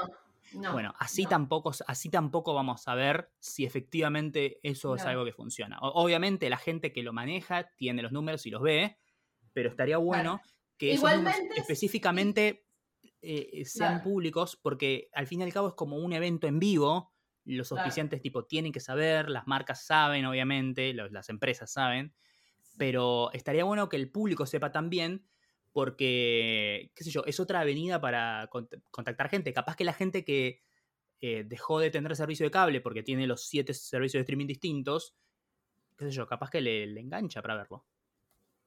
bueno, 0.73 0.95
así, 0.99 1.27
tampoco, 1.27 1.73
así 1.87 2.09
tampoco 2.09 2.55
vamos 2.55 2.87
a 2.87 2.95
ver 2.95 3.31
si 3.41 3.65
efectivamente 3.65 4.61
eso 4.63 4.95
es 4.95 5.05
algo 5.05 5.25
que 5.25 5.33
funciona. 5.33 5.79
obviamente 5.81 6.49
la 6.49 6.57
gente 6.57 6.93
que 6.93 7.03
lo 7.03 7.13
maneja 7.13 7.71
tiene 7.77 8.03
los 8.03 8.13
números 8.13 8.47
y 8.47 8.51
los 8.51 8.63
ve, 8.63 8.97
pero 9.53 9.69
estaría 9.69 9.99
bueno 9.99 10.41
que 10.79 10.93
esos 10.93 11.11
números 11.17 11.41
específicamente 11.57 12.67
eh, 13.21 13.65
sean 13.65 14.03
públicos 14.03 14.57
porque 14.57 15.09
al 15.13 15.27
fin 15.27 15.41
y 15.41 15.45
al 15.45 15.53
cabo 15.53 15.69
es 15.69 15.75
como 15.75 15.97
un 15.97 16.13
evento 16.13 16.47
en 16.47 16.59
vivo. 16.59 17.13
Los 17.47 17.71
auspiciantes 17.73 18.21
tipo 18.21 18.45
tienen 18.45 18.73
que 18.73 18.81
saber, 18.81 19.31
las 19.31 19.47
marcas 19.47 19.87
saben, 19.87 20.27
obviamente, 20.27 20.93
las 20.93 21.29
empresas 21.29 21.71
saben, 21.71 22.13
pero 22.77 23.31
estaría 23.33 23.65
bueno 23.65 23.89
que 23.89 23.97
el 23.97 24.11
público 24.11 24.47
sepa 24.47 24.73
también 24.73 25.25
porque, 25.73 26.91
qué 26.95 27.05
sé 27.05 27.11
yo, 27.11 27.23
es 27.27 27.39
otra 27.39 27.61
avenida 27.61 28.01
para 28.01 28.49
contactar 28.91 29.29
gente. 29.29 29.53
Capaz 29.53 29.77
que 29.77 29.85
la 29.85 29.93
gente 29.93 30.25
que 30.25 30.63
eh, 31.21 31.45
dejó 31.47 31.81
de 31.81 31.91
tener 31.91 32.15
servicio 32.17 32.47
de 32.47 32.51
cable 32.51 32.81
porque 32.81 33.03
tiene 33.03 33.27
los 33.27 33.47
siete 33.47 33.75
servicios 33.75 34.21
de 34.21 34.23
streaming 34.23 34.47
distintos, 34.47 35.15
qué 35.97 36.07
sé 36.07 36.11
yo, 36.13 36.27
capaz 36.27 36.51
que 36.51 36.61
le, 36.61 36.85
engancha 36.99 37.43
para 37.43 37.57
verlo. 37.57 37.85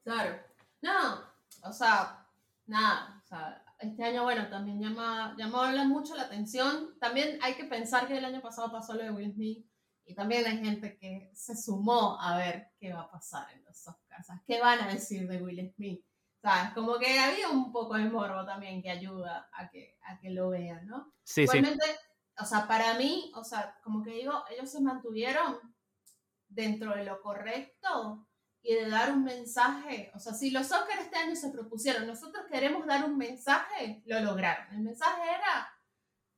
Claro. 0.03 0.39
No, 0.81 1.23
o 1.63 1.73
sea, 1.73 2.25
nada, 2.67 3.21
o 3.23 3.27
sea, 3.27 3.63
este 3.79 4.03
año, 4.03 4.23
bueno, 4.23 4.49
también 4.49 4.81
llama, 4.81 5.35
llamó 5.37 5.65
mucho 5.85 6.15
la 6.15 6.23
atención. 6.23 6.97
También 6.99 7.39
hay 7.41 7.55
que 7.55 7.63
pensar 7.63 8.07
que 8.07 8.17
el 8.17 8.25
año 8.25 8.41
pasado 8.41 8.71
pasó 8.71 8.93
lo 8.93 9.03
de 9.03 9.11
Will 9.11 9.33
Smith 9.33 9.65
y 10.05 10.15
también 10.15 10.45
hay 10.45 10.57
gente 10.57 10.97
que 10.97 11.31
se 11.33 11.55
sumó 11.55 12.19
a 12.19 12.35
ver 12.37 12.71
qué 12.79 12.93
va 12.93 13.01
a 13.01 13.11
pasar 13.11 13.47
en 13.53 13.63
los 13.63 13.87
Oscars. 13.87 14.27
¿Qué 14.45 14.59
van 14.59 14.81
a 14.81 14.87
decir 14.87 15.27
de 15.27 15.41
Will 15.41 15.71
Smith? 15.75 16.03
¿Sabes? 16.41 16.73
Como 16.73 16.97
que 16.97 17.19
había 17.19 17.49
un 17.49 17.71
poco 17.71 17.95
de 17.95 18.05
morbo 18.05 18.45
también 18.45 18.81
que 18.81 18.89
ayuda 18.89 19.49
a 19.53 19.69
que, 19.69 19.97
a 20.03 20.19
que 20.19 20.29
lo 20.31 20.49
vean, 20.49 20.85
¿no? 20.87 21.13
Sí, 21.23 21.43
Igualmente, 21.43 21.85
o 22.37 22.45
sea, 22.45 22.67
para 22.67 22.95
mí, 22.95 23.31
o 23.35 23.43
sea, 23.43 23.77
como 23.83 24.03
que 24.03 24.11
digo, 24.11 24.43
ellos 24.49 24.69
se 24.69 24.81
mantuvieron 24.81 25.57
dentro 26.47 26.95
de 26.95 27.05
lo 27.05 27.21
correcto 27.21 28.28
y 28.61 28.75
de 28.75 28.89
dar 28.89 29.11
un 29.11 29.23
mensaje. 29.23 30.11
O 30.13 30.19
sea, 30.19 30.33
si 30.33 30.51
los 30.51 30.71
Oscars 30.71 31.01
este 31.01 31.17
año 31.17 31.35
se 31.35 31.49
propusieron, 31.49 32.07
nosotros 32.07 32.45
queremos 32.49 32.85
dar 32.85 33.05
un 33.05 33.17
mensaje, 33.17 34.01
lo 34.05 34.19
lograron. 34.19 34.73
El 34.75 34.81
mensaje 34.81 35.21
era, 35.23 35.67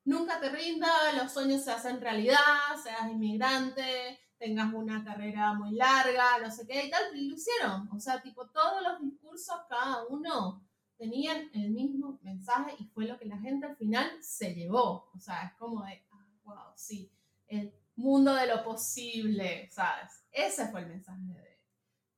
nunca 0.04 0.40
te 0.40 0.48
rindas, 0.50 1.14
los 1.20 1.32
sueños 1.32 1.62
se 1.62 1.72
hacen 1.72 2.00
realidad, 2.00 2.38
seas 2.82 3.10
inmigrante, 3.10 4.20
tengas 4.38 4.72
una 4.72 5.04
carrera 5.04 5.54
muy 5.54 5.72
larga, 5.72 6.38
no 6.42 6.50
sé 6.50 6.66
qué 6.66 6.86
y 6.86 6.90
tal, 6.90 7.16
y 7.16 7.28
lo 7.28 7.34
hicieron. 7.34 7.88
O 7.92 8.00
sea, 8.00 8.20
tipo, 8.20 8.48
todos 8.48 8.82
los 8.82 9.00
discursos, 9.00 9.56
cada 9.68 10.04
uno 10.06 10.64
tenían 10.96 11.50
el 11.54 11.70
mismo 11.70 12.18
mensaje 12.22 12.74
y 12.78 12.84
fue 12.86 13.06
lo 13.06 13.18
que 13.18 13.24
la 13.24 13.38
gente 13.38 13.66
al 13.66 13.76
final 13.76 14.08
se 14.20 14.54
llevó. 14.54 15.10
O 15.14 15.18
sea, 15.18 15.42
es 15.42 15.54
como 15.54 15.84
de, 15.84 16.04
ah, 16.12 16.26
wow, 16.44 16.72
sí, 16.76 17.10
el 17.48 17.72
mundo 17.96 18.34
de 18.34 18.46
lo 18.46 18.62
posible, 18.64 19.68
¿sabes? 19.70 20.24
Ese 20.30 20.68
fue 20.68 20.80
el 20.80 20.86
mensaje 20.86 21.22
de, 21.22 21.51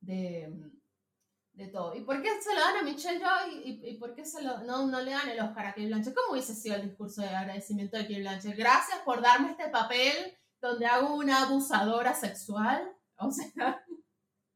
de, 0.05 1.67
todo. 1.71 1.95
¿Y 1.95 2.01
por 2.01 2.21
qué 2.21 2.29
se 2.41 2.53
lo 2.53 2.59
dan 2.59 2.77
a 2.77 2.83
Michelle 2.83 3.19
Joy 3.19 3.61
y, 3.63 3.89
y, 3.89 3.97
por 3.97 4.13
qué 4.13 4.25
se 4.25 4.43
lo, 4.43 4.59
no, 4.63 4.87
no 4.87 5.01
le 5.01 5.11
dan 5.11 5.29
el 5.29 5.39
Oscar 5.39 5.67
a 5.67 5.69
Kate 5.73 5.87
Blanchett? 5.87 6.13
¿Cómo 6.13 6.33
hubiese 6.33 6.53
sido 6.53 6.75
el 6.75 6.83
discurso 6.83 7.21
de 7.21 7.29
agradecimiento 7.29 7.97
de 7.97 8.03
Kate 8.03 8.19
Blanchett? 8.19 8.57
Gracias 8.57 8.99
por 8.99 9.21
darme 9.21 9.51
este 9.51 9.69
papel 9.69 10.13
donde 10.61 10.85
hago 10.85 11.15
una 11.15 11.43
abusadora 11.43 12.13
sexual. 12.13 12.91
O 13.17 13.31
sea, 13.31 13.83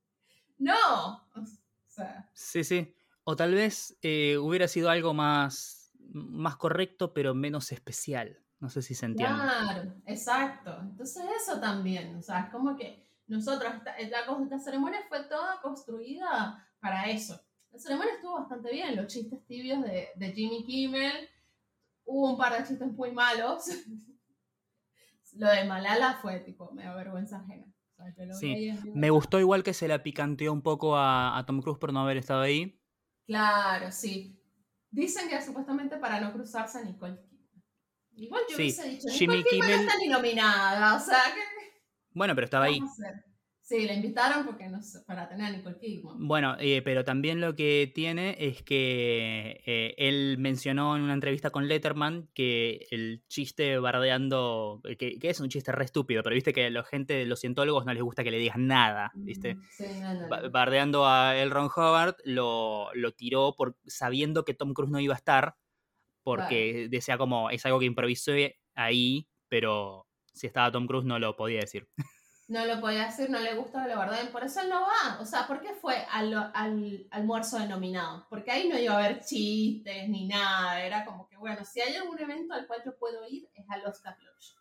no. 0.57 1.17
O 1.35 1.45
sea. 1.87 2.29
Sí, 2.33 2.63
sí. 2.63 2.93
O 3.23 3.35
tal 3.35 3.53
vez 3.53 3.97
eh, 4.01 4.37
hubiera 4.37 4.67
sido 4.67 4.89
algo 4.89 5.13
más, 5.13 5.91
más 5.99 6.57
correcto, 6.57 7.13
pero 7.13 7.33
menos 7.33 7.71
especial. 7.71 8.39
No 8.59 8.69
sé 8.69 8.81
si 8.81 8.93
se 8.93 9.05
entiende. 9.05 9.35
Claro, 9.35 9.93
exacto. 10.05 10.77
Entonces 10.81 11.23
eso 11.41 11.59
también, 11.61 12.15
o 12.17 12.21
sea, 12.21 12.41
es 12.41 12.51
como 12.51 12.75
que 12.75 13.08
nosotros, 13.29 13.71
la, 14.09 14.59
ceremonia 14.59 14.99
fue 15.07 15.23
toda 15.25 15.61
construida 15.61 16.67
para 16.79 17.09
eso. 17.09 17.39
La 17.71 17.79
ceremonia 17.79 18.15
estuvo 18.15 18.33
bastante 18.33 18.71
bien, 18.71 18.95
los 18.95 19.07
chistes 19.07 19.45
tibios 19.45 19.83
de, 19.83 20.09
de 20.15 20.31
Jimmy 20.33 20.65
Kimmel, 20.65 21.29
hubo 22.05 22.31
un 22.31 22.37
par 22.37 22.57
de 22.57 22.67
chistes 22.67 22.91
muy 22.91 23.11
malos. 23.11 23.65
Lo 25.37 25.47
de 25.47 25.63
Malala 25.63 26.17
fue 26.21 26.39
tipo, 26.39 26.71
me 26.71 26.83
da 26.83 26.95
vergüenza 26.95 27.37
ajena. 27.37 27.71
sí. 28.39 28.71
Me 28.95 29.11
gustó 29.11 29.39
igual 29.39 29.63
que 29.63 29.75
se 29.75 29.87
la 29.87 30.01
picanteó 30.01 30.51
un 30.51 30.63
poco 30.63 30.97
a, 30.97 31.37
a 31.37 31.45
Tom 31.45 31.61
Cruise 31.61 31.77
por 31.77 31.93
no 31.93 31.99
haber 31.99 32.17
estado 32.17 32.41
ahí. 32.41 32.81
Claro, 33.27 33.91
sí. 33.91 34.41
Dicen 34.89 35.29
que 35.29 35.39
supuestamente 35.39 35.97
para 35.97 36.19
no 36.19 36.33
cruzarse 36.33 36.79
a 36.79 36.83
Nicole 36.83 37.19
Kidman. 37.21 37.63
Igual 38.15 38.41
yo 38.49 38.55
hubiese 38.55 38.89
dicho, 38.89 39.07
Nicole 39.07 39.43
Kidman 39.43 39.69
no 39.69 39.75
está 39.75 39.97
ni 39.99 40.07
nominada, 40.07 40.95
o 40.95 40.99
sea, 40.99 41.21
que... 41.35 41.58
Bueno, 42.19 42.35
pero 42.35 42.43
estaba 42.43 42.65
ahí. 42.65 42.81
Sí, 43.61 43.85
la 43.85 43.93
invitaron 43.93 44.45
porque 44.45 44.67
no 44.67 44.79
para 45.07 45.29
tener 45.29 45.45
a 45.45 45.55
Nicole 45.55 45.77
Kidman. 45.79 46.27
Bueno, 46.27 46.57
eh, 46.59 46.81
pero 46.81 47.05
también 47.05 47.39
lo 47.39 47.55
que 47.55 47.89
tiene 47.95 48.35
es 48.37 48.61
que 48.61 49.61
eh, 49.65 49.95
él 49.97 50.35
mencionó 50.37 50.97
en 50.97 51.03
una 51.03 51.13
entrevista 51.13 51.49
con 51.49 51.69
Letterman 51.69 52.27
que 52.33 52.87
el 52.91 53.23
chiste 53.29 53.77
bardeando, 53.77 54.81
eh, 54.83 54.97
que, 54.97 55.17
es 55.21 55.39
un 55.39 55.47
chiste 55.47 55.71
re 55.71 55.85
estúpido, 55.85 56.21
pero 56.23 56.33
viste 56.33 56.51
que 56.51 56.65
a 56.65 56.69
la 56.69 56.83
gente, 56.83 57.25
los 57.25 57.39
cientólogos 57.39 57.85
no 57.85 57.93
les 57.93 58.03
gusta 58.03 58.25
que 58.25 58.31
le 58.31 58.39
digas 58.39 58.57
nada, 58.57 59.13
¿viste? 59.15 59.55
Mm, 59.55 59.61
sí, 59.69 59.85
Bardeando 60.51 61.07
a 61.07 61.37
el 61.37 61.51
Ron 61.51 61.69
Howard, 61.73 62.17
lo, 62.25 62.89
lo, 62.95 63.13
tiró 63.13 63.55
por, 63.55 63.77
sabiendo 63.87 64.43
que 64.43 64.55
Tom 64.55 64.73
Cruise 64.73 64.91
no 64.91 64.99
iba 64.99 65.13
a 65.13 65.17
estar, 65.17 65.55
porque 66.23 66.89
decía 66.89 67.17
como, 67.17 67.49
es 67.49 67.65
algo 67.65 67.79
que 67.79 67.85
improvisé 67.85 68.59
ahí, 68.73 69.29
pero 69.47 70.08
si 70.39 70.47
estaba 70.47 70.71
Tom 70.71 70.87
Cruise 70.87 71.05
no 71.05 71.19
lo 71.19 71.35
podía 71.35 71.59
decir. 71.59 71.87
no 72.49 72.65
lo 72.65 72.81
podía 72.81 73.05
hacer, 73.05 73.29
no 73.29 73.39
le 73.39 73.53
gusta 73.53 73.87
la 73.87 73.97
verdad, 73.97 74.31
por 74.31 74.43
eso 74.43 74.61
él 74.61 74.69
no 74.69 74.81
va. 74.81 75.19
O 75.21 75.25
sea, 75.25 75.45
¿por 75.45 75.61
qué 75.61 75.73
fue 75.73 75.95
al, 76.09 76.33
al 76.53 77.07
almuerzo 77.11 77.59
denominado? 77.59 78.25
Porque 78.29 78.51
ahí 78.51 78.67
no 78.67 78.77
iba 78.77 78.95
a 78.95 79.05
haber 79.05 79.23
chistes 79.23 80.09
ni 80.09 80.27
nada, 80.27 80.83
era 80.83 81.05
como 81.05 81.27
que, 81.27 81.37
bueno, 81.37 81.63
si 81.63 81.79
hay 81.79 81.95
algún 81.95 82.19
evento 82.19 82.53
al 82.53 82.65
cual 82.65 82.81
yo 82.83 82.97
puedo 82.97 83.27
ir, 83.29 83.47
es 83.53 83.65
al 83.69 83.85
Oscar 83.85 84.17
Lodge. 84.19 84.55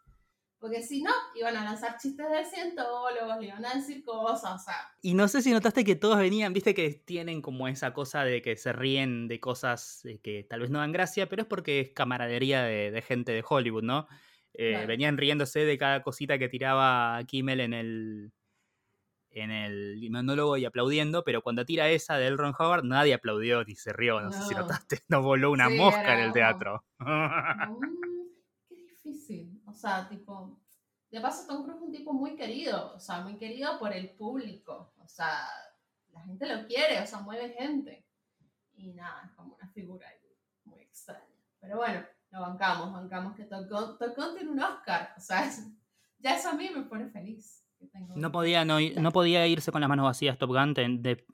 Porque 0.58 0.82
si 0.82 1.02
no, 1.02 1.12
iban 1.36 1.56
a 1.56 1.64
lanzar 1.64 1.96
chistes 1.98 2.28
de 2.28 2.44
cientólogos, 2.44 3.38
le 3.40 3.46
iban 3.46 3.64
a 3.64 3.74
decir 3.74 4.04
cosas, 4.04 4.60
o 4.60 4.64
sea. 4.64 4.74
Y 5.00 5.14
no 5.14 5.28
sé 5.28 5.40
si 5.40 5.52
notaste 5.52 5.84
que 5.84 5.94
todos 5.94 6.18
venían, 6.18 6.52
viste 6.52 6.74
que 6.74 6.90
tienen 6.90 7.40
como 7.40 7.68
esa 7.68 7.94
cosa 7.94 8.24
de 8.24 8.42
que 8.42 8.56
se 8.56 8.72
ríen 8.72 9.28
de 9.28 9.38
cosas 9.40 10.02
que 10.22 10.44
tal 10.50 10.60
vez 10.60 10.70
no 10.70 10.80
dan 10.80 10.92
gracia, 10.92 11.28
pero 11.28 11.42
es 11.42 11.48
porque 11.48 11.80
es 11.80 11.90
camaradería 11.90 12.64
de, 12.64 12.90
de 12.90 13.02
gente 13.02 13.32
de 13.32 13.44
Hollywood, 13.48 13.84
¿no? 13.84 14.08
Eh, 14.54 14.84
venían 14.86 15.16
riéndose 15.16 15.64
de 15.64 15.78
cada 15.78 16.02
cosita 16.02 16.38
que 16.38 16.48
tiraba 16.48 17.22
Kimmel 17.24 17.60
en 17.60 17.74
el, 17.74 18.32
en 19.30 19.50
el 19.50 20.10
monólogo 20.10 20.56
y 20.56 20.64
aplaudiendo, 20.64 21.22
pero 21.24 21.42
cuando 21.42 21.64
tira 21.64 21.88
esa 21.88 22.16
de 22.16 22.30
Ron 22.30 22.54
Howard, 22.58 22.84
nadie 22.84 23.14
aplaudió 23.14 23.64
ni 23.64 23.76
se 23.76 23.92
rió, 23.92 24.20
no, 24.20 24.32
sé 24.32 24.42
si 24.42 24.54
notaste, 24.54 25.00
no 25.08 25.22
voló 25.22 25.52
una 25.52 25.68
mosca 25.68 26.14
en 26.14 26.20
el 26.20 26.32
teatro. 26.32 26.84
Qué 28.68 28.76
difícil, 28.76 29.60
o 29.66 29.72
sea, 29.72 30.08
tipo, 30.08 30.58
de 31.10 31.20
paso 31.20 31.46
Tom 31.46 31.64
Cruise 31.64 31.76
es 31.76 31.82
un 31.82 31.92
tipo 31.92 32.12
muy 32.12 32.34
querido, 32.34 32.94
o 32.94 33.00
sea, 33.00 33.20
muy 33.20 33.36
querido 33.36 33.78
por 33.78 33.92
el 33.92 34.10
público, 34.10 34.92
o 34.98 35.08
sea, 35.08 35.46
la 36.12 36.20
gente 36.22 36.46
lo 36.46 36.66
quiere, 36.66 37.00
o 37.00 37.06
sea, 37.06 37.20
mueve 37.20 37.50
gente. 37.50 38.04
Y 38.74 38.92
nada, 38.92 39.22
es 39.24 39.32
como 39.32 39.54
una 39.54 39.68
figura 39.68 40.06
muy 40.64 40.80
extraña. 40.80 41.24
Pero 41.60 41.76
bueno, 41.76 42.04
lo 42.30 42.40
bancamos, 42.40 42.92
bancamos 42.92 43.34
que 43.36 43.44
Top 43.44 43.68
Gun, 43.68 44.34
tiene 44.36 44.50
un 44.50 44.60
Oscar. 44.60 45.14
O 45.16 45.20
sea, 45.20 45.50
ya 46.18 46.36
eso 46.36 46.50
a 46.50 46.54
mí 46.54 46.70
me 46.74 46.82
pone 46.82 47.08
feliz. 47.08 47.64
no 48.16 48.32
podía, 48.32 48.64
no, 48.64 48.78
no, 48.80 49.12
podía 49.12 49.46
irse 49.46 49.72
con 49.72 49.80
las 49.80 49.88
manos 49.88 50.04
vacías 50.04 50.38
Top 50.38 50.50
Gun 50.50 50.74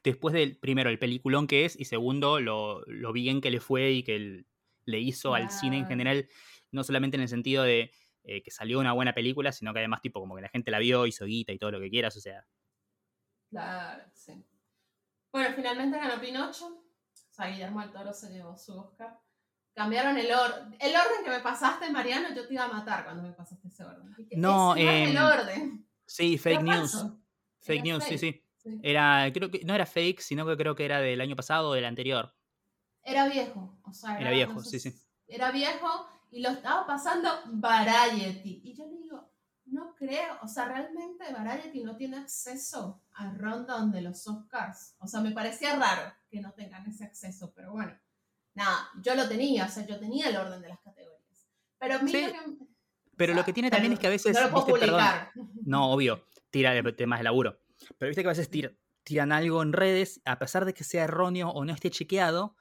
después 0.03 0.33
del, 0.35 0.59
primero, 0.59 0.91
el 0.91 0.99
peliculón 0.99 1.47
que 1.47 1.65
es, 1.65 1.79
y 1.79 1.85
segundo, 1.85 2.41
lo, 2.41 2.83
lo 2.87 3.13
bien 3.13 3.41
que 3.41 3.51
le 3.51 3.61
fue 3.61 3.93
y 3.93 4.03
que 4.03 4.45
le 4.85 5.01
hizo 5.01 5.35
al 5.35 5.51
cine 5.51 5.79
en 5.79 5.87
general, 5.87 6.29
no 6.71 6.85
solamente 6.85 7.17
en 7.17 7.23
el 7.23 7.29
sentido 7.29 7.65
de 7.65 7.91
eh, 8.25 8.43
que 8.43 8.51
salió 8.51 8.81
una 8.81 8.93
buena 8.93 9.13
película, 9.13 9.53
sino 9.53 9.73
que 9.73 9.81
además, 9.81 10.01
tipo, 10.01 10.21
como 10.21 10.37
que 10.37 10.43
la 10.43 10.49
gente 10.49 10.71
la 10.71 10.79
vio, 10.79 11.07
hizo 11.07 11.27
guita 11.27 11.53
y 11.53 11.59
todo 11.59 11.73
lo 11.73 11.81
que 11.81 11.91
quieras, 11.91 12.17
o 12.17 12.21
sea. 12.21 12.47
Claro, 13.51 14.05
sí. 14.15 14.33
Bueno, 15.31 15.55
finalmente 15.55 15.99
ganó 15.99 16.21
Pinocho. 16.21 16.67
O 16.67 17.37
sea, 17.37 17.49
Guillermo 17.49 17.81
del 17.81 17.91
Toro 17.91 18.13
se 18.13 18.33
llevó 18.33 18.57
su 18.57 18.79
Oscar. 18.79 19.19
Cambiaron 19.75 20.17
el 20.17 20.33
orden. 20.33 20.77
El 20.79 20.95
orden 20.95 21.25
que 21.25 21.31
me 21.31 21.41
pasaste, 21.41 21.91
Mariano, 21.91 22.33
yo 22.33 22.47
te 22.47 22.55
iba 22.55 22.65
a 22.65 22.69
matar 22.69 23.05
cuando 23.05 23.25
me 23.25 23.33
pasaste 23.33 23.67
ese 23.67 23.85
orden. 23.85 24.15
No, 24.37 24.77
eh, 24.77 25.11
el 25.11 25.19
orden. 25.19 25.85
Sí, 26.07 26.39
fake 26.39 26.63
news. 26.63 27.05
Fake 27.59 27.83
news, 27.83 28.05
sí, 28.05 28.19
sí, 28.19 28.43
Era, 28.83 29.31
creo 29.33 29.51
que 29.51 29.65
no 29.65 29.75
era 29.75 29.85
fake, 29.85 30.21
sino 30.21 30.47
que 30.47 30.57
creo 30.57 30.77
que 30.77 30.85
era 30.85 31.01
del 31.01 31.21
año 31.21 31.35
pasado 31.35 31.71
o 31.71 31.75
del 31.75 31.87
anterior. 31.87 32.33
Era 33.03 33.27
viejo, 33.27 33.77
o 33.83 33.93
sea, 33.93 34.19
era, 34.19 34.31
viejo, 34.31 34.63
sí, 34.63 34.79
sí. 34.79 34.95
Era 35.27 35.51
viejo 35.51 36.07
y 36.31 36.41
lo 36.41 36.51
estaba 36.51 36.87
pasando 36.87 37.29
Variety. 37.47 38.61
Y 38.65 38.75
yo 38.75 38.87
le 38.87 38.99
digo, 38.99 39.31
no 39.67 39.95
creo, 39.97 40.39
o 40.43 40.47
sea, 40.47 40.67
realmente 40.67 41.33
Variety 41.33 41.83
no 41.83 41.97
tiene 41.97 42.19
acceso 42.19 43.03
al 43.15 43.37
rundown 43.39 43.91
de 43.91 44.03
los 44.03 44.27
Oscars. 44.29 44.95
O 45.01 45.09
sea, 45.09 45.21
me 45.21 45.33
parecía 45.33 45.77
raro 45.77 46.15
que 46.31 46.41
no 46.41 46.53
tengan 46.53 46.87
ese 46.87 47.05
acceso, 47.05 47.53
pero 47.55 47.73
bueno 47.73 48.04
nada, 48.55 48.91
yo 49.03 49.15
lo 49.15 49.29
tenía, 49.29 49.67
o 49.67 49.69
sea, 49.69 49.87
yo 49.87 49.99
tenía 49.99 50.29
el 50.29 50.37
orden 50.37 50.63
de 50.63 50.69
las 50.69 50.81
categorías. 50.81 51.49
Pero 51.79 52.03
mira 52.03 52.29
que, 52.31 52.39
Pero 53.17 53.35
lo 53.35 53.45
que 53.45 53.53
tiene 53.53 53.71
también 53.71 53.93
es 53.93 53.99
que 53.99 54.07
a 54.07 54.11
veces. 54.11 54.35
No 54.35 54.49
lo 54.49 54.65
puedo 54.65 54.87
no, 55.65 55.91
obvio, 55.93 56.27
tira 56.51 56.75
temas 56.95 57.21
de 57.21 57.25
laburo. 57.25 57.61
Pero 57.99 58.09
viste 58.09 58.23
que 58.23 58.29
a 58.29 58.33
veces 58.33 58.51
tiran 59.03 59.33
algo 59.33 59.63
en 59.63 59.73
redes, 59.73 60.21
a 60.25 60.39
pesar 60.39 60.65
de 60.65 60.73
que 60.73 60.85
sea 60.85 61.05
erróneo 61.05 61.51
o 61.51 61.65
no 61.65 61.73
esté 61.73 61.91
chequeado, 61.91 62.57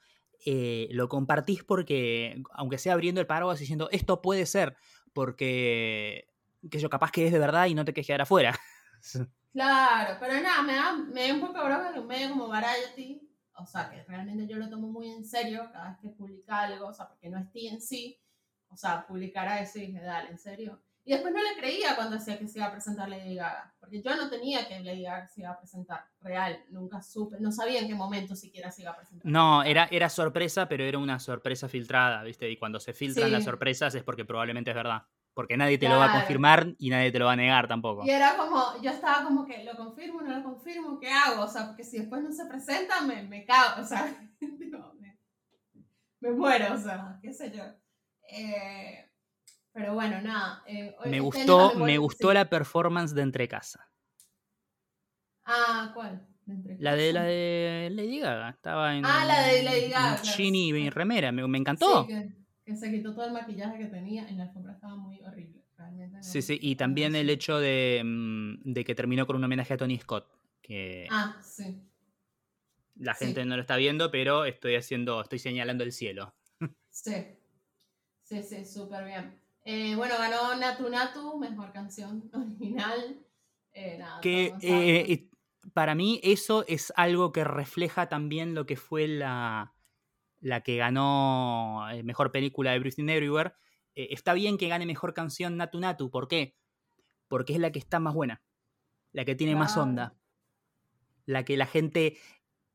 eh, 0.46 0.90
lo 0.92 1.08
compartís 1.08 1.64
porque, 1.64 2.42
aunque 2.52 2.78
sea 2.78 2.94
abriendo 2.94 3.22
el 3.22 3.28
paraguas 3.28 3.60
diciendo 3.60 3.88
esto 3.92 4.22
puede 4.22 4.46
ser, 4.46 4.76
porque 5.14 6.28
que 6.70 6.80
yo 6.80 6.90
capaz 6.90 7.12
que 7.12 7.28
es 7.28 7.32
de 7.32 7.40
verdad 7.40 7.68
y 7.68 7.76
no 7.76 7.86
te 7.86 7.94
quedes 7.94 8.08
quedar 8.08 8.22
afuera. 8.22 8.60
Claro, 9.54 10.18
pero 10.20 10.34
nada, 10.42 10.64
me 10.64 10.74
da, 10.74 10.94
me 10.94 11.28
da 11.28 11.34
un 11.36 11.40
poco 11.40 11.64
broma 11.64 11.94
que 11.94 12.00
un 12.00 12.08
medio 12.08 12.30
como 12.30 12.48
Variety 12.48 13.22
o 13.56 13.66
sea, 13.66 13.90
que 13.90 14.04
realmente 14.04 14.48
yo 14.48 14.58
lo 14.58 14.70
tomo 14.70 14.88
muy 14.88 15.12
en 15.12 15.26
serio 15.26 15.70
cada 15.72 15.90
vez 15.90 16.00
que 16.00 16.10
publica 16.10 16.62
algo, 16.62 16.88
o 16.88 16.94
sea, 16.94 17.08
porque 17.08 17.30
no 17.30 17.40
es 17.40 17.86
sí, 17.86 18.20
o 18.70 18.76
sea, 18.76 19.06
publicara 19.06 19.62
eso 19.62 19.80
y 19.80 19.88
dije, 19.88 20.02
dale, 20.02 20.30
¿en 20.30 20.40
serio? 20.40 20.82
Y 21.06 21.12
después 21.12 21.34
no 21.34 21.44
le 21.44 21.60
creía 21.60 21.96
cuando 21.96 22.16
decía 22.16 22.40
que 22.40 22.48
se 22.48 22.60
iba 22.60 22.68
a 22.68 22.72
presentar 22.72 23.10
Lady 23.10 23.36
Gaga, 23.36 23.76
porque 23.80 24.02
yo 24.02 24.16
no 24.16 24.30
tenía 24.30 24.68
que 24.68 24.80
Lady 24.80 25.04
Gaga 25.04 25.28
se 25.28 25.42
iba 25.42 25.52
a 25.52 25.58
presentar 25.60 26.06
real, 26.22 26.64
nunca 26.70 27.02
supe, 27.02 27.38
no 27.40 27.52
sabía 27.52 27.82
en 27.82 27.88
qué 27.88 27.96
momento 27.96 28.36
siquiera 28.36 28.72
se 28.72 28.84
iba 28.84 28.92
a 28.92 28.96
presentar. 28.96 29.30
No, 29.30 29.64
era, 29.64 29.88
era 29.92 30.10
sorpresa, 30.10 30.68
pero 30.70 30.86
era 30.86 30.98
una 30.98 31.20
sorpresa 31.20 31.68
filtrada, 31.68 32.24
¿viste? 32.24 32.50
Y 32.50 32.58
cuando 32.58 32.80
se 32.80 32.94
filtran 32.94 33.32
las 33.32 33.44
sorpresas 33.44 33.94
es 33.96 34.04
porque 34.04 34.24
probablemente 34.24 34.72
es 34.72 34.76
verdad 34.76 35.04
porque 35.34 35.58
nadie 35.58 35.78
te 35.78 35.90
lo 35.90 35.98
va 35.98 36.06
a 36.06 36.12
confirmar 36.12 36.76
y 36.78 36.90
nadie 36.90 37.12
te 37.12 37.20
lo 37.20 37.26
va 37.26 37.34
a 37.34 37.38
negar 37.38 37.68
tampoco. 37.68 38.06
Y 38.06 38.10
era 38.12 38.38
como, 38.38 38.82
yo 38.82 38.92
estaba 38.92 39.24
como 39.24 39.46
que, 39.46 39.64
¿lo 39.64 39.76
confirmo 39.76 40.22
no 40.22 40.38
lo 40.38 40.44
confirmo? 40.44 41.00
¿Qué 41.00 41.10
hago? 41.10 41.44
O 41.44 41.48
sea, 41.48 41.68
porque 41.68 41.84
si 41.84 41.98
después 41.98 42.22
no 42.22 42.32
se 42.32 42.46
presenta, 42.46 43.02
me, 43.02 43.24
me 43.24 43.46
cago, 43.46 43.82
o 43.82 43.86
sea, 43.86 44.06
me, 46.22 46.32
muero, 46.32 46.74
o 46.74 46.78
sea, 46.78 47.20
qué 47.22 47.34
sé 47.34 47.52
yo. 47.56 47.64
Eh, 48.30 49.10
pero 49.74 49.94
bueno, 49.94 50.22
nada. 50.22 50.64
Eh, 50.68 50.96
me 51.06 51.20
gustó, 51.20 51.76
me 51.76 51.98
gustó 51.98 52.34
la 52.34 52.50
performance 52.50 53.14
de 53.14 53.22
Entre 53.24 53.48
Casa. 53.48 53.90
Ah, 55.46 55.92
¿cuál? 55.94 56.26
la 56.78 56.96
de 56.96 57.14
la 57.14 57.24
de 57.24 57.90
Lady 57.92 58.20
Gaga. 58.20 58.50
Estaba 58.50 58.96
en. 58.96 59.06
Ah, 59.06 59.26
la 59.26 59.42
de 59.48 59.64
Lady 59.64 59.90
Gaga. 59.90 60.22
y 60.38 60.90
remera, 60.90 61.32
me, 61.32 61.48
me 61.48 61.58
encantó. 61.58 62.08
Sí, 62.08 62.16
que, 62.16 62.43
que 62.66 62.76
se 62.76 62.90
quitó 62.92 63.14
todo 63.14 63.26
el 63.26 63.34
maquillaje 63.34 63.78
que 63.78 63.86
tenía 63.88 64.28
en 64.30 64.38
la 64.38 64.44
alfombra 64.46 64.74
estaba 64.74 64.96
muy 64.96 65.22
horrible. 65.22 65.62
realmente. 65.78 66.18
no- 66.18 66.24
Sí, 66.24 66.42
sí, 66.42 66.58
y 66.62 66.76
también 66.76 67.16
el 67.16 67.30
hecho 67.30 67.60
de, 67.60 68.02
mm, 68.06 68.62
de 68.64 68.84
que 68.86 68.96
terminó 68.96 69.26
con 69.28 69.36
un 69.36 69.44
homenaje 69.44 69.74
a 69.74 69.78
Tony 69.78 69.98
Scott, 69.98 70.28
que 70.62 71.08
Ah, 71.12 71.40
sí. 71.42 71.82
la 72.96 73.14
sí. 73.14 73.26
gente 73.26 73.46
no 73.46 73.56
lo 73.56 73.62
está 73.62 73.76
viendo, 73.78 74.12
pero 74.12 74.46
estoy 74.46 74.76
haciendo, 74.76 75.22
estoy 75.22 75.40
señalando 75.40 75.84
el 75.84 75.92
cielo. 75.92 76.34
Sí. 76.90 77.14
Sí, 78.24 78.42
sí, 78.44 78.66
súper 78.66 79.06
bien. 79.06 79.40
Eh, 79.66 79.96
bueno, 79.96 80.16
ganó 80.18 80.56
Natu 80.56 80.90
Natu, 80.90 81.38
mejor 81.38 81.72
canción 81.72 82.30
original. 82.34 83.20
Eh, 83.74 83.98
nada, 84.00 84.22
Que 84.22 84.56
eh, 84.62 85.30
para 85.74 85.96
mí 85.96 86.20
eso 86.24 86.66
es 86.68 86.94
algo 86.96 87.32
que 87.32 87.44
refleja 87.44 88.10
también 88.10 88.54
lo 88.56 88.66
que 88.66 88.76
fue 88.78 89.08
la, 89.08 89.74
la 90.44 90.62
que 90.62 90.76
ganó 90.76 91.88
eh, 91.92 92.04
mejor 92.04 92.32
película 92.32 92.72
de 92.72 92.76
Everything 92.78 93.08
Everywhere. 93.08 93.54
Eh, 93.96 94.10
está 94.12 94.34
bien 94.34 94.58
que 94.58 94.68
gane 94.68 94.86
mejor 94.86 95.14
canción 95.14 95.56
Natu 95.56 95.80
Natu, 95.80 96.12
¿por 96.12 96.28
qué? 96.28 96.58
Porque 97.30 97.54
es 97.54 97.60
la 97.60 97.72
que 97.72 97.80
está 97.80 98.00
más 98.00 98.14
buena, 98.14 98.44
la 99.14 99.24
que 99.24 99.36
tiene 99.36 99.56
más 99.56 99.78
onda, 99.78 100.16
la 101.26 101.46
que 101.46 101.56
la 101.56 101.66
gente 101.66 102.18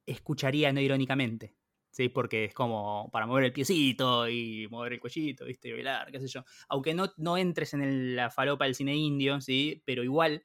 escucharía 0.06 0.72
no 0.72 0.80
irónicamente. 0.80 1.54
¿sí? 1.90 2.08
Porque 2.08 2.44
es 2.46 2.54
como 2.54 3.10
para 3.12 3.26
mover 3.26 3.44
el 3.44 3.52
piecito 3.52 4.28
y 4.28 4.66
mover 4.70 4.94
el 4.94 5.00
cuellito, 5.00 5.44
¿viste? 5.44 5.68
Y 5.68 5.72
bailar, 5.72 6.10
qué 6.10 6.20
sé 6.20 6.28
yo. 6.28 6.44
Aunque 6.68 6.94
no, 6.94 7.12
no 7.16 7.36
entres 7.36 7.74
en 7.74 7.82
el- 7.82 8.16
la 8.16 8.30
falopa 8.30 8.64
del 8.64 8.74
cine 8.74 8.94
indio, 8.94 9.40
¿sí? 9.40 9.82
Pero 9.84 10.02
igual, 10.04 10.44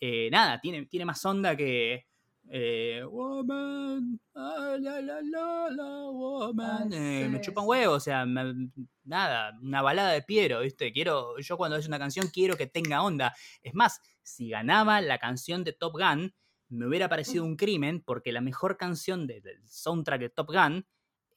eh, 0.00 0.28
nada, 0.32 0.60
tiene, 0.60 0.86
tiene 0.86 1.04
más 1.04 1.24
onda 1.24 1.56
que... 1.56 2.07
eh, 2.50 3.02
woman, 3.04 4.20
ah, 4.34 4.76
la, 4.80 5.00
la, 5.00 5.20
la, 5.22 5.68
la, 5.70 6.10
woman. 6.10 6.92
Ay, 6.92 6.98
eh, 7.24 7.28
me 7.28 7.38
sí, 7.38 7.44
chupa 7.44 7.60
un 7.60 7.66
sí. 7.66 7.70
huevo, 7.70 7.94
o 7.94 8.00
sea, 8.00 8.24
me- 8.26 8.70
nada, 9.04 9.56
una 9.62 9.82
balada 9.82 10.12
de 10.12 10.22
Piero, 10.22 10.60
¿viste? 10.60 10.92
Quiero, 10.92 11.38
yo 11.38 11.56
cuando 11.56 11.76
es 11.76 11.86
una 11.86 11.98
canción 11.98 12.28
quiero 12.32 12.56
que 12.56 12.66
tenga 12.66 13.02
onda. 13.02 13.34
Es 13.62 13.74
más, 13.74 14.00
si 14.22 14.50
ganaba 14.50 15.00
la 15.00 15.18
canción 15.18 15.64
de 15.64 15.72
Top 15.72 15.94
Gun, 15.94 16.34
me 16.70 16.86
hubiera 16.86 17.08
parecido 17.08 17.44
un 17.44 17.56
crimen 17.56 18.02
porque 18.02 18.32
la 18.32 18.40
mejor 18.40 18.76
canción 18.76 19.26
de- 19.26 19.40
del 19.40 19.66
soundtrack 19.68 20.20
de 20.20 20.30
Top 20.30 20.48
Gun 20.48 20.86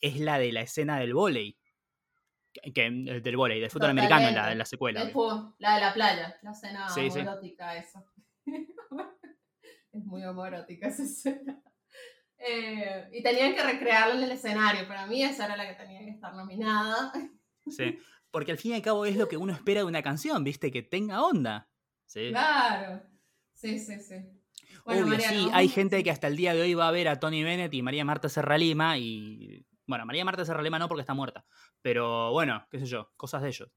es 0.02 0.20
la 0.20 0.40
de 0.40 0.52
la 0.52 0.62
escena 0.62 0.98
del 1.00 1.14
volei. 1.14 1.58
Que, 2.54 2.74
que- 2.74 2.88
eh, 2.88 3.22
del 3.22 3.38
volei, 3.38 3.62
del 3.62 3.70
fútbol 3.70 3.92
americano 3.92 4.28
en 4.28 4.36
la, 4.36 4.52
en 4.52 4.58
la 4.58 4.66
secuela. 4.66 5.02
El 5.04 5.14
la 5.60 5.76
de 5.76 5.82
la 5.82 5.94
playa, 5.94 6.38
la 6.42 6.52
escena 6.52 6.90
Sí, 6.90 7.10
sí. 7.10 7.20
esa. 7.20 8.06
es 9.94 10.04
muy 10.06 10.24
homoerótica 10.24 10.88
esa 10.88 11.04
escena. 11.04 11.62
Eh, 12.38 13.10
y 13.14 13.22
tenían 13.22 13.54
que 13.54 13.64
recrearla 13.64 14.16
en 14.16 14.24
el 14.24 14.32
escenario. 14.32 14.88
Para 14.88 15.06
mí 15.06 15.24
esa 15.24 15.46
era 15.46 15.56
la 15.56 15.68
que 15.68 15.76
tenía 15.76 16.00
que 16.00 16.10
estar 16.10 16.34
nominada. 16.34 17.14
Sí. 17.70 17.98
Porque 18.32 18.52
al 18.52 18.58
fin 18.58 18.72
y 18.72 18.76
al 18.76 18.82
cabo 18.82 19.06
es 19.06 19.18
lo 19.18 19.28
que 19.28 19.38
uno 19.38 19.54
espera 19.54 19.82
de 19.82 19.86
una 19.86 20.02
canción, 20.02 20.44
¿viste? 20.44 20.72
Que 20.72 20.82
tenga 20.82 21.22
onda. 21.22 21.70
¿sí? 22.06 22.30
Claro. 22.30 23.04
Sí, 23.54 23.78
sí, 23.78 24.00
sí. 24.00 24.16
Bueno, 24.86 25.02
Obvio, 25.02 25.08
Mariano, 25.08 25.44
sí, 25.44 25.50
hay 25.54 25.68
gente 25.68 26.02
que 26.04 26.10
hasta 26.10 26.28
el 26.28 26.38
día 26.38 26.54
de 26.54 26.62
hoy 26.62 26.74
va 26.74 26.88
a 26.88 26.92
ver 26.92 27.10
a 27.10 27.20
Tony 27.20 27.44
Bennett 27.44 27.74
y 27.74 27.82
María 27.82 28.06
Marta 28.06 28.30
Serralima 28.30 28.98
y... 28.98 29.68
Bueno, 29.86 30.06
María 30.06 30.24
Marta 30.24 30.46
Serralima 30.46 30.80
no 30.80 30.88
porque 30.88 31.02
está 31.02 31.14
muerta. 31.14 31.46
Pero 31.82 32.32
bueno, 32.32 32.66
qué 32.72 32.80
sé 32.80 32.86
yo, 32.86 33.12
cosas 33.18 33.42
de 33.42 33.50
ellos. 33.50 33.70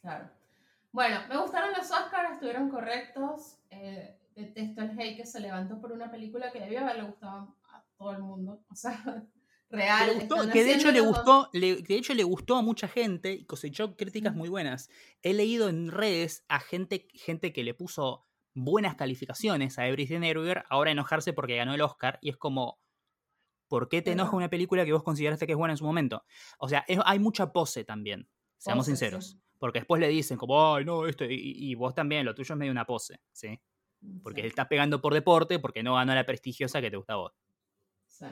Claro. 0.00 0.30
Bueno, 0.92 1.20
me 1.28 1.36
gustaron 1.36 1.72
los 1.72 1.90
Oscars, 1.90 2.32
estuvieron 2.32 2.70
correctos. 2.70 3.58
Eh, 3.70 4.18
detesto 4.38 4.80
el 4.82 4.98
hate 4.98 5.16
que 5.16 5.26
se 5.26 5.40
levantó 5.40 5.80
por 5.80 5.92
una 5.92 6.10
película 6.10 6.50
que 6.52 6.60
debió 6.60 6.80
haberle 6.80 7.02
gustado 7.04 7.56
a 7.70 7.84
todo 7.98 8.12
el 8.12 8.18
mundo. 8.22 8.64
O 8.70 8.74
sea, 8.74 8.92
real. 9.70 10.06
le 10.08 10.14
gustó- 10.14 10.36
están 10.36 10.50
que 10.52 10.64
de 10.64 10.74
hecho 10.74 10.90
le 10.92 11.00
gustó, 11.00 11.50
le- 11.52 11.76
de 11.82 11.94
hecho 11.96 12.14
le 12.14 12.24
gustó 12.24 12.56
a 12.56 12.62
mucha 12.62 12.88
gente 12.88 13.32
y 13.32 13.44
cosechó 13.44 13.96
críticas 13.96 14.34
muy 14.34 14.48
buenas. 14.48 14.88
He 15.22 15.34
leído 15.34 15.68
en 15.68 15.90
redes 15.90 16.44
a 16.48 16.60
gente, 16.60 17.08
gente 17.12 17.52
que 17.52 17.62
le 17.64 17.74
puso 17.74 18.24
buenas 18.54 18.94
calificaciones 18.96 19.78
a 19.78 19.86
Everything 19.86 20.22
Everywhere, 20.22 20.64
ahora 20.70 20.90
enojarse 20.90 21.32
porque 21.32 21.56
ganó 21.56 21.74
el 21.74 21.80
Oscar, 21.82 22.18
y 22.22 22.30
es 22.30 22.36
como, 22.36 22.80
¿por 23.68 23.88
qué 23.88 24.02
te 24.02 24.12
enoja 24.12 24.34
una 24.36 24.48
película 24.48 24.84
que 24.84 24.92
vos 24.92 25.02
consideraste 25.02 25.46
que 25.46 25.52
es 25.52 25.58
buena 25.58 25.74
en 25.74 25.78
su 25.78 25.84
momento? 25.84 26.24
O 26.58 26.68
sea, 26.68 26.84
es- 26.88 26.98
hay 27.04 27.18
mucha 27.18 27.52
pose 27.52 27.84
también, 27.84 28.28
seamos 28.56 28.86
Pose, 28.86 28.96
sí. 28.96 28.98
sinceros. 29.04 29.38
Porque 29.60 29.80
después 29.80 30.00
le 30.00 30.08
dicen 30.08 30.38
como, 30.38 30.74
ay, 30.74 30.84
no, 30.84 31.06
esto, 31.06 31.24
y, 31.24 31.34
y 31.34 31.74
vos 31.74 31.92
también, 31.94 32.24
lo 32.24 32.34
tuyo 32.34 32.54
es 32.54 32.58
medio 32.58 32.72
una 32.72 32.84
pose, 32.86 33.20
¿sí? 33.32 33.60
Porque 34.22 34.46
estás 34.46 34.68
pegando 34.68 35.00
por 35.00 35.14
deporte 35.14 35.58
porque 35.58 35.82
no 35.82 35.94
ganó 35.96 36.14
la 36.14 36.24
prestigiosa 36.24 36.80
que 36.80 36.90
te 36.90 36.96
gusta 36.96 37.14
a 37.14 37.16
vos. 37.16 37.32
sí. 38.06 38.26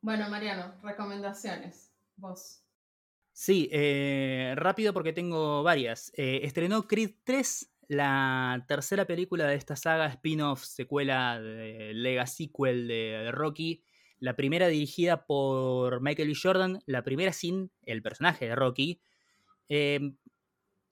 Bueno, 0.00 0.28
Mariano, 0.30 0.74
recomendaciones. 0.82 1.92
Vos. 2.16 2.62
Sí, 3.32 3.68
eh, 3.72 4.54
rápido 4.56 4.92
porque 4.92 5.12
tengo 5.12 5.62
varias. 5.62 6.12
Eh, 6.16 6.40
estrenó 6.42 6.86
Creed 6.86 7.10
3, 7.24 7.70
la 7.88 8.64
tercera 8.68 9.06
película 9.06 9.46
de 9.46 9.56
esta 9.56 9.76
saga, 9.76 10.06
spin-off, 10.06 10.64
secuela, 10.64 11.40
de, 11.40 11.92
lega 11.94 12.26
sequel 12.26 12.88
de 12.88 13.30
Rocky. 13.32 13.82
La 14.20 14.34
primera 14.34 14.68
dirigida 14.68 15.26
por 15.26 16.00
Michael 16.00 16.28
B. 16.28 16.34
Jordan, 16.40 16.82
la 16.86 17.02
primera 17.02 17.32
sin 17.32 17.70
el 17.82 18.02
personaje 18.02 18.48
de 18.48 18.56
Rocky. 18.56 19.00
Eh, 19.68 20.14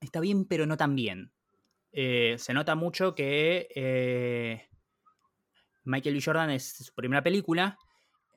está 0.00 0.20
bien, 0.20 0.44
pero 0.44 0.66
no 0.66 0.76
tan 0.76 0.94
bien. 0.94 1.32
Eh, 1.98 2.36
se 2.36 2.52
nota 2.52 2.74
mucho 2.74 3.14
que 3.14 3.68
eh, 3.74 4.68
Michael 5.84 6.14
B. 6.14 6.20
Jordan 6.22 6.50
es 6.50 6.76
su 6.84 6.92
primera 6.94 7.22
película. 7.22 7.78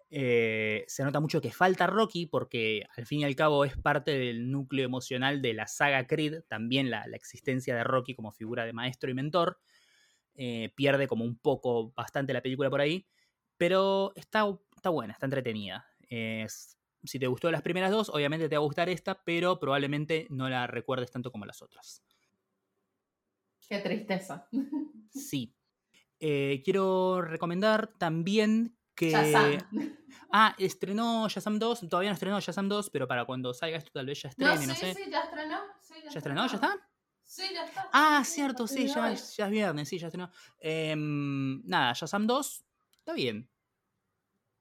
Eh, 0.09 0.85
se 0.87 1.03
nota 1.03 1.19
mucho 1.19 1.41
que 1.41 1.51
falta 1.51 1.85
Rocky 1.85 2.25
porque 2.25 2.85
al 2.95 3.05
fin 3.05 3.19
y 3.19 3.23
al 3.25 3.35
cabo 3.35 3.65
es 3.65 3.77
parte 3.77 4.17
del 4.17 4.49
núcleo 4.49 4.85
emocional 4.85 5.41
de 5.41 5.53
la 5.53 5.67
saga 5.67 6.07
Creed, 6.07 6.43
también 6.47 6.89
la, 6.89 7.03
existencia 7.11 7.75
de 7.75 7.83
Rocky 7.83 8.15
como 8.15 8.31
figura 8.31 8.65
de 8.65 8.71
maestro 8.71 9.11
y 9.11 9.13
mentor. 9.13 9.59
Pierde 10.75 11.09
como 11.09 11.25
un 11.25 11.37
poco, 11.37 11.91
bastante 11.91 12.31
la 12.31 12.41
película 12.41 12.69
por 12.69 12.79
ahí, 12.79 13.05
pero 13.57 14.13
está, 14.15 14.45
está 14.73 14.89
buena, 14.89 15.11
está 15.11 15.25
entretenida. 15.25 15.85
Si 17.03 17.19
te 17.19 17.27
gustó 17.27 17.51
las 17.51 17.61
primeras 17.61 17.91
dos, 17.91 18.07
obviamente 18.07 18.47
te 18.47 18.55
va 18.55 18.61
a 18.61 18.65
gustar 18.65 18.87
esta, 18.87 19.21
pero 19.25 19.59
probablemente 19.59 20.27
no 20.29 20.47
la 20.47 20.65
recuerdes 20.65 21.11
tanto 21.11 21.29
como 21.29 21.45
las 21.45 21.61
otras. 21.61 22.05
Qué 23.69 23.79
tristeza. 23.79 24.47
Sí. 25.11 25.55
Eh, 26.19 26.61
quiero 26.65 27.21
recomendar 27.21 27.93
también 27.97 28.77
que... 28.95 29.11
Shazam. 29.11 29.57
Ah, 30.31 30.55
estrenó 30.59 31.27
Shazam 31.29 31.57
2, 31.59 31.87
todavía 31.89 32.09
no 32.09 32.13
estrenó 32.13 32.39
Shazam 32.39 32.67
2, 32.67 32.89
pero 32.89 33.07
para 33.07 33.25
cuando 33.25 33.53
salga 33.53 33.77
esto 33.77 33.91
tal 33.93 34.05
vez 34.05 34.21
ya 34.21 34.29
No, 34.37 34.51
estrene, 34.53 34.61
sí, 34.61 34.67
no, 34.67 34.75
sé. 34.75 34.93
sí, 35.03 35.09
ya 35.11 35.21
estrenó. 35.21 35.57
Sí, 35.81 35.93
ya, 36.03 36.09
¿Ya 36.11 36.17
estrenó? 36.19 36.47
¿Ya 36.47 36.55
está? 36.55 36.89
Sí, 37.23 37.43
ya 37.53 37.65
está. 37.65 37.89
Ah, 37.93 38.23
Sí, 38.25 38.33
cierto, 38.33 38.67
sí, 38.67 38.87
ya, 38.87 39.13
ya 39.13 39.45
es 39.45 39.51
viernes, 39.51 39.87
sí, 39.89 39.97
ya 39.97 40.07
estrenó. 40.07 40.29
Em, 40.59 41.61
nada, 41.65 41.93
Shazam 41.93 42.27
2, 42.27 42.65
está 42.99 43.13
bien. 43.13 43.49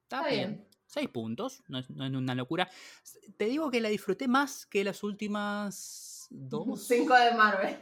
Está, 0.04 0.18
Está 0.20 0.30
bien. 0.30 0.50
bien. 0.56 0.68
Seis 0.86 1.08
puntos, 1.10 1.62
no 1.68 1.78
es, 1.80 1.90
no 1.90 2.06
es 2.06 2.12
una 2.14 2.34
locura. 2.34 2.70
Te 3.36 3.44
digo 3.46 3.70
que 3.70 3.80
la 3.80 3.90
disfruté 3.90 4.26
más 4.26 4.64
que 4.64 4.84
las 4.84 5.02
últimas 5.02 6.26
dos. 6.30 6.80
Cinco 6.88 7.14
de 7.14 7.32
Marvel. 7.34 7.76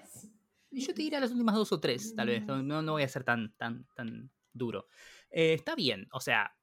Y 0.76 0.82
yo 0.82 0.92
te 0.92 1.00
diría 1.00 1.20
las 1.20 1.30
últimas 1.30 1.54
dos 1.54 1.72
o 1.72 1.80
tres, 1.80 2.14
tal 2.14 2.28
vez. 2.28 2.44
No, 2.44 2.62
no, 2.62 2.82
no 2.82 2.92
voy 2.92 3.02
a 3.02 3.08
ser 3.08 3.24
tan, 3.24 3.54
tan, 3.56 3.86
tan 3.94 4.30
duro. 4.52 4.88
Eh, 5.30 5.54
está 5.54 5.74
bien, 5.74 6.06
o 6.12 6.20
sea, 6.20 6.54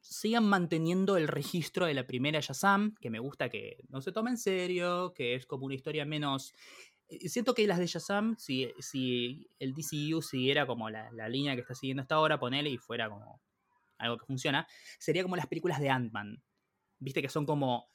sigan 0.00 0.44
manteniendo 0.44 1.18
el 1.18 1.28
registro 1.28 1.84
de 1.84 1.92
la 1.92 2.06
primera 2.06 2.40
Shazam, 2.40 2.94
que 2.98 3.10
me 3.10 3.18
gusta 3.18 3.50
que 3.50 3.84
no 3.90 4.00
se 4.00 4.12
tome 4.12 4.30
en 4.30 4.38
serio, 4.38 5.12
que 5.14 5.34
es 5.34 5.44
como 5.44 5.66
una 5.66 5.74
historia 5.74 6.06
menos... 6.06 6.54
eh, 7.08 7.28
Siento 7.28 7.52
que 7.52 7.66
las 7.66 7.78
de 7.78 7.86
Shazam, 7.86 8.34
si, 8.38 8.72
si 8.78 9.46
el 9.58 9.74
DCU 9.74 10.22
siguiera 10.22 10.66
como 10.66 10.88
la, 10.88 11.10
la 11.12 11.28
línea 11.28 11.54
que 11.54 11.60
está 11.60 11.74
siguiendo 11.74 12.00
hasta 12.00 12.14
ahora, 12.14 12.38
ponele 12.40 12.70
y 12.70 12.78
fuera 12.78 13.10
como 13.10 13.42
algo 13.98 14.16
que 14.16 14.24
funciona, 14.24 14.66
sería 14.98 15.22
como 15.22 15.36
las 15.36 15.48
películas 15.48 15.80
de 15.80 15.90
Ant-Man. 15.90 16.42
Viste 16.98 17.20
que 17.20 17.28
son 17.28 17.44
como 17.44 17.90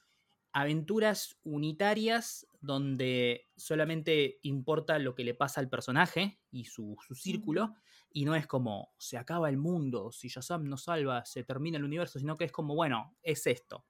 aventuras 0.51 1.37
unitarias 1.41 2.45
donde 2.61 3.49
solamente 3.55 4.39
importa 4.43 4.99
lo 4.99 5.15
que 5.15 5.23
le 5.23 5.33
pasa 5.33 5.61
al 5.61 5.69
personaje 5.69 6.41
y 6.51 6.65
su, 6.65 6.97
su 7.05 7.15
círculo, 7.15 7.75
y 8.11 8.25
no 8.25 8.35
es 8.35 8.47
como 8.47 8.93
se 8.97 9.17
acaba 9.17 9.49
el 9.49 9.57
mundo, 9.57 10.11
si 10.11 10.27
Shazam 10.27 10.67
no 10.67 10.77
salva, 10.77 11.25
se 11.25 11.43
termina 11.43 11.77
el 11.77 11.83
universo, 11.83 12.19
sino 12.19 12.37
que 12.37 12.45
es 12.45 12.51
como, 12.51 12.75
bueno, 12.75 13.15
es 13.21 13.45
esto. 13.47 13.85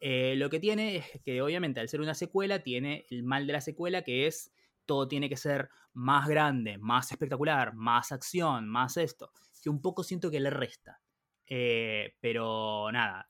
Eh, 0.00 0.34
lo 0.36 0.50
que 0.50 0.60
tiene 0.60 0.96
es 0.96 1.22
que 1.22 1.40
obviamente 1.40 1.80
al 1.80 1.88
ser 1.88 2.00
una 2.00 2.14
secuela 2.14 2.58
tiene 2.62 3.06
el 3.10 3.22
mal 3.22 3.46
de 3.46 3.54
la 3.54 3.60
secuela 3.60 4.02
que 4.02 4.26
es 4.26 4.52
todo 4.84 5.08
tiene 5.08 5.28
que 5.28 5.36
ser 5.36 5.70
más 5.94 6.28
grande, 6.28 6.76
más 6.78 7.10
espectacular, 7.10 7.74
más 7.74 8.12
acción, 8.12 8.68
más 8.68 8.96
esto, 8.96 9.32
que 9.62 9.70
un 9.70 9.80
poco 9.80 10.02
siento 10.02 10.30
que 10.30 10.40
le 10.40 10.50
resta. 10.50 11.00
Eh, 11.46 12.16
pero 12.20 12.90
nada, 12.92 13.28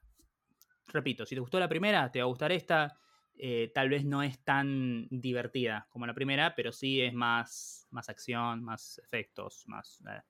repito, 0.87 1.25
si 1.25 1.35
te 1.35 1.41
gustó 1.41 1.59
la 1.59 1.69
primera, 1.69 2.11
te 2.11 2.19
va 2.19 2.25
a 2.25 2.29
gustar 2.29 2.51
esta. 2.51 2.97
Eh, 3.37 3.71
tal 3.73 3.89
vez 3.89 4.05
no 4.05 4.23
es 4.23 4.39
tan 4.43 5.07
divertida 5.09 5.87
como 5.89 6.07
la 6.07 6.13
primera, 6.13 6.55
pero 6.55 6.71
sí 6.71 7.01
es 7.01 7.13
más, 7.13 7.87
más 7.91 8.07
acción, 8.09 8.63
más 8.63 8.99
efectos, 9.03 9.65
más, 9.67 10.01
eh, 10.09 10.21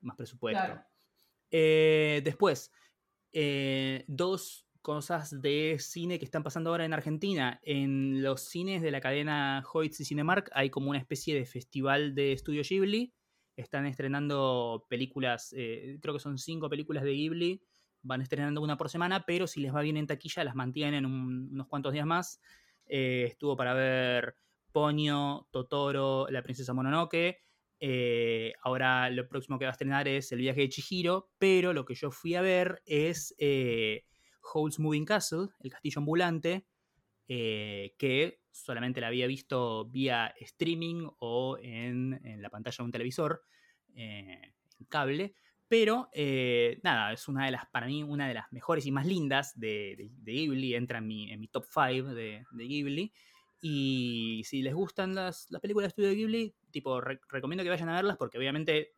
más 0.00 0.16
presupuesto. 0.16 0.64
Claro. 0.64 0.82
Eh, 1.50 2.22
después, 2.24 2.72
dos 4.06 4.66
cosas 4.80 5.40
de 5.40 5.76
cine 5.78 6.18
que 6.18 6.24
están 6.24 6.42
pasando 6.42 6.70
ahora 6.70 6.84
en 6.84 6.94
Argentina. 6.94 7.60
En 7.62 8.22
los 8.22 8.40
cines 8.42 8.82
de 8.82 8.90
la 8.90 9.00
cadena 9.00 9.62
Hoyts 9.72 10.00
y 10.00 10.04
Cinemark 10.04 10.50
hay 10.54 10.70
como 10.70 10.90
una 10.90 10.98
especie 10.98 11.34
de 11.34 11.44
festival 11.44 12.14
de 12.14 12.32
estudio 12.32 12.62
Ghibli. 12.62 13.12
Están 13.56 13.86
estrenando 13.86 14.86
películas, 14.88 15.50
creo 15.50 16.14
que 16.14 16.18
son 16.18 16.38
cinco 16.38 16.70
películas 16.70 17.04
de 17.04 17.12
Ghibli. 17.12 17.62
Van 18.02 18.20
estrenando 18.20 18.60
una 18.60 18.76
por 18.76 18.88
semana, 18.88 19.24
pero 19.26 19.46
si 19.46 19.60
les 19.60 19.74
va 19.74 19.80
bien 19.80 19.96
en 19.96 20.06
taquilla, 20.06 20.44
las 20.44 20.54
mantienen 20.54 21.06
unos 21.06 21.66
cuantos 21.68 21.92
días 21.92 22.06
más. 22.06 22.40
Eh, 22.86 23.24
estuvo 23.28 23.56
para 23.56 23.74
ver 23.74 24.36
Ponyo, 24.72 25.48
Totoro, 25.50 26.26
La 26.30 26.42
Princesa 26.42 26.74
Mononoke. 26.74 27.38
Eh, 27.78 28.52
ahora 28.62 29.10
lo 29.10 29.28
próximo 29.28 29.58
que 29.58 29.64
va 29.64 29.70
a 29.70 29.72
estrenar 29.72 30.06
es 30.08 30.30
El 30.32 30.38
viaje 30.38 30.60
de 30.60 30.68
Chihiro, 30.68 31.30
pero 31.38 31.72
lo 31.72 31.84
que 31.84 31.94
yo 31.94 32.10
fui 32.10 32.34
a 32.34 32.42
ver 32.42 32.82
es 32.86 33.34
Holt's 34.42 34.78
Moving 34.78 35.04
Castle, 35.04 35.48
el 35.60 35.70
castillo 35.70 36.00
ambulante, 36.00 36.66
eh, 37.28 37.94
que 37.98 38.40
solamente 38.50 39.00
la 39.00 39.06
había 39.06 39.26
visto 39.26 39.86
vía 39.86 40.34
streaming 40.38 41.08
o 41.18 41.56
en, 41.60 42.20
la 42.42 42.50
pantalla 42.50 42.76
de 42.78 42.82
un 42.82 42.92
televisor, 42.92 43.44
eh, 43.94 44.52
en 44.78 44.86
cable. 44.86 45.34
Pero 45.72 46.10
eh, 46.12 46.78
nada, 46.82 47.14
es 47.14 47.28
una 47.28 47.46
de 47.46 47.52
las, 47.52 47.64
para 47.64 47.86
mí, 47.86 48.02
una 48.02 48.28
de 48.28 48.34
las 48.34 48.52
mejores 48.52 48.84
y 48.84 48.90
más 48.90 49.06
lindas 49.06 49.58
de, 49.58 50.10
Ghibli, 50.22 50.74
entra 50.74 50.98
en 50.98 51.06
mi, 51.06 51.32
en 51.32 51.40
mi 51.40 51.48
top 51.48 51.64
5 51.64 52.12
de, 52.12 52.44
Ghibli. 52.52 53.10
Y 53.62 54.42
si 54.44 54.60
les 54.60 54.74
gustan 54.74 55.14
las, 55.14 55.48
películas 55.62 55.84
de 55.84 55.88
estudio 55.88 56.08
de 56.10 56.16
Ghibli, 56.16 56.54
tipo, 56.70 57.00
recomiendo 57.00 57.64
que 57.64 57.70
vayan 57.70 57.88
a 57.88 57.94
verlas 57.94 58.18
porque 58.18 58.36
obviamente 58.36 58.96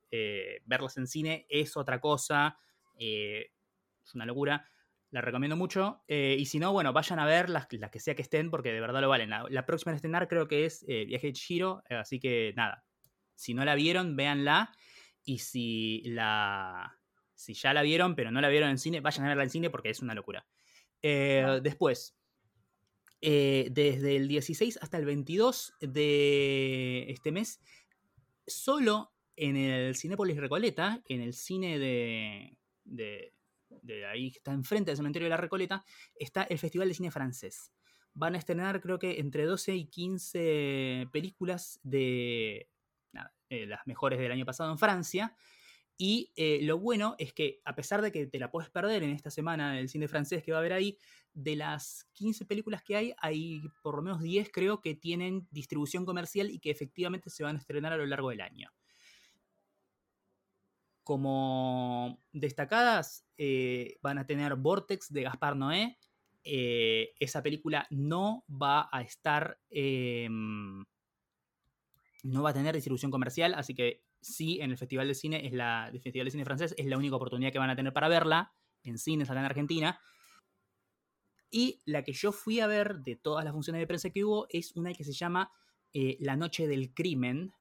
verlas 0.65 0.97
en 0.97 1.07
cine 1.07 1.47
es 1.49 1.77
otra 1.77 2.01
cosa, 2.01 2.59
es 2.99 4.15
una 4.15 4.27
locura 4.27 4.67
la 5.15 5.21
recomiendo 5.21 5.55
mucho. 5.57 6.03
Eh, 6.09 6.35
y 6.41 6.47
si 6.47 6.59
no, 6.59 6.73
bueno, 6.73 6.93
vayan 6.93 7.21
a 7.21 7.25
ver 7.25 7.49
las, 7.49 7.69
que 7.69 8.01
sea 8.01 8.17
que 8.17 8.23
estén, 8.23 8.51
porque 8.51 8.73
de 8.73 8.81
verdad 8.81 9.01
lo 9.01 9.09
valen. 9.09 9.31
La, 9.31 9.65
próxima 9.65 9.93
en 9.93 9.97
estrenar 9.97 10.27
creo 10.27 10.49
que 10.49 10.65
es 10.67 10.85
eh, 10.89 11.05
Viaje 11.05 11.29
de 11.29 11.33
Chihiro, 11.35 11.85
eh, 11.89 11.95
así 11.95 12.19
que 12.19 12.53
nada. 12.57 12.85
Si 13.37 13.55
no 13.55 13.65
la 13.65 13.77
vieron, 13.77 14.17
véanla. 14.17 14.73
Y 15.25 15.39
si 15.39 16.03
la. 16.05 16.99
Si 17.35 17.55
ya 17.55 17.75
la 17.75 17.83
vieron, 17.83 18.15
pero 18.15 18.31
no 18.31 18.41
la 18.41 18.49
vieron 18.49 18.71
en 18.71 18.79
cine, 18.79 19.01
vayan 19.01 19.25
a 19.25 19.29
verla 19.29 19.43
en 19.45 19.51
cine 19.51 19.71
porque 19.71 19.91
es 19.91 20.01
una 20.01 20.15
locura. 20.15 20.47
después, 21.03 22.17
desde 23.21 24.17
el 24.17 24.29
16 24.29 24.79
hasta 24.81 24.99
el 24.99 25.05
22 25.05 25.75
de 25.81 27.07
este 27.09 27.33
mes, 27.33 27.61
solo 28.47 29.13
en 29.37 29.57
el 29.57 29.97
Cinépolis 29.97 30.37
Recoleta, 30.37 31.03
en 31.09 31.21
el 31.21 31.35
cine 31.35 31.79
de, 31.79 32.57
de 33.83 34.07
ahí 34.07 34.31
que 34.31 34.39
está 34.39 34.53
enfrente 34.53 34.91
del 34.91 34.97
cementerio 34.97 35.27
de 35.27 35.31
la 35.31 35.37
Recoleta, 35.37 35.85
está 36.15 36.43
el 36.45 36.59
Festival 36.59 36.89
de 36.89 36.95
Cine 36.95 37.11
Francés. 37.11 37.73
Van 38.15 38.35
a 38.35 38.39
estrenar 38.39 38.81
creo 38.81 38.99
que 38.99 39.19
entre 39.19 39.45
12 39.45 39.75
y 39.75 39.87
15 39.87 41.09
películas 41.13 41.81
de 41.83 42.69
eh, 43.49 43.67
las 43.67 43.87
mejores 43.87 44.19
del 44.19 44.33
año 44.33 44.45
pasado 44.45 44.71
en 44.71 44.79
Francia. 44.79 45.35
Y 45.97 46.33
eh, 46.35 46.61
lo 46.63 46.79
bueno 46.79 47.15
es 47.19 47.33
que, 47.33 47.61
a 47.65 47.75
pesar 47.77 48.03
de 48.03 48.11
que 48.11 48.27
te 48.27 48.39
la 48.39 48.51
puedes 48.51 48.69
perder 48.69 49.05
en 49.05 49.11
esta 49.11 49.31
semana 49.31 49.75
del 49.75 49.89
cine 49.89 50.09
francés 50.09 50.43
que 50.43 50.51
va 50.51 50.59
a 50.59 50.61
haber 50.61 50.73
ahí, 50.73 50.99
de 51.33 51.55
las 51.57 52.09
15 52.15 52.47
películas 52.47 52.83
que 52.83 52.97
hay, 52.97 53.15
hay 53.19 53.63
por 53.83 53.97
lo 53.97 54.03
menos 54.03 54.21
10 54.21 54.51
creo 54.53 54.81
que 54.81 54.95
tienen 54.95 55.47
distribución 55.51 56.05
comercial 56.05 56.51
y 56.51 56.59
que 56.59 56.71
efectivamente 56.71 57.31
se 57.31 57.45
van 57.45 57.57
a 57.57 57.59
estrenar 57.59 57.93
a 57.93 57.97
lo 57.97 58.07
largo 58.07 58.31
del 58.31 58.41
año 58.41 58.71
como 61.05 62.19
destacadas 62.33 63.27
eh, 63.37 63.99
van 64.01 64.17
a 64.17 64.27
tener 64.27 64.55
Vortex 64.57 65.13
de 65.13 65.23
Gaspar 65.23 65.55
Noé. 65.55 65.99
Esa 66.43 67.43
película 67.43 67.87
no 67.91 68.45
va 68.49 68.89
a 68.91 69.03
estar, 69.03 69.59
em, 69.71 70.85
no 72.25 72.43
va 72.43 72.51
a 72.51 72.55
tener 72.55 72.75
distribución 72.75 73.11
comercial, 73.11 73.55
así 73.55 73.75
que 73.75 74.03
sí, 74.21 74.59
en 74.61 74.71
el 74.71 74.79
Festival 74.79 75.07
de 75.07 75.15
Cine, 75.15 75.47
es 75.47 75.53
la, 75.53 75.89
el 75.93 76.01
Festival 76.01 76.25
de 76.25 76.31
Cine 76.31 76.45
francés 76.45 76.75
es 76.77 76.87
la 76.87 76.97
única 76.97 77.17
oportunidad 77.17 77.53
que 77.53 77.59
van 77.59 77.71
a 77.71 77.77
tener 77.77 77.93
para 77.93 78.09
verla 78.09 78.53
en 78.83 78.99
cines 78.99 79.31
acá 79.31 79.41
en 79.41 79.47
Argentina. 79.47 80.01
Y 81.51 81.83
la 81.85 82.03
que 82.03 82.13
yo 82.13 82.33
fui 82.33 82.61
a 82.61 82.67
ver 82.67 83.01
de 83.01 83.15
todas 83.15 83.45
las 83.45 83.53
funciones 83.53 83.81
de 83.81 83.87
prensa 83.87 84.11
que 84.11 84.25
hubo 84.25 84.47
es 84.49 84.75
una 84.75 84.93
que 84.95 85.05
se 85.05 85.13
llama 85.13 85.53
eh, 85.93 86.17
La 86.19 86.35
Noche 86.35 86.67
del 86.67 86.95
Crimen, 86.95 87.53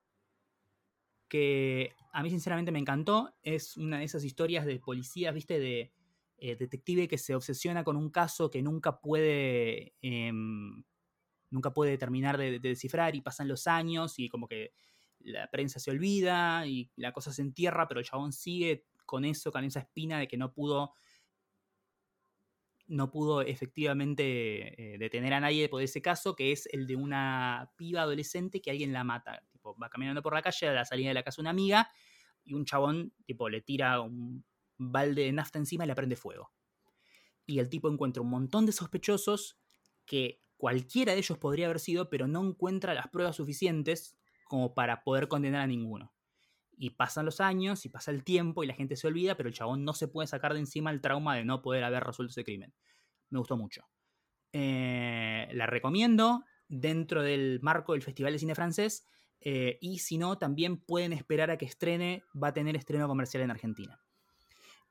que 1.27 1.93
a 2.13 2.23
mí 2.23 2.29
sinceramente 2.29 2.71
me 2.71 2.79
encantó. 2.79 3.35
Es 3.43 3.75
una 3.75 3.99
de 3.99 4.05
esas 4.05 4.23
historias 4.23 4.65
de 4.65 4.79
policías, 4.79 5.33
viste, 5.33 5.59
de 5.59 5.91
eh, 6.37 6.55
detective 6.55 7.07
que 7.09 7.17
se 7.17 7.35
obsesiona 7.35 7.83
con 7.83 7.97
un 7.97 8.09
caso 8.09 8.49
que 8.49 8.61
nunca 8.61 9.01
puede, 9.01 9.93
em, 10.01 10.83
nunca 11.53 11.71
puede 11.71 11.97
terminar 11.97 12.37
de, 12.37 12.59
descifrar 12.59 13.15
y 13.15 13.21
pasan 13.21 13.47
los 13.47 13.67
años 13.67 14.19
y 14.19 14.27
como 14.27 14.47
que 14.47 14.73
la 15.19 15.49
prensa 15.49 15.79
se 15.79 15.91
olvida 15.91 16.65
y 16.67 16.91
la 16.95 17.13
cosa 17.13 17.31
se 17.31 17.41
entierra, 17.41 17.87
pero 17.87 17.99
el 17.99 18.05
chabón 18.05 18.33
sigue 18.33 18.85
con 19.05 19.23
eso, 19.23 19.51
con 19.51 19.63
esa 19.63 19.79
espina 19.79 20.19
de 20.19 20.27
que 20.27 20.37
no 20.37 20.51
pudo 20.51 20.93
no 22.85 23.09
pudo 23.09 23.41
efectivamente 23.41 24.93
eh, 24.95 24.97
detener 24.97 25.33
a 25.33 25.39
nadie 25.39 25.69
por 25.69 25.81
ese 25.81 26.01
caso, 26.01 26.35
que 26.35 26.51
es 26.51 26.67
el 26.71 26.85
de 26.85 26.97
una 26.97 27.71
piba 27.77 28.01
adolescente 28.01 28.61
que 28.61 28.71
alguien 28.71 28.91
la 28.91 29.05
mata 29.05 29.41
va 29.81 29.89
caminando 29.89 30.21
por 30.21 30.33
la 30.33 30.41
calle 30.41 30.67
a 30.67 30.73
la 30.73 30.83
salida 30.83 31.07
de 31.07 31.13
la 31.13 31.23
casa 31.23 31.41
una 31.41 31.51
amiga 31.51 31.89
y 32.43 32.53
un 32.53 32.65
chabón, 32.65 33.13
tipo, 33.25 33.47
le 33.47 33.61
tira 33.61 34.01
un 34.01 34.43
balde 34.77 35.23
de 35.23 35.31
nafta 35.31 35.59
encima 35.59 35.85
y 35.85 35.87
le 35.87 35.95
prende 35.95 36.17
fuego. 36.17 36.51
Y 37.45 37.59
el 37.59 37.69
tipo 37.69 37.89
encuentra 37.89 38.21
un 38.21 38.29
montón 38.29 38.65
de 38.65 38.73
sospechosos 38.73 39.57
que 40.05 40.42
cualquiera 40.63 41.11
de 41.11 41.17
ellos 41.17 41.37
podría 41.37 41.65
haber 41.65 41.81
sido, 41.81 42.09
pero 42.09 42.25
no 42.25 42.41
encuentra 42.41 42.93
las 42.93 43.09
pruebas 43.09 43.35
suficientes 43.35 44.15
como 44.45 44.73
para 44.73 45.03
poder 45.03 45.27
condenar 45.27 45.59
a 45.59 45.67
ninguno. 45.67 46.13
Y 46.77 46.91
pasan 46.91 47.25
los 47.25 47.41
años 47.41 47.85
y 47.85 47.89
pasa 47.89 48.11
el 48.11 48.23
tiempo 48.23 48.63
y 48.63 48.67
la 48.67 48.73
gente 48.73 48.95
se 48.95 49.05
olvida, 49.05 49.35
pero 49.35 49.49
el 49.49 49.55
chabón 49.55 49.83
no 49.83 49.91
se 49.93 50.07
puede 50.07 50.25
sacar 50.25 50.53
de 50.53 50.61
encima 50.61 50.89
el 50.89 51.01
trauma 51.01 51.35
de 51.35 51.43
no 51.43 51.61
poder 51.61 51.83
haber 51.83 52.05
resuelto 52.05 52.31
ese 52.31 52.45
crimen. 52.45 52.73
Me 53.29 53.39
gustó 53.39 53.57
mucho. 53.57 53.89
Eh, 54.53 55.49
la 55.51 55.65
recomiendo 55.65 56.45
dentro 56.69 57.23
del 57.23 57.59
marco 57.61 57.91
del 57.91 58.01
Festival 58.01 58.31
de 58.31 58.39
Cine 58.39 58.55
Francés 58.55 59.05
eh, 59.41 59.77
y 59.81 59.99
si 59.99 60.17
no, 60.17 60.37
también 60.37 60.77
pueden 60.77 61.11
esperar 61.11 61.51
a 61.51 61.57
que 61.57 61.65
estrene, 61.65 62.23
va 62.41 62.47
a 62.47 62.53
tener 62.53 62.77
estreno 62.77 63.09
comercial 63.09 63.43
en 63.43 63.51
Argentina. 63.51 64.01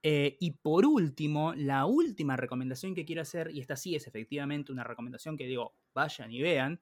Eh, 0.03 0.37
y 0.41 0.53
por 0.53 0.85
último, 0.85 1.55
la 1.55 1.87
última 1.87 2.37
recomendación 2.37 2.95
que 2.95 3.05
quiero 3.05 3.23
hacer, 3.23 3.51
y 3.53 3.61
esta 3.61 3.77
sí 3.77 3.95
es 3.95 4.07
efectivamente 4.07 4.73
una 4.73 4.85
recomendación 4.85 5.37
que 5.37 5.47
digo, 5.47 5.77
vayan 5.95 6.33
y 6.33 6.43
vean, 6.43 6.81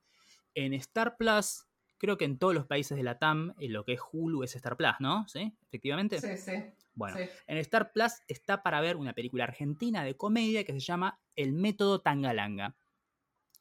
en 0.54 0.72
Star 0.74 1.16
Plus, 1.16 1.66
creo 1.98 2.16
que 2.16 2.24
en 2.24 2.38
todos 2.38 2.54
los 2.54 2.66
países 2.66 2.96
de 2.96 3.02
la 3.02 3.18
TAM, 3.18 3.54
en 3.58 3.72
lo 3.72 3.84
que 3.84 3.92
es 3.92 4.00
Hulu 4.10 4.42
es 4.42 4.56
Star 4.56 4.76
Plus, 4.76 4.94
¿no? 5.00 5.28
¿Sí? 5.28 5.54
Efectivamente. 5.66 6.18
Sí, 6.20 6.36
sí. 6.36 6.52
Bueno, 6.94 7.18
en 7.46 7.58
Star 7.58 7.92
Plus 7.92 8.12
está 8.26 8.62
para 8.62 8.80
ver 8.80 8.96
una 8.96 9.12
película 9.12 9.44
argentina 9.44 10.02
de 10.02 10.16
comedia 10.16 10.64
que 10.64 10.72
se 10.72 10.80
llama 10.80 11.20
El 11.36 11.52
método 11.52 12.00
Tangalanga. 12.00 12.76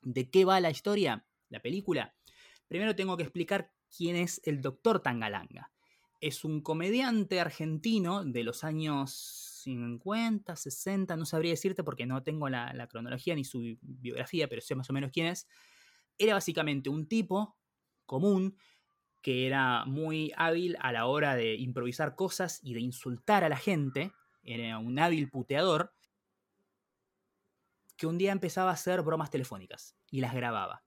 ¿De 0.01 0.29
qué 0.29 0.45
va 0.45 0.59
la 0.59 0.69
historia? 0.69 1.25
La 1.49 1.59
película. 1.59 2.15
Primero 2.67 2.95
tengo 2.95 3.17
que 3.17 3.23
explicar 3.23 3.73
quién 3.95 4.15
es 4.15 4.41
el 4.45 4.61
doctor 4.61 5.01
Tangalanga. 5.01 5.71
Es 6.21 6.43
un 6.43 6.61
comediante 6.61 7.39
argentino 7.39 8.23
de 8.23 8.43
los 8.43 8.63
años 8.63 9.48
50, 9.61 10.55
60, 10.55 11.15
no 11.15 11.25
sabría 11.25 11.51
decirte 11.51 11.83
porque 11.83 12.05
no 12.05 12.23
tengo 12.23 12.49
la, 12.49 12.87
cronología 12.89 13.35
ni 13.35 13.43
su 13.43 13.77
biografía, 13.81 14.47
pero 14.47 14.61
sé 14.61 14.75
más 14.75 14.89
o 14.89 14.93
menos 14.93 15.11
quién 15.11 15.27
es. 15.27 15.47
Era 16.17 16.33
básicamente 16.33 16.89
un 16.89 17.07
tipo 17.07 17.57
común 18.05 18.57
que 19.21 19.47
era 19.47 19.85
muy 19.85 20.31
hábil 20.37 20.77
a 20.79 20.91
la 20.91 21.05
hora 21.05 21.35
de 21.35 21.55
improvisar 21.55 22.15
cosas 22.15 22.59
y 22.63 22.73
de 22.73 22.79
insultar 22.79 23.43
a 23.43 23.49
la 23.49 23.57
gente. 23.57 24.11
Era 24.43 24.79
un 24.79 24.97
hábil 24.97 25.29
puteador 25.29 25.93
que 27.97 28.07
un 28.07 28.17
día 28.17 28.31
empezaba 28.31 28.71
a 28.71 28.75
hacer 28.75 29.01
bromas 29.01 29.29
telefónicas 29.29 29.97
y 30.09 30.21
las 30.21 30.33
grababa 30.33 30.83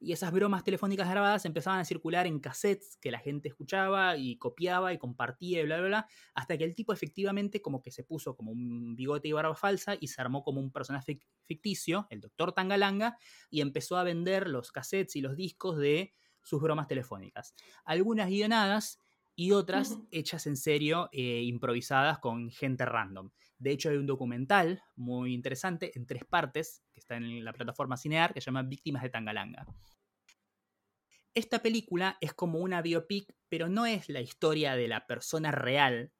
y 0.00 0.12
esas 0.12 0.32
bromas 0.32 0.64
telefónicas 0.64 1.08
grabadas 1.08 1.44
empezaban 1.44 1.80
a 1.80 1.84
circular 1.84 2.26
en 2.26 2.38
cassettes 2.38 2.96
que 3.00 3.10
la 3.10 3.18
gente 3.18 3.48
escuchaba 3.48 4.16
y 4.16 4.36
copiaba 4.36 4.92
y 4.92 4.98
compartía 4.98 5.60
y 5.60 5.64
bla, 5.64 5.78
bla, 5.78 5.86
bla, 5.86 6.08
hasta 6.34 6.56
que 6.56 6.64
el 6.64 6.74
tipo 6.74 6.92
efectivamente 6.92 7.60
como 7.60 7.82
que 7.82 7.90
se 7.90 8.04
puso 8.04 8.36
como 8.36 8.52
un 8.52 8.94
bigote 8.94 9.28
y 9.28 9.32
barba 9.32 9.54
falsa 9.54 9.96
y 10.00 10.08
se 10.08 10.20
armó 10.20 10.44
como 10.44 10.60
un 10.60 10.70
personaje 10.70 11.20
ficticio, 11.44 12.06
el 12.10 12.20
doctor 12.20 12.52
Tangalanga, 12.52 13.18
y 13.50 13.60
empezó 13.60 13.96
a 13.96 14.04
vender 14.04 14.48
los 14.48 14.70
cassettes 14.70 15.16
y 15.16 15.20
los 15.20 15.36
discos 15.36 15.78
de 15.78 16.14
sus 16.42 16.62
bromas 16.62 16.86
telefónicas. 16.86 17.54
Algunas 17.84 18.28
guionadas 18.28 19.02
y 19.34 19.52
otras 19.52 19.98
hechas 20.10 20.46
en 20.46 20.56
serio, 20.56 21.08
eh, 21.12 21.42
improvisadas 21.42 22.18
con 22.18 22.50
gente 22.50 22.84
random. 22.84 23.30
De 23.58 23.70
hecho, 23.70 23.90
hay 23.90 23.96
un 23.96 24.06
documental 24.06 24.82
muy 24.96 25.34
interesante 25.34 25.92
en 25.96 26.06
tres 26.06 26.24
partes, 26.24 26.82
está 27.08 27.16
en 27.16 27.42
la 27.42 27.54
plataforma 27.54 27.96
Cinear, 27.96 28.34
que 28.34 28.42
se 28.42 28.46
llama 28.46 28.62
Víctimas 28.62 29.02
de 29.02 29.08
Tangalanga. 29.08 29.66
Esta 31.34 31.60
película 31.60 32.18
es 32.20 32.34
como 32.34 32.58
una 32.58 32.82
biopic, 32.82 33.34
pero 33.48 33.68
no 33.68 33.86
es 33.86 34.10
la 34.10 34.20
historia 34.20 34.76
de 34.76 34.88
la 34.88 35.06
persona 35.06 35.50
real, 35.50 36.12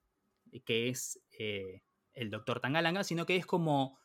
que 0.65 0.89
es 0.89 1.21
eh, 1.39 1.83
el 2.15 2.31
doctor 2.31 2.61
Tangalanga, 2.61 3.05
sino 3.05 3.27
que 3.27 3.37
es 3.37 3.45
como 3.45 3.99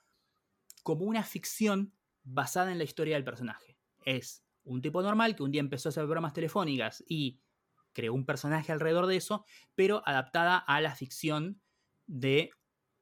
como 0.83 1.05
una 1.05 1.23
ficción 1.23 1.93
basada 2.23 2.73
en 2.73 2.77
la 2.77 2.83
historia 2.83 3.15
del 3.15 3.23
personaje. 3.23 3.77
Es 4.03 4.43
un 4.65 4.81
tipo 4.81 5.01
normal 5.01 5.33
que 5.37 5.43
un 5.43 5.51
día 5.51 5.61
empezó 5.61 5.87
a 5.87 5.91
hacer 5.91 6.05
bromas 6.05 6.33
telefónicas 6.33 7.01
y 7.07 7.39
creó 7.93 8.13
un 8.13 8.25
personaje 8.25 8.73
alrededor 8.73 9.07
de 9.07 9.15
eso, 9.15 9.45
pero 9.75 10.01
adaptada 10.05 10.57
a 10.57 10.81
la 10.81 10.93
ficción 10.93 11.61
de 12.05 12.49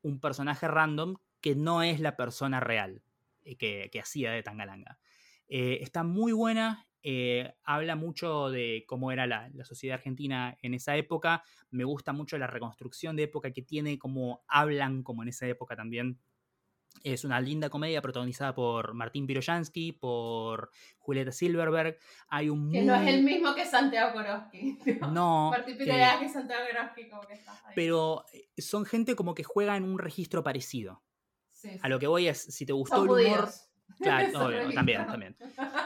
un 0.04 0.20
personaje 0.20 0.68
random 0.68 1.16
que 1.40 1.56
no 1.56 1.82
es 1.82 2.00
la 2.00 2.16
persona 2.16 2.60
real 2.60 3.02
eh, 3.44 3.90
que, 3.90 4.00
hacía 4.00 4.32
de 4.32 4.44
Tangalanga. 4.44 5.00
Eh, 5.48 5.80
está 5.82 6.04
muy 6.04 6.32
buena, 6.32 6.88
eh, 7.04 7.54
habla 7.64 7.96
mucho 7.96 8.50
de 8.50 8.86
cómo 8.88 9.12
era 9.12 9.26
la, 9.26 9.50
sociedad 9.64 9.96
argentina 9.96 10.58
en 10.62 10.74
esa 10.74 10.96
época, 10.96 11.44
me 11.72 11.84
gusta 11.84 12.14
mucho 12.14 12.38
la 12.38 12.48
reconstrucción 12.48 13.16
de 13.16 13.24
época 13.24 13.52
que 13.52 13.64
tiene, 13.64 13.98
cómo 13.98 14.44
hablan 14.48 15.04
como 15.04 15.24
en 15.24 15.30
esa 15.30 15.48
época 15.48 15.76
también. 15.76 16.20
Es 17.04 17.24
una 17.24 17.40
linda 17.40 17.70
comedia 17.70 18.02
protagonizada 18.02 18.54
por 18.54 18.94
Martín 18.94 19.26
Piroyansky, 19.26 19.94
por 19.94 20.70
Julieta 21.00 21.32
Silverberg. 21.32 21.98
Hay 22.28 22.50
un 22.50 22.70
que 22.70 22.82
no 22.82 22.94
es 22.94 23.08
el 23.08 23.24
mismo 23.24 23.56
que 23.56 23.66
Santiago 23.66 24.14
Koroski. 24.14 24.78
No. 25.12 25.50
Martín 25.52 25.78
Piroyansky, 25.78 26.28
Santiago 26.28 26.66
Koroski, 26.70 27.10
como 27.10 27.22
que 27.22 27.34
estás 27.34 27.66
ahí. 27.66 27.74
Pero 27.76 28.26
son 28.58 28.86
gente 28.86 29.16
como 29.16 29.34
que 29.34 29.44
juega 29.44 29.78
en 29.78 29.86
un 29.86 30.00
registro 30.00 30.44
parecido. 30.44 31.02
A 31.82 31.90
lo 31.90 32.00
que 32.00 32.08
voy 32.08 32.28
es, 32.28 32.42
si 32.42 32.66
te 32.66 32.74
gustó 32.74 33.04
el 33.04 33.10
humor... 33.10 33.50
Claro, 34.00 34.32
también, 34.74 35.06
también. 35.06 35.36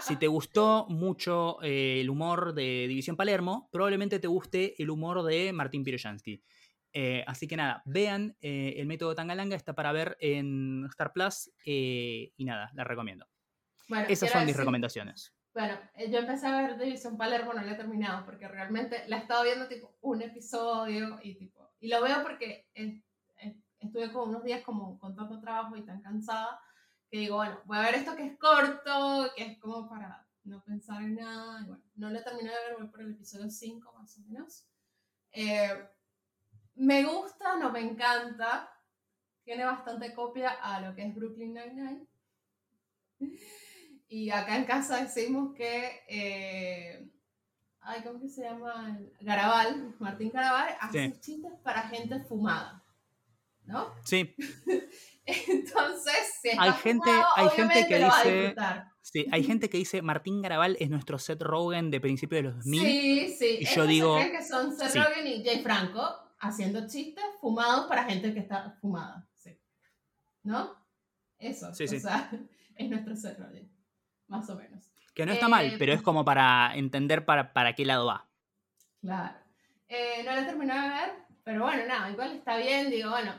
Si 0.02 0.16
te 0.18 0.28
gustó 0.28 0.86
mucho 0.90 1.62
eh, 1.62 2.02
el 2.02 2.10
humor 2.10 2.54
de 2.54 2.88
División 2.88 3.16
Palermo, 3.16 3.70
probablemente 3.72 4.20
te 4.20 4.28
guste 4.28 4.82
el 4.82 4.90
humor 4.90 5.24
de 5.24 5.52
Martín 5.54 5.84
Piroyansky. 5.84 6.42
Eh, 6.94 7.24
así 7.28 7.48
que 7.48 7.58
nada, 7.58 7.82
vean 7.86 8.38
eh, 8.42 8.76
el 8.78 8.88
método 8.88 9.16
Tangalanga, 9.16 9.56
está 9.56 9.74
para 9.74 9.92
ver 9.92 10.16
en 10.20 10.86
Star 10.90 11.12
Plus 11.12 11.52
y 11.66 12.32
nada, 12.40 12.72
la 12.74 12.84
recomiendo. 12.84 13.28
Esas 14.08 14.32
son 14.32 14.46
mis 14.46 14.56
recomendaciones. 14.56 15.34
Bueno, 15.54 15.78
yo 16.10 16.20
empecé 16.20 16.48
a 16.48 16.62
ver 16.62 16.78
División 16.78 17.18
Palermo, 17.18 17.54
no 17.54 17.62
la 17.62 17.72
he 17.72 17.76
terminado, 17.76 18.26
porque 18.26 18.48
realmente 18.48 19.04
la 19.08 19.18
he 19.18 19.20
estado 19.22 19.44
viendo 19.44 19.68
tipo 19.68 19.98
un 20.02 20.22
episodio 20.22 21.18
y 21.24 21.36
tipo, 21.36 21.72
y 21.80 21.88
lo 21.88 22.02
veo 22.02 22.24
porque 22.24 22.68
estuve 23.86 24.12
como 24.12 24.26
unos 24.26 24.44
días 24.44 24.64
como 24.64 25.00
con 25.00 25.16
tanto 25.16 25.40
trabajo 25.40 25.76
y 25.76 25.82
tan 25.84 26.02
cansada 26.02 26.60
que 27.10 27.20
digo, 27.20 27.38
bueno, 27.38 27.60
voy 27.66 27.78
a 27.78 27.82
ver 27.82 27.96
esto 27.96 28.16
que 28.16 28.26
es 28.26 28.38
corto, 28.38 29.32
que 29.36 29.46
es 29.46 29.60
como 29.60 29.88
para 29.88 30.26
no 30.44 30.64
pensar 30.64 31.02
en 31.02 31.16
nada. 31.16 31.62
Y 31.62 31.66
bueno, 31.66 31.84
no 31.96 32.10
lo 32.10 32.24
terminé 32.24 32.50
de 32.50 32.56
ver, 32.56 32.78
voy 32.78 32.88
por 32.88 33.02
el 33.02 33.12
episodio 33.12 33.50
5 33.50 33.94
más 33.94 34.18
o 34.18 34.22
menos. 34.22 34.66
Eh, 35.32 35.88
me 36.76 37.04
gusta, 37.04 37.58
no 37.58 37.72
me 37.72 37.82
encanta. 37.82 38.70
Tiene 39.44 39.66
bastante 39.66 40.14
copia 40.14 40.50
a 40.50 40.82
lo 40.82 40.96
que 40.96 41.06
es 41.06 41.16
Brooklyn 41.16 41.54
Nine-Nine. 41.54 42.08
Y 44.08 44.30
acá 44.30 44.56
en 44.56 44.66
casa 44.66 45.02
decimos 45.02 45.54
que. 45.56 46.04
Eh, 46.08 47.12
ay, 47.82 48.04
¿cómo 48.04 48.20
que 48.20 48.30
se 48.30 48.44
llama? 48.44 49.00
Garabal, 49.20 49.96
Martín 50.00 50.32
Garabal, 50.32 50.76
hace 50.80 51.20
chistes 51.20 51.54
para 51.64 51.88
gente 51.90 52.20
fumada. 52.22 52.85
¿No? 53.66 53.94
Sí. 54.04 54.36
Entonces, 55.26 56.40
si 56.42 56.50
hay 56.58 56.72
gente, 56.74 57.10
hay 57.36 57.50
gente 57.50 57.88
que 57.88 57.98
dice, 57.98 58.56
sí, 59.02 59.26
hay 59.32 59.44
gente 59.44 59.70
que 59.70 59.78
dice 59.78 60.02
Martín 60.04 60.42
Garabal 60.42 60.78
es 60.80 60.90
nuestro 60.90 61.18
Seth 61.18 61.42
Rogen 61.42 61.90
de 61.90 62.00
principios 62.00 62.40
de 62.40 62.44
los 62.44 62.56
2000. 62.58 62.82
Sí, 62.82 63.36
sí. 63.38 63.58
Y 63.62 63.66
yo 63.66 63.88
digo, 63.88 64.18
que 64.18 64.44
son 64.44 64.76
Seth 64.76 64.96
Rogen 64.96 65.26
y 65.26 65.44
Jay 65.44 65.64
Franco 65.64 66.02
haciendo 66.40 66.88
chistes 66.88 67.26
fumados 67.42 67.88
para 67.88 68.04
gente 68.04 68.34
que 68.34 68.40
está 68.40 68.78
fumada, 68.82 69.28
sí. 69.34 69.60
¿No? 70.44 70.76
Eso. 71.40 71.74
Sí, 71.74 71.86
o 71.86 72.00
sea, 72.00 72.30
es 72.76 72.90
nuestro 72.90 73.16
Seth 73.16 73.40
Rogen, 73.40 73.72
más 74.28 74.48
o 74.50 74.56
menos. 74.56 74.92
Que 75.16 75.26
no 75.26 75.32
está 75.32 75.48
mal, 75.48 75.76
pero 75.80 75.94
es 75.94 76.02
eh, 76.02 76.04
como 76.04 76.24
para 76.24 76.76
entender 76.76 77.26
para, 77.26 77.52
para 77.54 77.74
qué 77.74 77.86
lado 77.86 78.06
va. 78.06 78.30
Claro. 79.02 79.38
Eh, 79.88 80.24
no 80.24 80.34
lo 80.34 80.42
he 80.42 80.46
terminado 80.46 80.82
de 80.84 80.90
ver, 80.90 81.14
pero 81.44 81.64
bueno, 81.64 81.86
nada, 81.88 82.12
igual 82.12 82.32
está 82.34 82.58
bien, 82.58 82.90
digo, 82.90 83.12
bueno, 83.12 83.34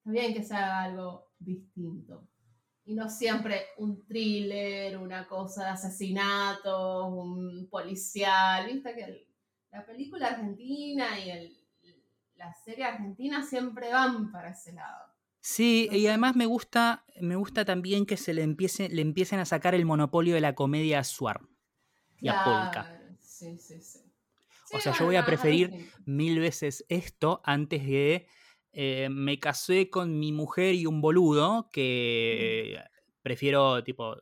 está 0.00 0.10
bien 0.10 0.34
que 0.34 0.42
se 0.42 0.54
haga 0.54 0.84
algo 0.84 1.32
distinto. 1.38 2.26
Y 2.84 2.94
no 2.94 3.08
siempre 3.08 3.66
un 3.76 4.04
thriller, 4.06 4.96
una 4.98 5.28
cosa 5.28 5.64
de 5.64 5.70
asesinato, 5.70 7.06
un 7.06 7.68
policial, 7.68 8.66
viste 8.66 8.94
que 8.94 9.28
la 9.70 9.84
película 9.84 10.28
argentina 10.28 11.18
y 11.20 11.30
el, 11.30 11.56
la 12.34 12.52
serie 12.54 12.84
argentina 12.84 13.44
siempre 13.44 13.92
van 13.92 14.32
para 14.32 14.50
ese 14.50 14.72
lado. 14.72 15.10
Sí, 15.40 15.88
y 15.92 16.06
además 16.06 16.36
me 16.36 16.46
gusta, 16.46 17.04
me 17.20 17.36
gusta 17.36 17.64
también 17.64 18.06
que 18.06 18.16
se 18.16 18.34
le, 18.34 18.42
empiece, 18.42 18.88
le 18.88 19.02
empiecen 19.02 19.38
a 19.38 19.44
sacar 19.44 19.74
el 19.74 19.86
monopolio 19.86 20.34
de 20.34 20.40
la 20.40 20.54
comedia 20.54 20.98
a 20.98 21.04
Suar 21.04 21.40
y 22.18 22.28
a 22.28 22.44
Polka. 22.44 23.00
Sí, 23.20 23.58
sí, 23.58 23.80
sí. 23.80 24.00
o 24.72 24.80
sea, 24.80 24.92
yo 24.98 25.06
voy 25.06 25.16
a 25.16 25.24
preferir 25.24 25.90
mil 26.04 26.38
veces 26.40 26.84
esto 26.88 27.40
antes 27.44 27.86
de 27.86 28.26
eh, 28.72 29.08
me 29.10 29.38
casé 29.38 29.90
con 29.90 30.18
mi 30.18 30.32
mujer 30.32 30.74
y 30.74 30.86
un 30.86 31.00
boludo 31.00 31.68
que 31.72 32.82
prefiero, 33.22 33.82
tipo, 33.82 34.16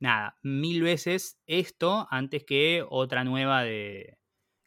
nada, 0.00 0.38
mil 0.42 0.82
veces 0.82 1.38
esto 1.46 2.06
antes 2.10 2.44
que 2.44 2.84
otra 2.88 3.24
nueva 3.24 3.62
de... 3.62 4.18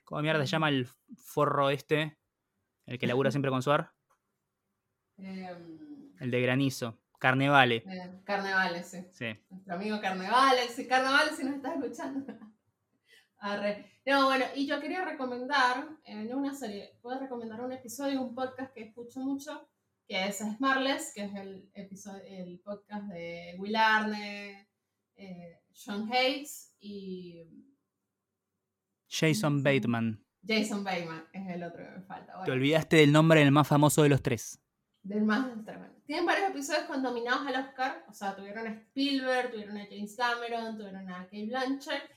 ¿Cómo 0.04 0.22
mierda 0.22 0.42
se 0.42 0.52
llama 0.52 0.70
el 0.70 0.88
forro 1.18 1.70
este? 1.70 2.18
El 2.86 2.98
que 2.98 3.08
labura 3.08 3.32
siempre 3.32 3.52
con 3.52 3.62
Suar. 3.62 3.94
Em, 5.18 6.14
el 6.20 6.32
de 6.32 6.42
granizo. 6.42 7.00
Carnevale. 7.20 7.78
Eh, 7.78 8.22
Carnevale, 8.24 8.84
sí. 8.84 9.00
Nuestro 9.50 9.74
amigo 9.74 10.00
Carnevale. 10.00 10.68
Sí, 10.70 10.88
Carnevale, 10.88 11.32
si 11.36 11.44
nos 11.44 11.56
estás 11.56 11.76
escuchando. 11.76 12.34
No, 14.06 14.26
bueno, 14.26 14.46
y 14.56 14.66
yo 14.66 14.80
quería 14.80 15.06
recomendar, 15.06 15.88
en 16.06 16.34
una 16.34 16.54
serie, 16.54 16.98
puedo 17.02 17.20
recomendar 17.20 17.62
un 17.62 17.72
episodio, 17.72 18.22
un 18.22 18.34
podcast 18.34 18.74
que 18.74 18.84
escucho 18.84 19.20
mucho, 19.20 19.70
que 20.08 20.28
es 20.28 20.38
Smartless, 20.38 21.12
que 21.14 21.26
es 21.26 21.36
el, 21.36 21.70
episodio, 21.74 22.24
el 22.26 22.60
podcast 22.60 23.06
de 23.08 23.56
Will 23.60 23.76
Arne, 23.76 24.70
eh, 25.16 25.62
Sean 25.72 26.10
Hayes 26.12 26.74
y... 26.80 27.44
Jason 29.10 29.62
Bateman. 29.62 30.24
Jason 30.46 30.84
Bateman 30.84 31.26
es 31.34 31.50
el 31.50 31.64
otro 31.64 31.84
que 31.84 31.92
me 31.92 32.02
falta. 32.02 32.44
Te 32.44 32.52
olvidaste 32.52 32.98
del 32.98 33.12
nombre 33.12 33.42
del 33.42 33.52
más 33.52 33.68
famoso 33.68 34.04
de 34.04 34.10
los 34.10 34.22
tres. 34.22 34.60
Del 35.04 35.24
más 35.24 35.48
Tienen 36.06 36.26
varios 36.26 36.50
episodios 36.50 36.84
con 36.84 37.02
nominados 37.02 37.46
al 37.48 37.66
Oscar, 37.66 38.06
o 38.10 38.14
sea, 38.14 38.36
tuvieron 38.36 38.68
a 38.68 38.72
Spielberg, 38.72 39.52
tuvieron 39.52 39.78
a 39.78 39.86
James 39.86 40.16
Cameron, 40.18 40.78
tuvieron 40.78 41.10
a 41.10 41.24
Kate 41.26 41.46
Blanchett 41.46 42.17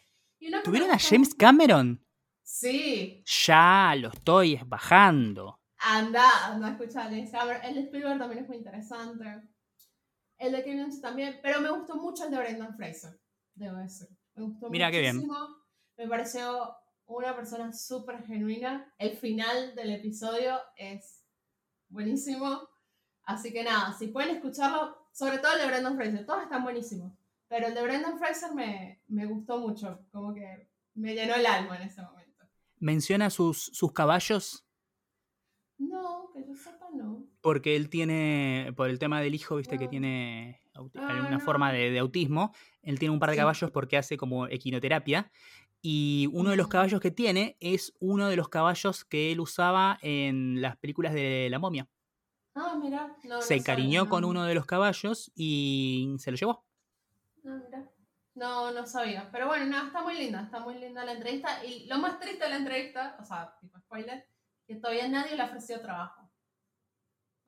¿Tuvieron 0.64 0.90
a 0.90 0.98
James 0.98 1.34
Cameron? 1.34 2.04
Sí. 2.42 3.22
Ya 3.46 3.94
lo 3.96 4.08
estoy 4.08 4.58
bajando. 4.66 5.60
Anda, 5.78 6.46
anda 6.46 6.68
a 6.68 6.70
escuchar 6.72 7.06
a 7.06 7.10
James 7.10 7.30
Cameron. 7.30 7.62
El 7.62 7.74
de 7.74 7.80
Spielberg 7.82 8.18
también 8.18 8.42
es 8.42 8.48
muy 8.48 8.56
interesante. 8.56 9.24
El 10.38 10.52
de 10.52 10.64
Kevin 10.64 11.00
también. 11.00 11.40
Pero 11.42 11.60
me 11.60 11.70
gustó 11.70 11.96
mucho 11.96 12.24
el 12.24 12.30
de 12.30 12.38
Brendan 12.38 12.76
Fraser. 12.76 13.20
Debo 13.54 13.76
decir. 13.76 14.08
Me 14.34 14.44
gustó 14.44 14.70
Mira 14.70 14.90
qué 14.90 15.00
bien. 15.00 15.28
Me 15.96 16.08
pareció 16.08 16.74
una 17.06 17.36
persona 17.36 17.72
súper 17.72 18.24
genuina. 18.24 18.92
El 18.98 19.16
final 19.16 19.74
del 19.74 19.90
episodio 19.90 20.58
es 20.76 21.22
buenísimo. 21.88 22.68
Así 23.24 23.52
que 23.52 23.62
nada, 23.62 23.92
si 23.92 24.08
pueden 24.08 24.36
escucharlo, 24.36 24.96
sobre 25.12 25.38
todo 25.38 25.52
el 25.52 25.60
de 25.60 25.66
Brendan 25.66 25.96
Fraser, 25.96 26.24
todos 26.24 26.42
están 26.42 26.64
buenísimos. 26.64 27.12
Pero 27.50 27.66
el 27.66 27.74
de 27.74 27.82
Brendan 27.82 28.16
Fraser 28.16 28.54
me, 28.54 29.02
me 29.08 29.26
gustó 29.26 29.58
mucho, 29.58 30.06
como 30.12 30.32
que 30.32 30.68
me 30.94 31.14
llenó 31.14 31.34
el 31.34 31.44
alma 31.44 31.76
en 31.76 31.88
ese 31.88 32.00
momento. 32.00 32.44
¿Menciona 32.78 33.28
sus, 33.28 33.70
sus 33.72 33.92
caballos? 33.92 34.64
No, 35.76 36.30
que 36.32 36.46
yo 36.46 36.54
sepa 36.54 36.86
no. 36.94 37.26
Porque 37.40 37.74
él 37.74 37.90
tiene, 37.90 38.72
por 38.76 38.88
el 38.88 39.00
tema 39.00 39.20
del 39.20 39.34
hijo, 39.34 39.56
viste 39.56 39.78
que 39.78 39.88
tiene 39.88 40.60
alguna 40.74 41.36
ah, 41.36 41.40
forma 41.40 41.72
de, 41.72 41.98
autismo, 41.98 42.54
él 42.82 43.00
tiene 43.00 43.12
un 43.12 43.18
par 43.18 43.30
de 43.30 43.36
caballos 43.36 43.72
porque 43.72 43.96
hace 43.96 44.16
como 44.16 44.46
equinoterapia. 44.46 45.32
Y 45.82 46.28
uno 46.32 46.50
de 46.50 46.56
los 46.56 46.68
caballos 46.68 47.00
que 47.00 47.10
tiene 47.10 47.56
es 47.58 47.92
uno 47.98 48.28
de 48.28 48.36
los 48.36 48.48
caballos 48.48 49.04
que 49.04 49.32
él 49.32 49.40
usaba 49.40 49.98
en 50.02 50.62
las 50.62 50.76
películas 50.76 51.14
de 51.14 51.48
la 51.50 51.58
momia. 51.58 51.88
Ah, 52.54 52.78
mira. 52.80 53.16
se 53.40 53.56
encariñó 53.56 54.08
con 54.08 54.24
uno 54.24 54.44
de 54.44 54.54
los 54.54 54.66
caballos 54.66 55.32
y 55.34 56.14
se 56.18 56.30
lo 56.30 56.36
llevó. 56.36 56.69
Ah, 57.46 57.84
no, 58.34 58.72
no 58.72 58.86
sabía. 58.86 59.28
Pero 59.32 59.48
bueno, 59.48 59.66
no, 59.66 59.86
está 59.86 60.02
muy 60.02 60.16
linda, 60.16 60.42
está 60.42 60.60
muy 60.60 60.78
linda 60.78 61.04
la 61.04 61.12
entrevista. 61.12 61.64
Y 61.64 61.86
lo 61.86 61.98
más 61.98 62.18
triste 62.18 62.44
de 62.44 62.50
la 62.50 62.56
entrevista, 62.56 63.16
o 63.20 63.24
sea, 63.24 63.56
tipo 63.60 63.78
spoiler, 63.78 64.26
que 64.66 64.76
todavía 64.76 65.08
nadie 65.08 65.36
le 65.36 65.42
ofreció 65.42 65.80
trabajo. 65.80 66.30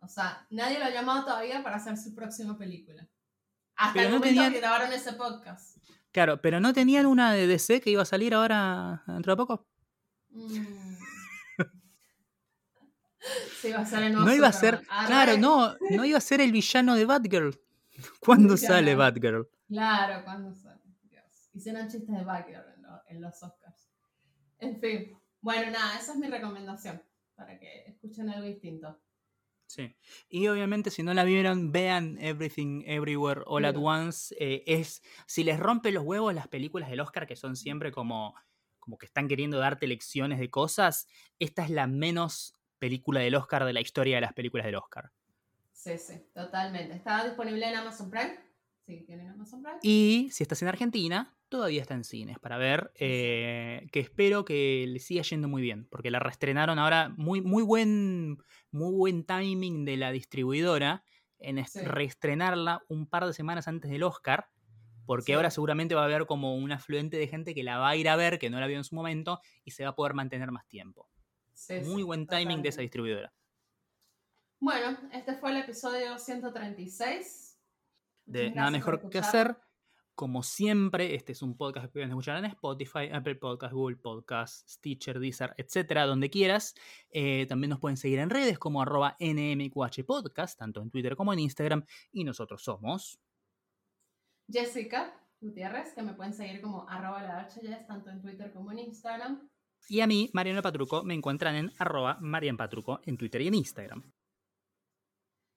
O 0.01 0.09
sea, 0.09 0.47
nadie 0.51 0.78
lo 0.78 0.84
ha 0.84 0.90
llamado 0.90 1.24
todavía 1.24 1.62
para 1.62 1.76
hacer 1.76 1.97
su 1.97 2.14
próxima 2.14 2.59
película. 2.59 3.09
Hasta 3.76 4.03
el 4.03 4.12
momento 4.12 4.43
que 4.51 4.59
grabaron 4.59 4.93
ese 4.93 5.12
podcast. 5.12 5.78
Claro, 6.11 6.43
pero 6.43 6.61
¿no 6.61 6.72
tenían 6.72 7.07
una 7.07 7.32
de 7.32 7.47
DC 7.47 7.80
que 7.80 7.90
iba 7.90 8.03
a 8.03 8.07
salir 8.07 8.34
ahora 8.34 9.03
dentro 9.07 9.32
de 9.32 9.36
poco? 9.36 9.66
Mm. 10.30 10.97
sí, 13.61 13.68
iba 13.68 13.80
a 13.80 13.86
ser 13.86 14.03
el 14.03 14.12
No 14.12 14.34
iba 14.34 14.49
a 14.49 14.53
ser, 14.53 14.82
claro, 15.07 15.38
no, 15.38 15.74
no 15.90 16.05
iba 16.05 16.18
a 16.18 16.20
ser 16.20 16.40
el 16.40 16.53
villano 16.53 16.97
de 16.97 17.07
Batgirl. 17.07 17.59
¿Cuándo 18.20 18.57
sale 18.57 18.95
Batgirl? 18.95 19.49
Claro, 19.72 20.22
¿cuándo 20.22 20.54
sale? 20.54 20.82
Dios. 21.04 21.48
Hicieron 21.54 21.88
chistes 21.88 22.14
de 22.14 22.24
Batgirl 22.24 22.62
en, 23.08 23.22
los 23.22 23.42
Oscars. 23.42 23.88
En 24.58 24.78
fin, 24.78 25.16
bueno, 25.40 25.70
nada, 25.70 25.98
esa 25.98 26.12
es 26.12 26.18
mi 26.18 26.26
recomendación 26.26 27.02
para 27.34 27.58
que 27.58 27.84
escuchen 27.86 28.28
algo 28.28 28.46
distinto. 28.46 29.00
Sí. 29.66 29.96
Y 30.28 30.46
obviamente, 30.48 30.90
si 30.90 31.02
no 31.02 31.14
la 31.14 31.24
vieron, 31.24 31.72
vean 31.72 32.18
Everything 32.18 32.82
Everywhere 32.84 33.40
All 33.46 33.64
at 33.64 33.76
Once. 33.78 34.34
Eh, 34.38 34.62
es, 34.66 35.02
si 35.26 35.42
les 35.42 35.58
rompe 35.58 35.90
los 35.90 36.04
huevos 36.04 36.34
las 36.34 36.48
películas 36.48 36.90
del 36.90 37.00
Oscar, 37.00 37.26
que 37.26 37.36
son 37.36 37.56
siempre 37.56 37.92
como, 37.92 38.34
como 38.78 38.98
que 38.98 39.06
están 39.06 39.26
queriendo 39.26 39.58
darte 39.58 39.86
lecciones 39.86 40.38
de 40.38 40.50
cosas, 40.50 41.06
esta 41.38 41.64
es 41.64 41.70
la 41.70 41.86
menos 41.86 42.52
película 42.78 43.20
del 43.20 43.36
Oscar 43.36 43.64
de 43.64 43.72
la 43.72 43.80
historia 43.80 44.16
de 44.16 44.20
las 44.20 44.34
películas 44.34 44.66
del 44.66 44.74
Oscar. 44.74 45.10
Sí, 45.72 45.96
sí, 45.96 46.26
totalmente. 46.34 46.94
Está 46.94 47.24
disponible 47.24 47.66
en 47.66 47.76
Amazon 47.76 48.10
Prime. 48.10 48.51
Sí, 48.87 49.05
tienen 49.07 49.28
Amazon 49.28 49.62
Prime. 49.62 49.78
Y 49.83 50.28
si 50.33 50.43
estás 50.43 50.61
en 50.62 50.68
Argentina, 50.68 51.37
todavía 51.49 51.80
está 51.80 51.95
en 51.95 52.05
cines 52.05 52.39
para 52.39 52.59
ver. 52.59 52.93
Eh, 52.97 53.87
que 53.93 54.01
espero 54.01 54.45
que 54.45 54.87
le 54.89 54.99
siga 54.99 55.22
yendo 55.22 55.49
muy 55.49 55.62
bien. 55.62 55.87
Porque 55.91 56.11
la 56.11 56.18
reestrenaron 56.18 56.78
ahora. 56.78 57.11
Muy, 57.16 57.41
muy, 57.41 57.62
buen, 57.62 58.39
muy 58.70 58.93
buen 58.93 59.24
timing 59.24 59.85
de 59.85 59.97
la 59.97 60.11
distribuidora 60.11 61.05
en 61.39 61.64
reestrenarla 61.85 62.85
un 62.89 63.07
par 63.07 63.26
de 63.26 63.33
semanas 63.33 63.68
antes 63.68 63.91
del 63.91 64.03
Oscar. 64.03 64.49
Porque 65.07 65.35
ahora 65.35 65.51
seguramente 65.51 65.95
va 65.95 66.03
a 66.03 66.07
haber 66.07 66.26
como 66.26 66.57
un 66.57 66.72
afluente 66.72 67.16
de 67.16 67.28
gente 67.28 67.55
que 67.55 67.62
la 67.62 67.78
va 67.78 67.91
a 67.91 67.97
ir 67.97 68.09
a 68.09 68.16
ver, 68.16 68.39
que 68.39 68.51
no 68.51 68.61
la 68.61 68.66
vio 68.66 68.78
en 68.78 68.85
su 68.85 68.95
momento, 68.95 69.41
y 69.64 69.72
se 69.72 69.85
va 69.85 69.91
a 69.91 69.95
poder 69.95 70.14
mantener 70.14 70.51
más 70.53 70.66
tiempo. 70.68 71.09
muy 71.85 72.03
buen 72.03 72.26
timing 72.26 72.62
de 72.62 72.68
esa 72.68 72.80
distribuidora. 72.80 73.33
Bueno, 74.61 74.97
este 75.12 75.35
fue 75.35 75.51
el 75.51 75.57
episodio 75.57 76.18
136. 76.18 77.51
De 78.24 78.50
Nada 78.50 78.70
Mejor 78.70 79.08
que 79.08 79.18
Hacer. 79.18 79.56
Como 80.14 80.42
siempre, 80.42 81.14
este 81.14 81.32
es 81.32 81.40
un 81.40 81.56
podcast 81.56 81.86
que 81.86 81.92
pueden 81.92 82.10
escuchar 82.10 82.36
en 82.38 82.44
Spotify, 82.44 83.08
Apple 83.12 83.36
Podcasts, 83.36 83.74
Google 83.74 83.96
Podcasts, 83.96 84.74
Stitcher, 84.74 85.18
Deezer, 85.18 85.54
etcétera, 85.56 86.04
donde 86.04 86.28
quieras. 86.28 86.74
Eh, 87.10 87.46
también 87.48 87.70
nos 87.70 87.80
pueden 87.80 87.96
seguir 87.96 88.18
en 88.18 88.28
redes 88.28 88.58
como 88.58 88.82
arroba 88.82 89.16
NMQH 89.18 90.04
Podcast, 90.04 90.58
tanto 90.58 90.82
en 90.82 90.90
Twitter 90.90 91.16
como 91.16 91.32
en 91.32 91.38
Instagram. 91.38 91.84
Y 92.12 92.24
nosotros 92.24 92.62
somos. 92.62 93.18
Jessica 94.50 95.18
Gutiérrez, 95.40 95.94
que 95.94 96.02
me 96.02 96.12
pueden 96.12 96.34
seguir 96.34 96.60
como 96.60 96.88
arroba 96.88 97.22
la 97.22 97.48
tanto 97.88 98.10
en 98.10 98.20
Twitter 98.20 98.52
como 98.52 98.70
en 98.70 98.80
Instagram. 98.80 99.48
Y 99.88 100.00
a 100.00 100.06
mí, 100.06 100.30
Mariano 100.32 100.62
Patruco, 100.62 101.02
me 101.02 101.14
encuentran 101.14 101.56
en 101.56 101.72
arroba 101.78 102.18
Marian 102.20 102.56
Patruco 102.56 103.00
en 103.04 103.16
Twitter 103.16 103.40
y 103.40 103.48
en 103.48 103.54
Instagram. 103.54 104.12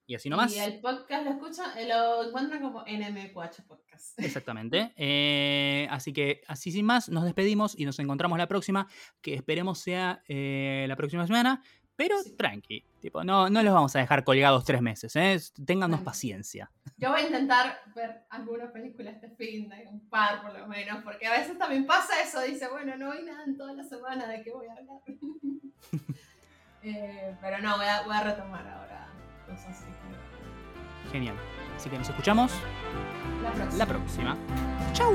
Y 0.07 0.15
así 0.15 0.29
nomás. 0.29 0.55
Y 0.55 0.59
el 0.59 0.79
podcast 0.79 1.25
lo 1.25 1.31
escuchan, 1.31 1.77
eh, 1.77 1.87
lo 1.87 2.27
encuentran 2.27 2.61
como 2.61 2.83
NMQH 2.85 3.63
Podcast. 3.67 4.19
Exactamente. 4.19 4.93
Eh, 4.95 5.87
así 5.89 6.13
que, 6.13 6.41
así 6.47 6.71
sin 6.71 6.85
más, 6.85 7.09
nos 7.09 7.23
despedimos 7.23 7.77
y 7.77 7.85
nos 7.85 7.97
encontramos 7.99 8.37
la 8.37 8.47
próxima, 8.47 8.87
que 9.21 9.33
esperemos 9.33 9.79
sea 9.79 10.21
eh, 10.27 10.85
la 10.87 10.95
próxima 10.95 11.25
semana. 11.25 11.63
Pero 11.95 12.17
tranqui, 12.37 12.83
tipo, 12.99 13.23
no, 13.23 13.49
no 13.49 13.63
los 13.63 13.73
vamos 13.73 13.95
a 13.95 13.99
dejar 13.99 14.25
colgados 14.25 14.65
tres 14.65 14.81
meses, 14.81 15.15
¿eh? 15.15 15.39
Téngannos 15.65 16.01
paciencia. 16.01 16.69
Yo 16.97 17.09
voy 17.09 17.21
a 17.21 17.25
intentar 17.25 17.79
ver 17.95 18.25
alguna 18.29 18.69
película 18.69 19.11
este 19.11 19.29
fin 19.29 19.69
de 19.69 19.87
un 19.87 20.09
par 20.09 20.41
por 20.41 20.59
lo 20.59 20.67
menos, 20.67 21.01
porque 21.05 21.25
a 21.25 21.31
veces 21.31 21.57
también 21.57 21.85
pasa 21.85 22.21
eso, 22.21 22.41
dice, 22.41 22.67
bueno, 22.67 22.97
no 22.97 23.13
hay 23.13 23.23
nada 23.23 23.45
en 23.45 23.55
toda 23.55 23.71
la 23.73 23.83
semana 23.85 24.27
de 24.27 24.43
qué 24.43 24.51
voy 24.51 24.67
a 24.67 24.73
hablar. 24.73 25.01
pero 27.41 27.61
no, 27.61 27.77
voy 27.77 27.85
a, 27.85 28.01
voy 28.01 28.15
a 28.15 28.23
retomar 28.23 28.67
ahora 28.67 28.85
Genial. 31.11 31.35
Así 31.75 31.89
que 31.89 31.97
nos 31.97 32.09
escuchamos 32.09 32.51
la 33.43 33.51
próxima. 33.51 33.77
La 33.77 33.85
próxima. 33.85 34.37
¡Chau! 34.93 35.13